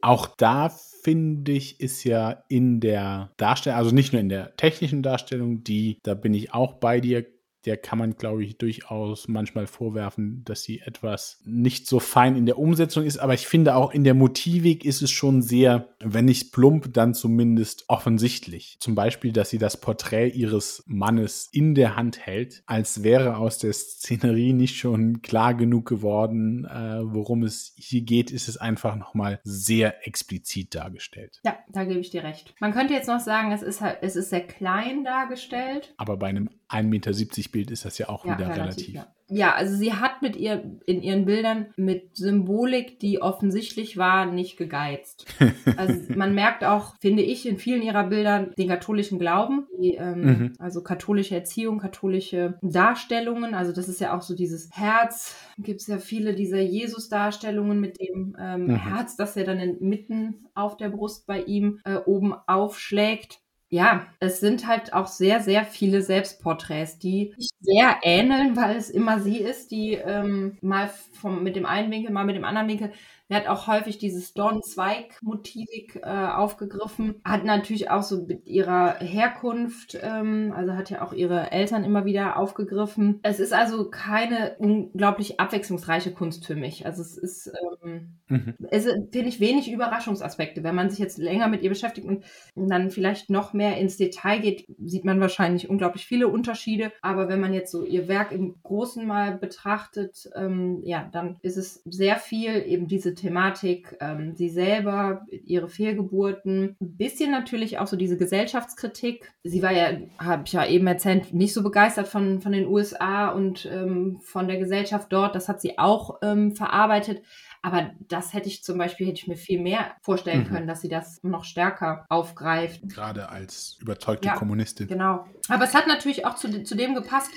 auch 0.06 0.26
da 0.26 0.68
finde 0.68 1.52
ich, 1.52 1.80
ist 1.80 2.04
ja 2.04 2.44
in 2.48 2.78
der 2.78 3.30
Darstellung, 3.36 3.78
also 3.78 3.94
nicht 3.94 4.12
nur 4.12 4.20
in 4.20 4.28
der 4.28 4.54
technischen 4.56 5.02
Darstellung, 5.02 5.64
die, 5.64 5.98
da 6.04 6.14
bin 6.14 6.32
ich 6.32 6.54
auch 6.54 6.74
bei 6.74 7.00
dir, 7.00 7.26
der 7.66 7.76
kann 7.76 7.98
man, 7.98 8.16
glaube 8.16 8.44
ich, 8.44 8.58
durchaus 8.58 9.28
manchmal 9.28 9.66
vorwerfen, 9.66 10.42
dass 10.44 10.62
sie 10.62 10.80
etwas 10.80 11.40
nicht 11.44 11.86
so 11.88 11.98
fein 11.98 12.36
in 12.36 12.46
der 12.46 12.58
Umsetzung 12.58 13.04
ist. 13.04 13.18
Aber 13.18 13.34
ich 13.34 13.46
finde 13.46 13.74
auch 13.74 13.92
in 13.92 14.04
der 14.04 14.14
Motivik 14.14 14.84
ist 14.84 15.02
es 15.02 15.10
schon 15.10 15.42
sehr, 15.42 15.88
wenn 15.98 16.26
nicht 16.26 16.52
plump, 16.52 16.92
dann 16.92 17.12
zumindest 17.12 17.84
offensichtlich. 17.88 18.76
Zum 18.80 18.94
Beispiel, 18.94 19.32
dass 19.32 19.50
sie 19.50 19.58
das 19.58 19.76
Porträt 19.76 20.28
ihres 20.28 20.84
Mannes 20.86 21.48
in 21.52 21.74
der 21.74 21.96
Hand 21.96 22.24
hält, 22.24 22.62
als 22.66 23.02
wäre 23.02 23.36
aus 23.36 23.58
der 23.58 23.72
Szenerie 23.72 24.52
nicht 24.52 24.76
schon 24.76 25.22
klar 25.22 25.54
genug 25.54 25.86
geworden, 25.86 26.64
äh, 26.64 27.00
worum 27.02 27.42
es 27.42 27.74
hier 27.76 28.02
geht, 28.02 28.30
ist 28.30 28.48
es 28.48 28.56
einfach 28.56 28.96
nochmal 28.96 29.40
sehr 29.42 30.06
explizit 30.06 30.74
dargestellt. 30.74 31.40
Ja, 31.44 31.58
da 31.68 31.84
gebe 31.84 32.00
ich 32.00 32.10
dir 32.10 32.22
recht. 32.22 32.54
Man 32.60 32.72
könnte 32.72 32.94
jetzt 32.94 33.08
noch 33.08 33.20
sagen, 33.20 33.50
es 33.52 33.62
ist 33.62 33.80
halt, 33.80 33.98
es 34.02 34.14
ist 34.14 34.30
sehr 34.30 34.46
klein 34.46 35.04
dargestellt. 35.04 35.94
Aber 35.96 36.16
bei 36.16 36.28
einem 36.28 36.50
1,70 36.68 36.82
Meter 36.84 37.12
Bild 37.52 37.70
ist 37.70 37.84
das 37.84 37.98
ja 37.98 38.08
auch 38.08 38.24
ja, 38.24 38.36
wieder 38.36 38.48
relativ. 38.48 38.94
Ja. 38.94 39.06
ja. 39.28 39.54
also 39.54 39.76
sie 39.76 39.92
hat 39.94 40.20
mit 40.20 40.34
ihr 40.36 40.78
in 40.86 41.00
ihren 41.00 41.24
Bildern 41.24 41.66
mit 41.76 42.16
Symbolik, 42.16 42.98
die 42.98 43.22
offensichtlich 43.22 43.96
war, 43.96 44.26
nicht 44.26 44.56
gegeizt. 44.56 45.26
also 45.76 45.94
man 46.14 46.34
merkt 46.34 46.64
auch, 46.64 46.96
finde 47.00 47.22
ich, 47.22 47.46
in 47.46 47.58
vielen 47.58 47.82
ihrer 47.82 48.04
Bildern 48.04 48.52
den 48.58 48.68
katholischen 48.68 49.20
Glauben, 49.20 49.66
die, 49.80 49.94
ähm, 49.94 50.20
mhm. 50.20 50.52
also 50.58 50.82
katholische 50.82 51.36
Erziehung, 51.36 51.78
katholische 51.78 52.58
Darstellungen. 52.62 53.54
Also 53.54 53.72
das 53.72 53.88
ist 53.88 54.00
ja 54.00 54.16
auch 54.16 54.22
so 54.22 54.34
dieses 54.34 54.70
Herz. 54.72 55.36
Gibt 55.58 55.82
es 55.82 55.86
ja 55.86 55.98
viele 55.98 56.34
dieser 56.34 56.60
Jesus-Darstellungen 56.60 57.78
mit 57.78 58.00
dem 58.00 58.36
ähm, 58.40 58.66
mhm. 58.66 58.76
Herz, 58.76 59.16
das 59.16 59.36
ja 59.36 59.44
dann 59.44 59.76
mitten 59.78 60.46
auf 60.54 60.76
der 60.76 60.88
Brust 60.88 61.26
bei 61.26 61.42
ihm 61.42 61.78
äh, 61.84 61.96
oben 61.96 62.34
aufschlägt 62.46 63.40
ja, 63.68 64.06
es 64.20 64.40
sind 64.40 64.66
halt 64.66 64.92
auch 64.92 65.08
sehr, 65.08 65.40
sehr 65.40 65.64
viele 65.64 66.00
Selbstporträts, 66.00 66.98
die 66.98 67.34
sich 67.36 67.50
sehr 67.60 67.96
ähneln, 68.02 68.56
weil 68.56 68.76
es 68.76 68.90
immer 68.90 69.20
sie 69.20 69.38
ist, 69.38 69.72
die 69.72 69.94
ähm, 69.94 70.56
mal 70.60 70.88
vom, 71.14 71.42
mit 71.42 71.56
dem 71.56 71.66
einen 71.66 71.90
Winkel, 71.90 72.12
mal 72.12 72.24
mit 72.24 72.36
dem 72.36 72.44
anderen 72.44 72.68
Winkel 72.68 72.92
Er 73.28 73.38
hat 73.38 73.48
auch 73.48 73.66
häufig 73.66 73.98
dieses 73.98 74.34
Dorn-Zweig-Motivik 74.34 76.00
äh, 76.02 76.08
aufgegriffen. 76.08 77.16
Hat 77.24 77.44
natürlich 77.44 77.90
auch 77.90 78.02
so 78.02 78.22
mit 78.22 78.46
ihrer 78.46 79.00
Herkunft, 79.00 79.98
ähm, 80.00 80.52
also 80.54 80.74
hat 80.74 80.90
ja 80.90 81.02
auch 81.02 81.12
ihre 81.12 81.50
Eltern 81.50 81.82
immer 81.82 82.04
wieder 82.04 82.36
aufgegriffen. 82.36 83.18
Es 83.24 83.40
ist 83.40 83.52
also 83.52 83.90
keine 83.90 84.56
unglaublich 84.58 85.40
abwechslungsreiche 85.40 86.12
Kunst 86.12 86.46
für 86.46 86.54
mich. 86.54 86.86
Also 86.86 87.02
es 87.02 87.18
ist, 87.18 87.52
ähm, 87.82 88.18
mhm. 88.28 88.54
es 88.70 88.84
finde 88.84 89.28
ich 89.28 89.40
wenig 89.40 89.72
Überraschungsaspekte. 89.72 90.62
Wenn 90.62 90.76
man 90.76 90.90
sich 90.90 91.00
jetzt 91.00 91.18
länger 91.18 91.48
mit 91.48 91.62
ihr 91.62 91.70
beschäftigt 91.70 92.06
und 92.06 92.22
dann 92.54 92.90
vielleicht 92.90 93.28
noch 93.28 93.52
mehr 93.52 93.76
ins 93.78 93.96
Detail 93.96 94.38
geht, 94.38 94.66
sieht 94.78 95.04
man 95.04 95.20
wahrscheinlich 95.20 95.68
unglaublich 95.68 96.06
viele 96.06 96.28
Unterschiede. 96.28 96.92
Aber 97.02 97.28
wenn 97.28 97.40
man 97.40 97.52
jetzt 97.52 97.72
so 97.72 97.84
ihr 97.84 98.06
Werk 98.06 98.30
im 98.30 98.54
Großen 98.62 99.04
mal 99.04 99.36
betrachtet, 99.36 100.30
ähm, 100.36 100.80
ja, 100.84 101.08
dann 101.12 101.38
ist 101.42 101.56
es 101.56 101.82
sehr 101.84 102.16
viel 102.16 102.62
eben 102.66 102.86
diese 102.86 103.15
Thematik, 103.16 103.96
ähm, 104.00 104.34
sie 104.36 104.48
selber, 104.48 105.26
ihre 105.30 105.68
Fehlgeburten, 105.68 106.76
ein 106.80 106.96
bisschen 106.96 107.30
natürlich 107.30 107.78
auch 107.78 107.86
so 107.86 107.96
diese 107.96 108.16
Gesellschaftskritik. 108.16 109.32
Sie 109.42 109.62
war 109.62 109.72
ja, 109.72 109.98
habe 110.18 110.44
ich 110.46 110.52
ja 110.52 110.64
eben 110.66 110.86
erzählt, 110.86 111.34
nicht 111.34 111.52
so 111.52 111.62
begeistert 111.62 112.06
von, 112.06 112.40
von 112.40 112.52
den 112.52 112.66
USA 112.66 113.28
und 113.30 113.66
ähm, 113.66 114.20
von 114.22 114.46
der 114.46 114.58
Gesellschaft 114.58 115.12
dort. 115.12 115.34
Das 115.34 115.48
hat 115.48 115.60
sie 115.60 115.78
auch 115.78 116.18
ähm, 116.22 116.54
verarbeitet. 116.54 117.22
Aber 117.62 117.90
das 118.06 118.32
hätte 118.32 118.48
ich 118.48 118.62
zum 118.62 118.78
Beispiel, 118.78 119.08
hätte 119.08 119.18
ich 119.18 119.26
mir 119.26 119.36
viel 119.36 119.60
mehr 119.60 119.96
vorstellen 120.00 120.44
mhm. 120.44 120.48
können, 120.48 120.66
dass 120.68 120.82
sie 120.82 120.88
das 120.88 121.18
noch 121.24 121.42
stärker 121.42 122.06
aufgreift. 122.08 122.82
Gerade 122.88 123.28
als 123.28 123.76
überzeugte 123.80 124.28
ja, 124.28 124.36
Kommunistin. 124.36 124.86
Genau. 124.86 125.26
Aber 125.48 125.64
es 125.64 125.74
hat 125.74 125.88
natürlich 125.88 126.24
auch 126.26 126.36
zu, 126.36 126.62
zu 126.62 126.76
dem 126.76 126.94
gepasst, 126.94 127.32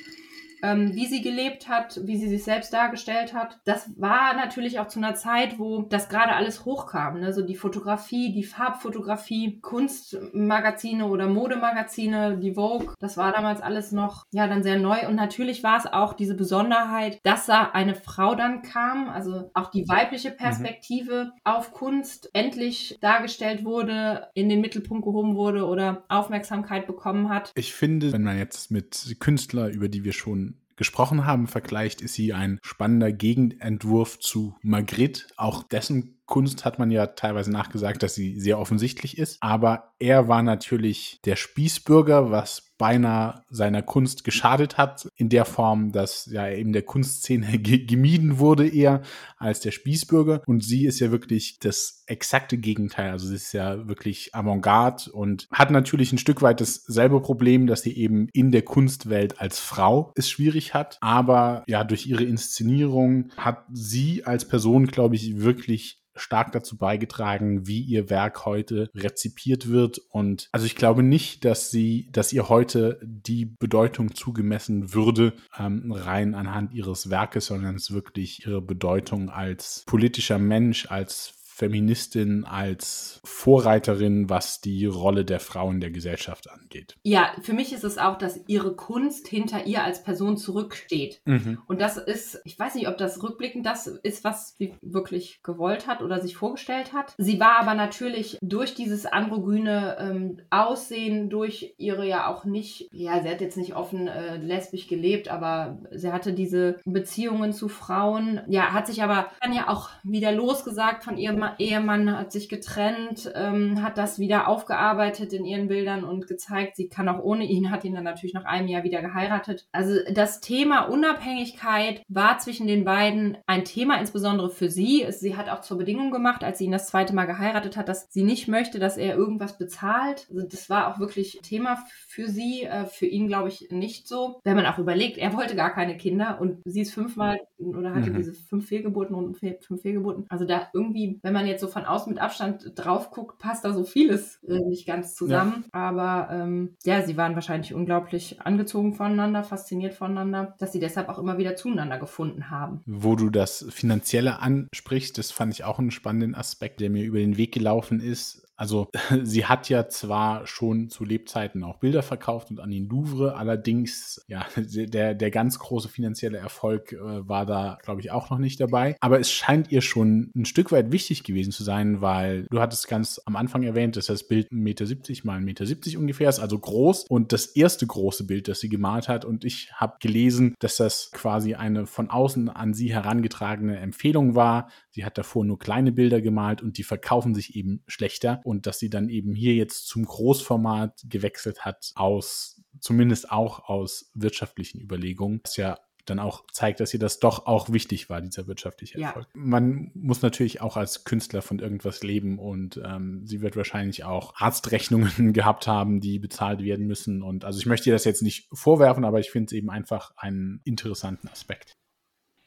ähm, 0.64 0.93
wie 0.95 1.05
sie 1.05 1.22
gelebt 1.22 1.70
hat, 1.70 1.99
wie 2.03 2.18
sie 2.18 2.28
sich 2.28 2.43
selbst 2.43 2.74
dargestellt 2.74 3.34
hat. 3.34 3.60
Das 3.66 3.91
war 3.97 4.34
natürlich 4.36 4.80
auch 4.80 4.88
zu 4.88 4.99
einer 4.99 5.16
Zeit, 5.16 5.60
wo 5.60 5.84
das 5.84 6.10
gerade 6.10 6.34
alles 6.34 6.66
hochkam. 6.66 7.20
Ne? 7.20 7.34
So 7.34 7.41
die 7.41 7.55
Fotografie, 7.55 8.34
die 8.34 8.43
Farbfotografie, 8.43 9.60
Kunstmagazine 9.62 11.05
oder 11.05 11.28
Modemagazine, 11.28 12.38
die 12.38 12.53
Vogue, 12.53 12.93
das 12.99 13.18
war 13.18 13.32
damals 13.32 13.62
alles 13.62 13.91
noch 13.91 14.26
ja 14.32 14.47
dann 14.47 14.64
sehr 14.64 14.80
neu. 14.80 15.07
Und 15.07 15.16
natürlich 15.16 15.64
war 15.64 15.78
es 15.78 15.86
auch 15.86 16.14
diese 16.14 16.36
Besonderheit, 16.36 17.20
dass 17.24 17.45
da 17.45 17.72
eine 17.72 17.95
Frau 17.95 18.36
dann 18.36 18.62
kam, 18.62 19.10
also 19.10 19.51
auch 19.53 19.72
die 19.72 19.88
weibliche 19.88 20.32
Perspektive 20.32 21.26
mhm. 21.26 21.32
auf 21.43 21.72
Kunst 21.72 22.30
endlich 22.34 22.97
dargestellt 23.01 23.66
wurde, 23.66 24.28
in 24.34 24.49
den 24.49 24.62
Mittelpunkt 24.62 25.05
gehoben 25.05 25.36
wurde 25.36 25.66
oder 25.66 26.03
Aufmerksamkeit 26.10 26.88
bekommen 26.88 27.30
hat. 27.30 27.51
Ich 27.55 27.74
finde, 27.74 28.12
wenn 28.12 28.24
man 28.24 28.38
jetzt 28.38 28.72
mit 28.72 29.16
Künstlern, 29.20 29.72
über 29.72 29.88
die 29.88 30.03
wir 30.03 30.14
schon 30.14 30.49
gesprochen 30.80 31.26
haben, 31.26 31.48
vergleicht, 31.48 32.02
ist 32.02 32.14
sie 32.16 32.34
ein 32.34 32.58
spannender 32.64 33.12
Gegenentwurf 33.12 34.18
zu 34.18 34.56
Magritte. 34.64 35.26
Auch 35.36 35.64
dessen 35.64 36.19
Kunst 36.30 36.64
hat 36.64 36.80
man 36.80 36.92
ja 36.92 37.08
teilweise 37.08 37.52
nachgesagt, 37.52 38.04
dass 38.04 38.14
sie 38.14 38.40
sehr 38.40 38.60
offensichtlich 38.60 39.18
ist. 39.18 39.38
Aber 39.42 39.94
er 40.00 40.28
war 40.28 40.44
natürlich 40.44 41.20
der 41.26 41.36
Spießbürger, 41.36 42.30
was 42.30 42.70
beinahe 42.78 43.44
seiner 43.50 43.82
Kunst 43.82 44.24
geschadet 44.24 44.78
hat, 44.78 45.10
in 45.18 45.28
der 45.28 45.44
Form, 45.44 45.92
dass 45.92 46.28
ja 46.28 46.48
eben 46.50 46.72
der 46.72 46.84
Kunstszene 46.84 47.60
gemieden 47.60 48.40
wurde 48.40 48.70
eher 48.70 49.02
als 49.38 49.60
der 49.60 49.72
Spießbürger. 49.72 50.44
Und 50.46 50.64
sie 50.64 50.86
ist 50.86 51.00
ja 51.00 51.12
wirklich 51.12 51.60
das 51.60 52.04
exakte 52.06 52.58
Gegenteil. 52.58 53.12
Also 53.12 53.28
sie 53.28 53.36
ist 53.36 53.52
ja 53.52 53.88
wirklich 53.88 54.34
Avantgarde 54.34 55.12
und 55.12 55.48
hat 55.52 55.72
natürlich 55.72 56.14
ein 56.14 56.18
Stück 56.20 56.42
weit 56.42 56.62
dasselbe 56.62 57.22
Problem, 57.22 57.68
dass 57.68 57.82
sie 57.82 57.98
eben 57.98 58.30
in 58.34 58.52
der 58.52 58.62
Kunstwelt 58.62 59.42
als 59.42 59.60
Frau 59.60 60.14
es 60.16 60.30
schwierig 60.30 60.74
hat. 60.74 60.98
Aber 61.02 61.64
ja, 61.68 61.84
durch 61.84 62.08
ihre 62.08 62.24
Inszenierung 62.24 63.32
hat 63.36 63.66
sie 63.74 64.26
als 64.26 64.48
Person, 64.48 64.88
glaube 64.88 65.16
ich, 65.16 65.42
wirklich 65.42 65.99
stark 66.20 66.52
dazu 66.52 66.78
beigetragen, 66.78 67.68
wie 67.68 67.82
ihr 67.82 68.10
Werk 68.10 68.46
heute 68.46 68.90
rezipiert 68.96 69.70
wird. 69.70 70.00
Und 70.10 70.50
also 70.52 70.66
ich 70.66 70.76
glaube 70.76 71.04
nicht, 71.04 71.46
dass 71.46 71.72
sie, 71.72 72.10
dass 72.12 72.34
ihr 72.34 72.50
heute 72.50 73.00
die 73.04 73.46
Bedeutung 73.46 74.16
zugemessen 74.16 74.94
würde, 74.94 75.34
ähm, 75.58 75.92
rein 75.92 76.36
anhand 76.36 76.74
ihres 76.74 77.10
Werkes, 77.10 77.48
sondern 77.48 77.76
es 77.76 77.92
wirklich 77.92 78.46
ihre 78.46 78.62
Bedeutung 78.62 79.30
als 79.30 79.84
politischer 79.86 80.40
Mensch, 80.40 80.90
als 80.90 81.39
Feministin, 81.60 82.45
als 82.45 83.20
Vorreiterin, 83.26 84.30
was 84.30 84.62
die 84.62 84.86
Rolle 84.86 85.26
der 85.26 85.41
Frau 85.41 85.70
in 85.70 85.82
der 85.82 85.91
Gesellschaft 85.91 86.49
angeht. 86.49 86.95
Ja, 87.03 87.34
für 87.41 87.51
mich 87.51 87.74
ist 87.74 87.84
es 87.84 87.97
auch, 87.97 88.18
dass 88.18 88.39
ihre 88.47 88.78
Kunst 88.78 89.28
hinter 89.28 89.66
ihr 89.66 89.84
als 89.84 90.01
Person 90.01 90.38
zurücksteht. 90.38 91.22
Mhm. 91.26 91.62
Und 91.68 91.82
das 91.82 91.97
ist, 91.97 92.39
ich 92.45 92.57
weiß 92.57 92.76
nicht, 92.76 92.88
ob 92.88 92.97
das 92.97 93.22
rückblickend 93.22 93.66
das 93.66 93.88
ist, 93.88 94.24
was 94.24 94.55
sie 94.57 94.74
wirklich 94.82 95.43
gewollt 95.43 95.86
hat 95.86 96.01
oder 96.01 96.22
sich 96.22 96.38
vorgestellt 96.38 96.93
hat. 96.93 97.14
Sie 97.18 97.41
war 97.41 97.60
aber 97.60 97.74
natürlich 97.74 98.38
durch 98.41 98.74
dieses 98.74 99.05
androgyne 99.05 99.97
ähm, 99.99 100.41
Aussehen, 100.49 101.30
durch 101.30 101.76
ihre 101.78 102.07
ja 102.07 102.28
auch 102.28 102.45
nicht, 102.45 102.88
ja, 102.93 103.22
sie 103.22 103.30
hat 103.30 103.41
jetzt 103.41 103.57
nicht 103.57 103.76
offen 103.76 104.07
äh, 104.07 104.38
lesbisch 104.38 104.88
gelebt, 104.88 105.28
aber 105.28 105.80
sie 105.91 106.14
hatte 106.14 106.32
diese 106.32 106.80
Beziehungen 106.86 107.51
zu 107.51 107.68
Frauen. 107.68 108.39
Ja, 108.47 108.72
hat 108.72 108.88
sich 108.88 109.03
aber 109.03 109.28
dann 109.41 109.51
ja 109.51 109.68
auch 109.68 109.89
wieder 110.03 110.32
losgesagt 110.32 111.03
von 111.03 111.18
ihrem 111.18 111.49
Ehemann 111.58 112.18
hat 112.18 112.32
sich 112.32 112.50
getrennt, 112.50 113.32
ähm, 113.36 113.82
hat 113.82 113.97
das 113.97 114.20
wieder 114.20 114.47
aufgearbeitet 114.47 115.34
in 115.34 115.45
ihren 115.45 115.68
Bildern 115.68 116.04
und 116.04 116.28
gezeigt, 116.28 116.76
sie 116.76 116.89
kann 116.89 117.10
auch 117.10 117.24
ohne 117.24 117.45
ihn, 117.45 117.72
hat 117.72 117.84
ihn 117.86 117.95
dann 117.95 118.04
natürlich 118.04 118.34
nach 118.34 118.45
einem 118.45 118.68
Jahr 118.68 118.84
wieder 118.84 119.02
geheiratet. 119.02 119.68
Also 119.72 119.95
das 120.12 120.39
Thema 120.39 120.82
Unabhängigkeit 120.82 122.04
war 122.08 122.38
zwischen 122.39 122.68
den 122.68 122.86
beiden 122.86 123.38
ein 123.47 123.66
Thema, 123.66 124.00
insbesondere 124.00 124.50
für 124.50 124.70
sie. 124.70 125.06
Sie 125.10 125.36
hat 125.36 125.50
auch 125.50 125.62
zur 125.62 125.78
Bedingung 125.78 126.12
gemacht, 126.12 126.43
als 126.43 126.60
sie 126.60 126.66
ihn 126.66 126.72
das 126.72 126.88
zweite 126.88 127.16
Mal 127.16 127.26
geheiratet 127.26 127.78
hat, 127.78 127.89
dass 127.89 128.08
sie 128.12 128.24
nicht 128.24 128.47
möchte, 128.47 128.80
dass 128.80 128.97
er 128.97 129.16
irgendwas 129.16 129.58
bezahlt. 129.58 130.28
Also 130.30 130.45
das 130.47 130.70
war 130.70 130.88
auch 130.88 131.00
wirklich 131.00 131.39
Thema 131.43 131.84
für 132.08 132.28
sie, 132.28 132.64
äh, 132.64 132.86
für 132.86 133.06
ihn 133.06 133.28
glaube 133.28 133.50
ich 133.50 133.70
nicht 133.72 134.08
so. 134.08 134.39
Wenn 134.43 134.56
man 134.56 134.66
auch 134.66 134.78
überlegt, 134.78 135.18
er 135.18 135.34
wollte 135.34 135.56
gar 135.56 135.74
keine 135.74 135.97
Kinder 135.97 136.39
und 136.39 136.60
sie 136.66 136.82
ist 136.82 136.93
fünfmal 136.93 137.39
oder 137.58 137.93
hatte 137.93 138.12
mhm. 138.12 138.18
diese 138.18 138.34
fünf 138.34 138.68
Fehlgeburten 138.68 139.16
und 139.16 139.38
fünf 139.38 139.82
Fehlgeburten. 139.82 140.26
Also 140.30 140.45
da 140.45 140.68
irgendwie, 140.74 141.20
wenn 141.22 141.34
man 141.34 141.39
jetzt 141.46 141.62
so 141.62 141.68
von 141.68 141.86
außen 141.86 142.12
mit 142.12 142.22
Abstand 142.22 142.74
drauf 142.76 143.12
guckt, 143.12 143.40
passt 143.40 143.66
da 143.66 143.74
so 143.74 143.84
vieles 143.84 144.40
äh, 144.48 144.60
nicht 144.60 144.86
ganz 144.86 145.16
zusammen. 145.16 145.66
Ja. 145.74 145.80
Aber 145.80 146.30
ähm, 146.32 146.76
ja, 146.84 147.02
sie 147.04 147.18
waren 147.18 147.36
wahrscheinlich 147.36 147.74
unglaublich 147.74 148.42
angezogen 148.42 148.94
voneinander, 148.94 149.44
fasziniert 149.44 149.94
voneinander, 149.94 150.56
dass 150.60 150.72
sie 150.72 150.80
deshalb 150.80 151.10
auch 151.10 151.20
immer 151.20 151.38
wieder 151.38 151.56
zueinander 151.56 151.98
gefunden 151.98 152.50
haben. 152.50 152.82
Wo 152.86 153.16
du 153.16 153.30
das 153.30 153.66
Finanzielle 153.70 154.40
ansprichst, 154.40 155.18
das 155.18 155.32
fand 155.32 155.54
ich 155.54 155.64
auch 155.64 155.80
einen 155.80 155.92
spannenden 155.92 156.36
Aspekt, 156.36 156.82
der 156.82 156.90
mir 156.90 157.04
über 157.04 157.20
den 157.20 157.38
Weg 157.38 157.54
gelaufen 157.54 158.00
ist 158.00 158.49
also 158.60 158.89
sie 159.24 159.45
hat 159.45 159.70
ja 159.70 159.88
zwar 159.88 160.45
schon 160.45 160.89
zu 160.89 161.05
Lebzeiten 161.05 161.64
auch 161.64 161.78
Bilder 161.78 162.03
verkauft 162.03 162.51
und 162.51 162.60
an 162.60 162.70
den 162.70 162.89
Louvre, 162.89 163.36
allerdings, 163.36 164.24
ja, 164.28 164.45
der, 164.57 165.16
der 165.16 165.32
ganz 165.32 165.60
große 165.60 165.88
finanzielle 165.88 166.38
Erfolg 166.38 166.91
äh, 166.91 167.28
war 167.28 167.45
da, 167.45 167.78
glaube 167.82 168.01
ich, 168.01 168.12
auch 168.12 168.30
noch 168.30 168.38
nicht 168.38 168.60
dabei. 168.60 168.97
Aber 168.99 169.20
es 169.20 169.32
scheint 169.32 169.72
ihr 169.72 169.82
schon 169.82 170.32
ein 170.36 170.45
Stück 170.45 170.72
weit 170.72 170.91
wichtig 170.91 171.24
gewesen 171.24 171.51
zu 171.51 171.64
sein, 171.64 172.01
weil 172.01 172.47
du 172.51 172.60
hattest 172.60 172.89
ganz 172.89 173.22
am 173.26 173.38
Anfang 173.38 173.64
erwähnt, 173.64 173.95
dass 173.95 174.07
das 174.07 174.28
Bild 174.28 174.51
1,70 174.51 174.55
Meter 174.55 174.86
mal 175.24 175.39
1,70 175.39 175.41
Meter 175.41 175.99
ungefähr 175.99 176.30
ist, 176.30 176.39
also 176.39 176.60
groß 176.60 177.05
und 177.07 177.32
das 177.32 177.45
erste 177.45 177.88
große 177.88 178.26
Bild, 178.26 178.49
das 178.49 178.60
sie 178.60 178.70
gemalt 178.70 179.07
hat. 179.07 179.24
Und 179.24 179.45
ich 179.45 179.72
habe 179.74 179.97
gelesen, 180.01 180.55
dass 180.60 180.76
das 180.76 181.12
quasi 181.12 181.55
eine 181.55 181.86
von 181.86 182.10
außen 182.10 182.49
an 182.49 182.74
sie 182.74 182.93
herangetragene 182.93 183.78
Empfehlung 183.80 184.36
war. 184.36 184.70
Sie 185.00 185.06
hat 185.06 185.18
davor 185.18 185.45
nur 185.45 185.58
kleine 185.58 185.93
Bilder 185.93 186.20
gemalt 186.20 186.62
und 186.62 186.78
die 186.78 186.84
verkaufen 186.84 187.34
sich 187.34 187.56
eben 187.56 187.84
schlechter 187.88 188.41
und 188.43 188.66
dass 188.66 188.80
sie 188.80 188.89
dann 188.89 189.08
eben 189.08 189.34
hier 189.34 189.56
jetzt 189.56 189.88
zum 189.88 190.04
Großformat 190.04 191.06
gewechselt 191.08 191.64
hat 191.64 191.93
aus, 191.95 192.62
zumindest 192.82 193.32
auch 193.32 193.70
aus 193.70 194.12
wirtschaftlichen 194.14 194.82
Überlegungen, 194.82 195.39
was 195.41 195.56
ja 195.56 195.80
dann 196.04 196.20
auch 196.20 196.43
zeigt, 196.52 196.82
dass 196.82 196.93
ihr 196.93 197.00
das 197.00 197.20
doch 197.20 197.45
auch 197.45 197.72
wichtig 197.72 198.10
war, 198.10 198.20
dieser 198.20 198.45
wirtschaftliche 198.47 199.00
Erfolg. 199.00 199.28
Ja. 199.34 199.41
Man 199.41 199.91
muss 199.93 200.22
natürlich 200.22 200.60
auch 200.60 200.76
als 200.76 201.06
Künstler 201.06 201.41
von 201.41 201.60
irgendwas 201.60 202.04
leben 202.04 202.38
und 202.38 202.82
ähm, 202.84 203.26
sie 203.26 203.39
wird 203.39 203.56
wahrscheinlich 203.56 204.04
auch 204.04 204.36
Arztrechnungen 204.36 205.32
gehabt 205.34 205.66
haben, 205.66 206.02
die 206.02 206.20
bezahlt 206.20 206.62
werden 206.62 206.88
müssen. 206.88 207.24
Und 207.24 207.45
also 207.45 207.58
ich 207.58 207.68
möchte 207.68 207.89
ihr 207.89 207.93
das 207.93 208.04
jetzt 208.04 208.22
nicht 208.22 208.50
vorwerfen, 208.52 209.06
aber 209.06 209.22
ich 209.22 209.32
finde 209.32 209.45
es 209.45 209.54
eben 209.54 209.70
einfach 209.70 210.12
einen 210.18 210.60
interessanten 210.66 211.30
Aspekt. 211.30 211.78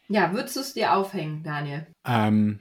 Ja, 0.08 0.32
würdest 0.32 0.56
du 0.56 0.60
es 0.60 0.74
dir 0.74 0.94
aufhängen, 0.94 1.42
Daniel? 1.42 1.86
Ähm, 2.04 2.60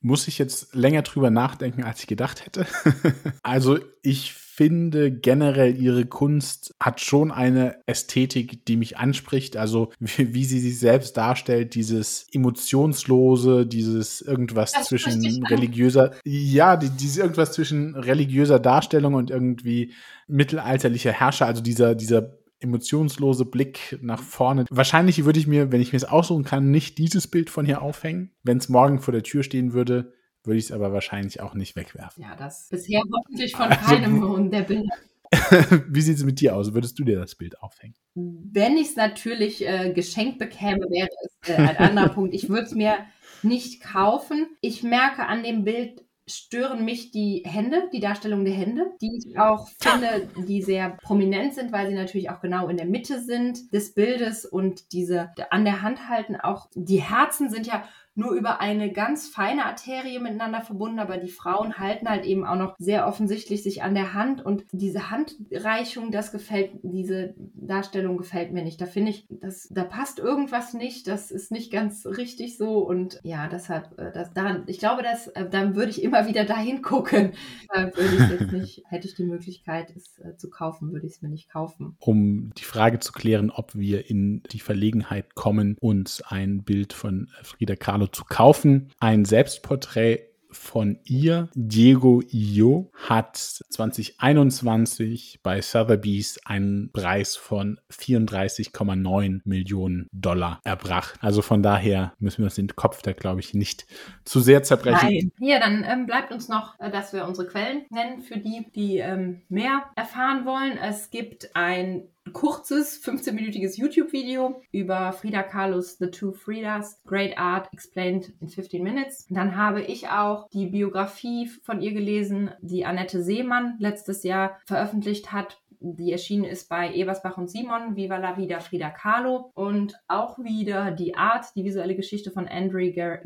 muss 0.00 0.28
ich 0.28 0.38
jetzt 0.38 0.74
länger 0.74 1.02
drüber 1.02 1.30
nachdenken, 1.30 1.82
als 1.82 2.00
ich 2.00 2.06
gedacht 2.06 2.46
hätte. 2.46 2.66
also 3.42 3.78
ich 4.02 4.32
finde 4.58 5.12
generell 5.12 5.80
ihre 5.80 6.04
Kunst 6.06 6.74
hat 6.80 7.00
schon 7.00 7.30
eine 7.30 7.76
Ästhetik, 7.86 8.64
die 8.66 8.76
mich 8.76 8.96
anspricht. 8.96 9.56
Also 9.56 9.92
wie, 10.00 10.34
wie 10.34 10.44
sie 10.44 10.60
sich 10.60 10.78
selbst 10.78 11.16
darstellt, 11.16 11.74
dieses 11.74 12.26
emotionslose, 12.32 13.66
dieses 13.66 14.20
irgendwas 14.20 14.72
das 14.72 14.86
zwischen 14.86 15.44
religiöser, 15.46 16.12
ja, 16.24 16.76
die, 16.76 16.90
dieses 16.90 17.18
irgendwas 17.18 17.52
zwischen 17.52 17.94
religiöser 17.94 18.58
Darstellung 18.58 19.14
und 19.14 19.30
irgendwie 19.30 19.94
mittelalterlicher 20.26 21.12
Herrscher. 21.12 21.46
Also 21.46 21.62
dieser 21.62 21.94
dieser 21.94 22.37
emotionslose 22.60 23.44
Blick 23.44 23.98
nach 24.02 24.22
vorne. 24.22 24.64
Wahrscheinlich 24.70 25.24
würde 25.24 25.38
ich 25.38 25.46
mir, 25.46 25.72
wenn 25.72 25.80
ich 25.80 25.92
mir 25.92 25.98
es 25.98 26.04
aussuchen 26.04 26.44
kann, 26.44 26.70
nicht 26.70 26.98
dieses 26.98 27.28
Bild 27.28 27.50
von 27.50 27.64
hier 27.64 27.82
aufhängen. 27.82 28.32
Wenn 28.42 28.58
es 28.58 28.68
morgen 28.68 29.00
vor 29.00 29.12
der 29.12 29.22
Tür 29.22 29.42
stehen 29.42 29.72
würde, 29.72 30.12
würde 30.44 30.58
ich 30.58 30.66
es 30.66 30.72
aber 30.72 30.92
wahrscheinlich 30.92 31.40
auch 31.40 31.54
nicht 31.54 31.76
wegwerfen. 31.76 32.22
Ja, 32.22 32.34
das 32.36 32.68
bisher 32.70 33.02
hoffentlich 33.14 33.54
von 33.54 33.66
also, 33.66 33.84
keinem 33.84 34.50
der 34.50 34.62
Bilder. 34.62 34.94
Wie 35.88 36.00
sieht 36.00 36.16
es 36.16 36.24
mit 36.24 36.40
dir 36.40 36.56
aus? 36.56 36.72
Würdest 36.72 36.98
du 36.98 37.04
dir 37.04 37.18
das 37.18 37.34
Bild 37.34 37.60
aufhängen? 37.60 37.94
Wenn 38.14 38.76
ich 38.76 38.88
es 38.88 38.96
natürlich 38.96 39.66
äh, 39.66 39.92
geschenkt 39.92 40.38
bekäme, 40.38 40.86
wäre 40.88 41.08
es 41.22 41.50
äh, 41.50 41.54
ein 41.54 41.76
anderer 41.76 42.08
Punkt. 42.14 42.34
Ich 42.34 42.48
würde 42.48 42.62
es 42.62 42.74
mir 42.74 42.96
nicht 43.42 43.82
kaufen. 43.82 44.46
Ich 44.60 44.82
merke 44.82 45.26
an 45.26 45.42
dem 45.42 45.64
Bild, 45.64 46.02
stören 46.28 46.84
mich 46.84 47.10
die 47.10 47.42
Hände, 47.44 47.88
die 47.92 48.00
Darstellung 48.00 48.44
der 48.44 48.54
Hände, 48.54 48.92
die 49.00 49.18
ich 49.18 49.38
auch 49.38 49.68
finde, 49.80 50.28
die 50.46 50.62
sehr 50.62 50.90
prominent 51.02 51.54
sind, 51.54 51.72
weil 51.72 51.88
sie 51.88 51.94
natürlich 51.94 52.30
auch 52.30 52.40
genau 52.40 52.68
in 52.68 52.76
der 52.76 52.86
Mitte 52.86 53.20
sind 53.20 53.72
des 53.72 53.94
Bildes 53.94 54.44
und 54.44 54.92
diese 54.92 55.30
an 55.50 55.64
der 55.64 55.82
Hand 55.82 56.08
halten. 56.08 56.36
Auch 56.36 56.68
die 56.74 57.02
Herzen 57.02 57.50
sind 57.50 57.66
ja 57.66 57.84
nur 58.18 58.32
über 58.32 58.60
eine 58.60 58.92
ganz 58.92 59.28
feine 59.28 59.64
Arterie 59.64 60.18
miteinander 60.18 60.60
verbunden, 60.60 60.98
aber 60.98 61.18
die 61.18 61.30
Frauen 61.30 61.78
halten 61.78 62.08
halt 62.08 62.24
eben 62.24 62.44
auch 62.44 62.56
noch 62.56 62.74
sehr 62.78 63.06
offensichtlich 63.06 63.62
sich 63.62 63.82
an 63.82 63.94
der 63.94 64.12
Hand 64.12 64.44
und 64.44 64.64
diese 64.72 65.10
Handreichung, 65.10 66.10
das 66.10 66.32
gefällt, 66.32 66.72
diese 66.82 67.34
Darstellung 67.54 68.18
gefällt 68.18 68.52
mir 68.52 68.64
nicht. 68.64 68.80
Da 68.80 68.86
finde 68.86 69.12
ich, 69.12 69.26
das, 69.30 69.68
da 69.70 69.84
passt 69.84 70.18
irgendwas 70.18 70.74
nicht, 70.74 71.06
das 71.06 71.30
ist 71.30 71.52
nicht 71.52 71.70
ganz 71.70 72.06
richtig 72.06 72.58
so 72.58 72.78
und 72.78 73.20
ja, 73.22 73.46
deshalb, 73.46 73.96
äh, 73.98 74.10
das, 74.12 74.32
daran, 74.32 74.64
ich 74.66 74.80
glaube, 74.80 75.04
dass, 75.04 75.28
äh, 75.28 75.48
dann 75.48 75.76
würde 75.76 75.90
ich 75.90 76.02
immer 76.02 76.26
wieder 76.26 76.44
dahin 76.44 76.82
gucken. 76.82 77.34
Äh, 77.72 77.86
würde 77.94 78.16
ich 78.16 78.40
jetzt 78.40 78.52
nicht, 78.52 78.82
hätte 78.88 79.06
ich 79.06 79.14
die 79.14 79.24
Möglichkeit, 79.24 79.94
es 79.94 80.18
äh, 80.18 80.36
zu 80.36 80.50
kaufen, 80.50 80.92
würde 80.92 81.06
ich 81.06 81.12
es 81.12 81.22
mir 81.22 81.28
nicht 81.28 81.50
kaufen. 81.50 81.96
Um 82.00 82.52
die 82.58 82.64
Frage 82.64 82.98
zu 82.98 83.12
klären, 83.12 83.50
ob 83.50 83.76
wir 83.76 84.10
in 84.10 84.42
die 84.50 84.60
Verlegenheit 84.60 85.36
kommen, 85.36 85.76
uns 85.80 86.20
ein 86.22 86.64
Bild 86.64 86.92
von 86.92 87.28
Frida 87.42 87.76
Kahlo 87.76 88.07
zu 88.08 88.24
kaufen. 88.24 88.90
Ein 88.98 89.24
Selbstporträt 89.24 90.28
von 90.50 90.98
ihr. 91.04 91.48
Diego 91.54 92.22
Io 92.30 92.90
hat 92.94 93.36
2021 93.36 95.40
bei 95.42 95.60
Sotheby's 95.60 96.38
einen 96.44 96.90
Preis 96.92 97.36
von 97.36 97.78
34,9 97.90 99.40
Millionen 99.44 100.08
Dollar 100.12 100.60
erbracht. 100.64 101.18
Also 101.20 101.42
von 101.42 101.62
daher 101.62 102.14
müssen 102.18 102.38
wir 102.38 102.46
uns 102.46 102.54
den 102.54 102.68
Kopf 102.68 103.02
da, 103.02 103.12
glaube 103.12 103.40
ich, 103.40 103.54
nicht 103.54 103.86
zu 104.24 104.40
sehr 104.40 104.62
zerbrechen. 104.62 105.08
Nein. 105.08 105.32
Hier, 105.38 105.60
dann 105.60 105.84
ähm, 105.84 106.06
bleibt 106.06 106.32
uns 106.32 106.48
noch, 106.48 106.78
äh, 106.80 106.90
dass 106.90 107.12
wir 107.12 107.26
unsere 107.26 107.48
Quellen 107.48 107.84
nennen 107.90 108.22
für 108.22 108.38
die, 108.38 108.66
die 108.74 108.98
ähm, 108.98 109.42
mehr 109.48 109.84
erfahren 109.96 110.44
wollen. 110.44 110.78
Es 110.78 111.10
gibt 111.10 111.54
ein 111.54 112.08
kurzes 112.32 113.02
15-minütiges 113.02 113.76
YouTube-Video 113.76 114.62
über 114.72 115.12
Frida 115.12 115.42
Kahlos 115.42 115.98
The 115.98 116.10
Two 116.10 116.32
Fridas, 116.32 117.00
Great 117.04 117.38
Art 117.38 117.72
Explained 117.72 118.32
in 118.40 118.48
15 118.48 118.82
Minutes. 118.82 119.26
Dann 119.30 119.56
habe 119.56 119.82
ich 119.82 120.08
auch 120.08 120.48
die 120.50 120.66
Biografie 120.66 121.50
von 121.62 121.80
ihr 121.80 121.92
gelesen, 121.92 122.50
die 122.60 122.84
Annette 122.84 123.22
Seemann 123.22 123.76
letztes 123.78 124.22
Jahr 124.22 124.58
veröffentlicht 124.66 125.32
hat 125.32 125.60
die 125.80 126.12
erschienen 126.12 126.44
ist 126.44 126.68
bei 126.68 126.92
Ebersbach 126.92 127.36
und 127.36 127.50
Simon, 127.50 127.96
Viva 127.96 128.16
la 128.16 128.36
Vida 128.36 128.60
Frida 128.60 128.90
Kahlo 128.90 129.50
und 129.54 129.94
auch 130.08 130.38
wieder 130.38 130.90
die 130.90 131.14
Art, 131.16 131.46
die 131.54 131.64
visuelle 131.64 131.96
Geschichte 131.96 132.30
von 132.30 132.48
Andrew 132.48 132.78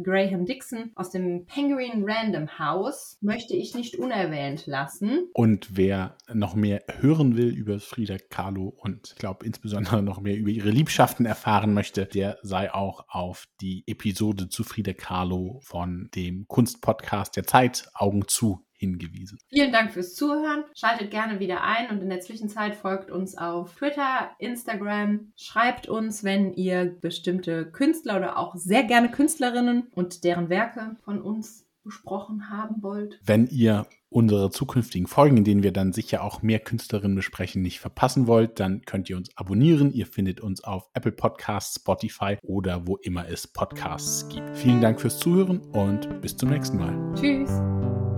Graham 0.02 0.46
Dixon 0.46 0.92
aus 0.94 1.10
dem 1.10 1.46
Penguin 1.46 2.04
Random 2.06 2.58
House 2.58 3.18
möchte 3.20 3.54
ich 3.54 3.74
nicht 3.74 3.96
unerwähnt 3.96 4.66
lassen. 4.66 5.28
Und 5.34 5.76
wer 5.76 6.16
noch 6.32 6.54
mehr 6.54 6.82
hören 7.00 7.36
will 7.36 7.48
über 7.48 7.80
Frida 7.80 8.16
Kahlo 8.18 8.68
und 8.68 9.12
ich 9.12 9.16
glaube 9.16 9.46
insbesondere 9.46 10.02
noch 10.02 10.20
mehr 10.20 10.36
über 10.36 10.50
ihre 10.50 10.70
Liebschaften 10.70 11.26
erfahren 11.26 11.74
möchte, 11.74 12.06
der 12.06 12.38
sei 12.42 12.72
auch 12.72 13.04
auf 13.08 13.46
die 13.60 13.84
Episode 13.86 14.48
zu 14.48 14.64
Frida 14.64 14.92
Kahlo 14.92 15.60
von 15.62 16.08
dem 16.14 16.46
Kunstpodcast 16.48 17.36
der 17.36 17.44
Zeit 17.44 17.88
Augen 17.94 18.26
zu 18.26 18.64
hingewiesen. 18.82 19.38
Vielen 19.48 19.72
Dank 19.72 19.92
fürs 19.92 20.14
Zuhören. 20.14 20.64
Schaltet 20.74 21.10
gerne 21.10 21.40
wieder 21.40 21.62
ein 21.62 21.90
und 21.90 22.02
in 22.02 22.10
der 22.10 22.20
Zwischenzeit 22.20 22.74
folgt 22.74 23.10
uns 23.10 23.38
auf 23.38 23.74
Twitter, 23.76 24.30
Instagram. 24.38 25.32
Schreibt 25.36 25.88
uns, 25.88 26.24
wenn 26.24 26.52
ihr 26.54 26.86
bestimmte 27.00 27.70
Künstler 27.70 28.16
oder 28.16 28.38
auch 28.38 28.56
sehr 28.56 28.82
gerne 28.84 29.10
Künstlerinnen 29.10 29.88
und 29.94 30.24
deren 30.24 30.48
Werke 30.48 30.96
von 31.04 31.22
uns 31.22 31.66
besprochen 31.84 32.50
haben 32.50 32.82
wollt. 32.82 33.18
Wenn 33.24 33.46
ihr 33.48 33.86
unsere 34.08 34.50
zukünftigen 34.50 35.06
Folgen, 35.06 35.38
in 35.38 35.44
denen 35.44 35.62
wir 35.62 35.72
dann 35.72 35.92
sicher 35.92 36.22
auch 36.22 36.42
mehr 36.42 36.60
Künstlerinnen 36.60 37.16
besprechen, 37.16 37.62
nicht 37.62 37.80
verpassen 37.80 38.26
wollt, 38.26 38.60
dann 38.60 38.82
könnt 38.82 39.08
ihr 39.10 39.16
uns 39.16 39.36
abonnieren. 39.36 39.92
Ihr 39.92 40.06
findet 40.06 40.40
uns 40.40 40.62
auf 40.62 40.88
Apple 40.94 41.12
Podcasts, 41.12 41.76
Spotify 41.76 42.36
oder 42.42 42.86
wo 42.86 42.96
immer 42.96 43.28
es 43.28 43.46
Podcasts 43.46 44.28
gibt. 44.28 44.56
Vielen 44.56 44.80
Dank 44.80 45.00
fürs 45.00 45.18
Zuhören 45.18 45.60
und 45.72 46.20
bis 46.20 46.36
zum 46.36 46.50
nächsten 46.50 46.76
Mal. 46.76 47.14
Tschüss. 47.14 48.11